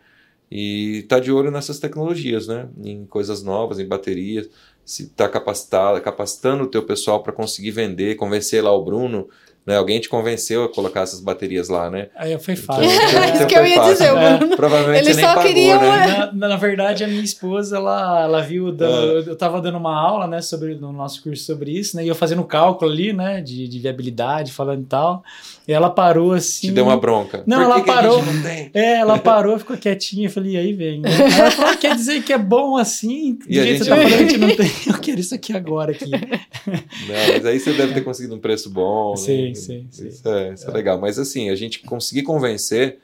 [0.49, 2.69] E tá de olho nessas tecnologias, né?
[2.84, 4.49] Em coisas novas, em baterias.
[4.84, 9.30] Se tá capacitado, capacitando o teu pessoal para conseguir vender, convencer lá o Bruno,
[9.66, 9.78] né?
[9.78, 12.07] Alguém te convenceu a colocar essas baterias lá, né?
[12.16, 12.84] Aí foi fácil.
[12.86, 13.93] Então, Isso então que eu ia fácil.
[13.93, 14.38] dizer, o É.
[14.38, 14.55] Bruno.
[14.57, 16.07] Provavelmente nem só pagou, queriam, né?
[16.07, 19.24] Na, na- na verdade, a minha esposa, ela, ela viu, da- Ah.
[19.28, 22.16] eu tava dando uma aula, né, sobre, no nosso curso sobre isso, né, e eu
[22.16, 25.24] fazendo cálculo ali, né, de, de viabilidade, falando e tal,
[25.68, 26.68] ela parou assim...
[26.68, 27.43] Te deu uma bronca.
[27.45, 28.24] Não, Por ela que que a parou.
[28.24, 28.72] gente não tem?
[28.74, 30.99] É, ela parou, ficou quietinha, eu falei, e aí vem.
[31.01, 31.09] né?
[31.39, 33.36] Ela falou, quer dizer que é bom assim?
[33.36, 34.72] Do E a jeito que gente- você tá falando, a gente não tem.
[34.88, 36.09] Eu quero isso aqui agora, aqui.
[36.09, 39.16] Não, mas aí você deve ter conseguido um preço bom.
[39.16, 39.53] Sim, né?
[39.55, 40.07] sim, sim.
[40.07, 40.99] Isso, é, isso é legal.
[40.99, 42.97] Mas assim, a gente conseguir convencer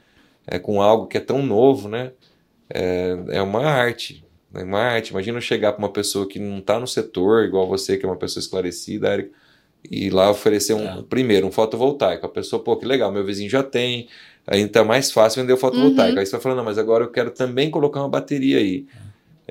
[0.46, 2.12] é, com algo que é tão novo, né?
[2.72, 4.24] É, é uma arte.
[4.54, 5.10] É uma arte.
[5.10, 8.08] Imagina eu chegar para uma pessoa que não está no setor, igual você, que é
[8.08, 9.30] uma pessoa esclarecida, Érica,
[9.90, 11.02] e lá oferecer um, É.
[11.08, 12.26] primeiro, um fotovoltaico.
[12.26, 14.08] A pessoa, pô, que legal, meu vizinho já tem,
[14.46, 16.12] aí tá mais fácil vender o fotovoltaico.
[16.14, 16.18] Uhum.
[16.20, 18.84] Aí você vai falando, não, mas agora eu quero também colocar uma bateria aí.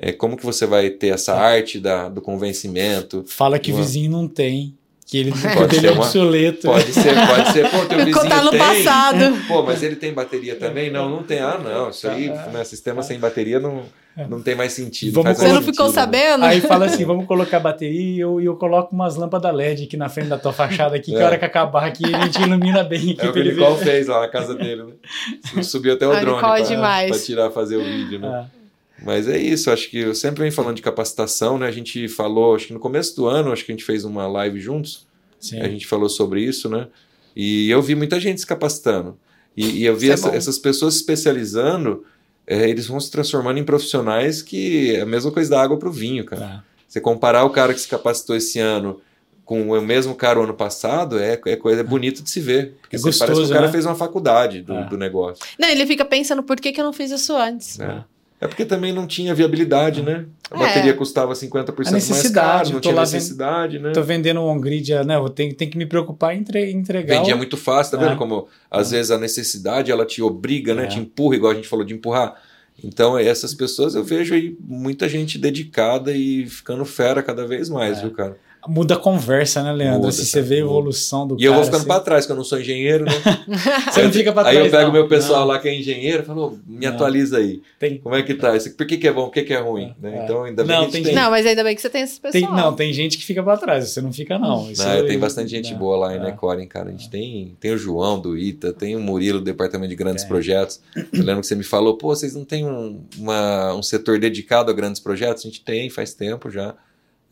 [0.00, 3.24] É, como que você vai ter essa arte da, do convencimento?
[3.26, 4.77] Fala que Uma- vizinho não tem,
[5.08, 6.66] que ele, Pode ser é uma- obsoleto.
[6.68, 7.70] Pode ser, pode ser.
[7.70, 8.58] Pô, teu vizinho Contar no tem.
[8.60, 9.18] passado.
[9.48, 10.90] Pô, mas ele tem bateria também?
[10.90, 11.40] Não, não tem.
[11.40, 11.88] Ah, não.
[11.88, 13.84] Isso aí, né, sistema sem bateria não,
[14.28, 15.14] não tem mais sentido.
[15.14, 16.44] Vamos Você mais não ficou sentido, sabendo?
[16.44, 20.10] Aí fala assim, vamos colocar bateria e eu, eu coloco umas lâmpadas LED aqui na
[20.10, 21.22] frente da tua fachada aqui, que É.
[21.22, 23.78] a hora que acabar aqui a gente ilumina bem aqui É o que o Nicole
[23.82, 25.62] fez lá na casa dele, né?
[25.62, 27.10] Subiu até o A drone Nicole é pra, demais.
[27.10, 28.28] pra tirar, fazer o vídeo, né?
[28.28, 28.57] Ah,
[29.04, 31.66] Mas é isso, acho que eu sempre venho falando de capacitação, né?
[31.68, 34.26] A gente falou, acho que no começo do ano, acho que a gente fez uma
[34.26, 35.06] live juntos,
[35.38, 35.60] sim.
[35.60, 36.88] a gente falou sobre isso, né?
[37.36, 39.16] E eu vi muita gente se capacitando.
[39.56, 42.04] E, e eu vi é essa- essas pessoas se especializando,
[42.46, 45.88] é, eles vão se transformando em profissionais que é a mesma coisa da água para
[45.88, 46.40] o vinho, cara.
[46.42, 46.64] Tá.
[46.86, 49.00] Você comparar o cara que se capacitou esse ano
[49.44, 52.76] com o mesmo cara o ano passado, é, é coisa é bonito de se ver.
[52.80, 53.72] Porque É você parece que gostoso, o cara né?
[53.72, 54.84] fez uma faculdade do, É.
[54.88, 55.44] do negócio.
[55.58, 57.78] Não, ele fica pensando por que, que eu não fiz isso antes.
[57.78, 58.04] né?
[58.40, 60.26] É porque também não tinha viabilidade, né?
[60.50, 60.58] A É.
[60.60, 63.90] bateria custava 50% A mais necessidade, caro, não tinha necessidade, né?
[63.92, 65.16] Tô vendendo um on-grid, né?
[65.16, 67.18] Eu tenho, tenho que me preocupar em entre- entregar.
[67.18, 68.16] Vendia o- muito fácil, tá vendo É.
[68.16, 70.84] como às vezes a necessidade ela te obriga, né?
[70.84, 70.86] É.
[70.86, 72.34] Te empurra, igual a gente falou de empurrar.
[72.82, 77.98] Então, essas pessoas eu vejo aí muita gente dedicada e ficando fera cada vez mais,
[77.98, 78.02] É.
[78.02, 78.36] viu, cara?
[78.68, 80.00] Muda a conversa, né, Leandro?
[80.00, 82.00] Muda, Se você cara, vê a evolução do E eu vou cara, ficando assim, pra
[82.00, 83.12] trás, que eu não sou engenheiro, né?
[83.90, 84.56] Você não fica pra trás.
[84.58, 84.92] aí eu pego não.
[84.92, 86.92] meu pessoal Não, lá que é engenheiro e falo, me Não.
[86.92, 87.62] atualiza aí.
[87.78, 88.56] Tem, Como é que tá?
[88.56, 89.24] Isso- Por que, que é bom?
[89.26, 89.94] Por que, que é ruim?
[90.02, 90.06] É.
[90.10, 90.20] né?
[90.24, 91.14] Então, ainda bem Não, que tem- tem.
[91.14, 92.54] Não, mas ainda bem que você tem esse tem, pessoal.
[92.56, 94.70] não, tem gente que fica pra trás, você não fica, não.
[94.70, 95.78] Isso Não, aí- tem bastante gente não.
[95.78, 96.22] boa lá em É.
[96.24, 96.88] Necoren, cara.
[96.88, 100.24] A gente tem, tem o João do ITA, tem o Murilo do Departamento de Grandes
[100.24, 100.28] Tem.
[100.28, 100.80] Projetos.
[100.94, 104.70] Eu lembro que você me falou, pô, vocês não têm um, uma- um setor dedicado
[104.70, 105.44] a grandes projetos?
[105.44, 106.74] A gente tem, faz tempo já.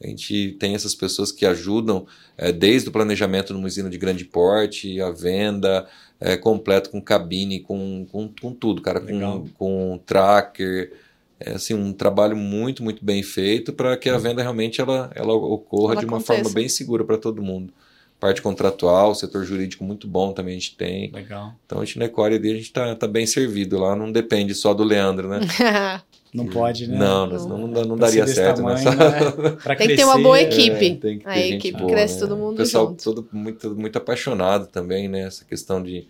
[0.02, 2.06] A gente tem essas pessoas que ajudam
[2.36, 5.86] é, desde o planejamento numa usina de grande porte, a venda,
[6.20, 10.92] é, completo com cabine, com, com, com tudo, cara, com, com tracker.
[11.38, 15.34] É assim, um trabalho muito, muito bem feito para que a venda realmente ela, ela
[15.34, 16.42] ocorra ela de uma aconteça.
[16.42, 17.72] forma bem segura para todo mundo.
[18.18, 21.10] Parte contratual, setor jurídico muito bom também a gente tem.
[21.10, 21.54] Legal.
[21.66, 24.72] Então a gente na Ecore a gente está tá bem servido lá, não depende só
[24.72, 25.40] do Leandro, né?
[26.36, 26.98] Não pode, né?
[26.98, 28.56] Não, não, não, não, não daria certo.
[28.56, 28.94] Tamanho, nessa...
[28.94, 29.20] né?
[29.56, 30.86] tem crescer, que ter uma boa equipe.
[30.86, 32.20] É, tem que ter a equipe boa, cresce né?
[32.20, 32.54] todo mundo.
[32.54, 33.02] O pessoal junto.
[33.04, 35.20] todo muito, muito apaixonado também, né?
[35.20, 36.08] Essa questão de estar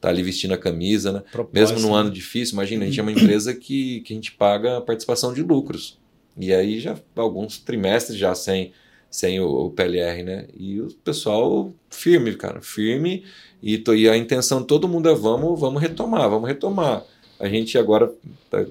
[0.00, 1.22] tá ali vestindo a camisa, né?
[1.30, 4.32] Propósito, Mesmo num ano difícil, imagina, a gente é uma empresa que, que a gente
[4.32, 5.96] paga a participação de lucros.
[6.36, 8.72] E aí já alguns trimestres já sem,
[9.10, 10.46] sem o, o PLR, né?
[10.56, 13.24] E o pessoal firme, cara, firme.
[13.62, 17.04] E, e a intenção todo mundo é vamos, vamos retomar, vamos retomar
[17.38, 18.12] a gente agora,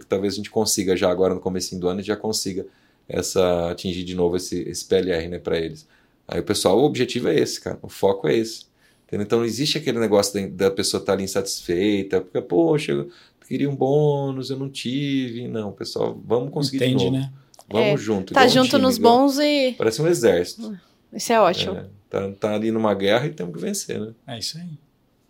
[0.09, 2.65] talvez a gente consiga já agora no começo do ano, já consiga
[3.07, 5.88] essa atingir de novo esse, esse PLR né, para eles.
[6.27, 8.65] Aí o pessoal, o objetivo é esse, cara, o foco é esse.
[9.07, 9.26] Entendeu?
[9.26, 13.09] Então não existe aquele negócio da, da pessoa estar tá ali insatisfeita, porque, poxa, eu
[13.47, 15.47] queria um bônus, eu não tive.
[15.47, 17.18] Não, pessoal, vamos conseguir Entende, de novo.
[17.18, 17.31] Né?
[17.69, 18.34] Vamos é, junto.
[18.34, 19.76] Tá junto time, nos igual, bons e.
[19.77, 20.77] Parece um exército.
[21.11, 21.76] Isso é ótimo.
[21.76, 24.14] É, tá, tá ali numa guerra e temos que vencer, né?
[24.27, 24.77] É isso aí.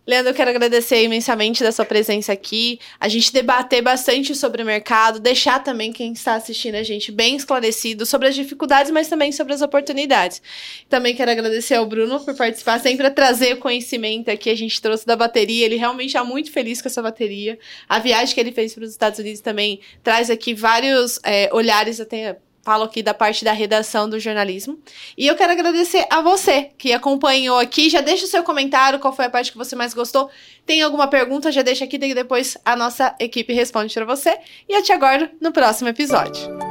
[0.08, 2.80] Leandro, eu quero agradecer imensamente da sua presença aqui.
[2.98, 7.36] A gente debater bastante sobre o mercado, deixar também quem está assistindo a gente bem
[7.36, 10.40] esclarecido sobre as dificuldades, mas também sobre as oportunidades.
[10.88, 14.48] Também quero agradecer ao Bruno por participar, sempre a trazer o conhecimento aqui.
[14.48, 17.58] A gente trouxe da bateria, ele realmente está muito feliz com essa bateria.
[17.86, 22.00] A viagem que ele fez para os Estados Unidos também traz aqui vários é, olhares
[22.00, 24.78] até falo aqui da parte da redação do jornalismo.
[25.16, 27.88] E eu quero agradecer a você que acompanhou aqui.
[27.88, 30.28] Já deixa o seu comentário, qual foi a parte que você mais gostou.
[30.66, 34.36] Tem alguma pergunta, já deixa aqui, depois a nossa equipe responde para você.
[34.68, 36.67] E eu te aguardo no próximo episódio.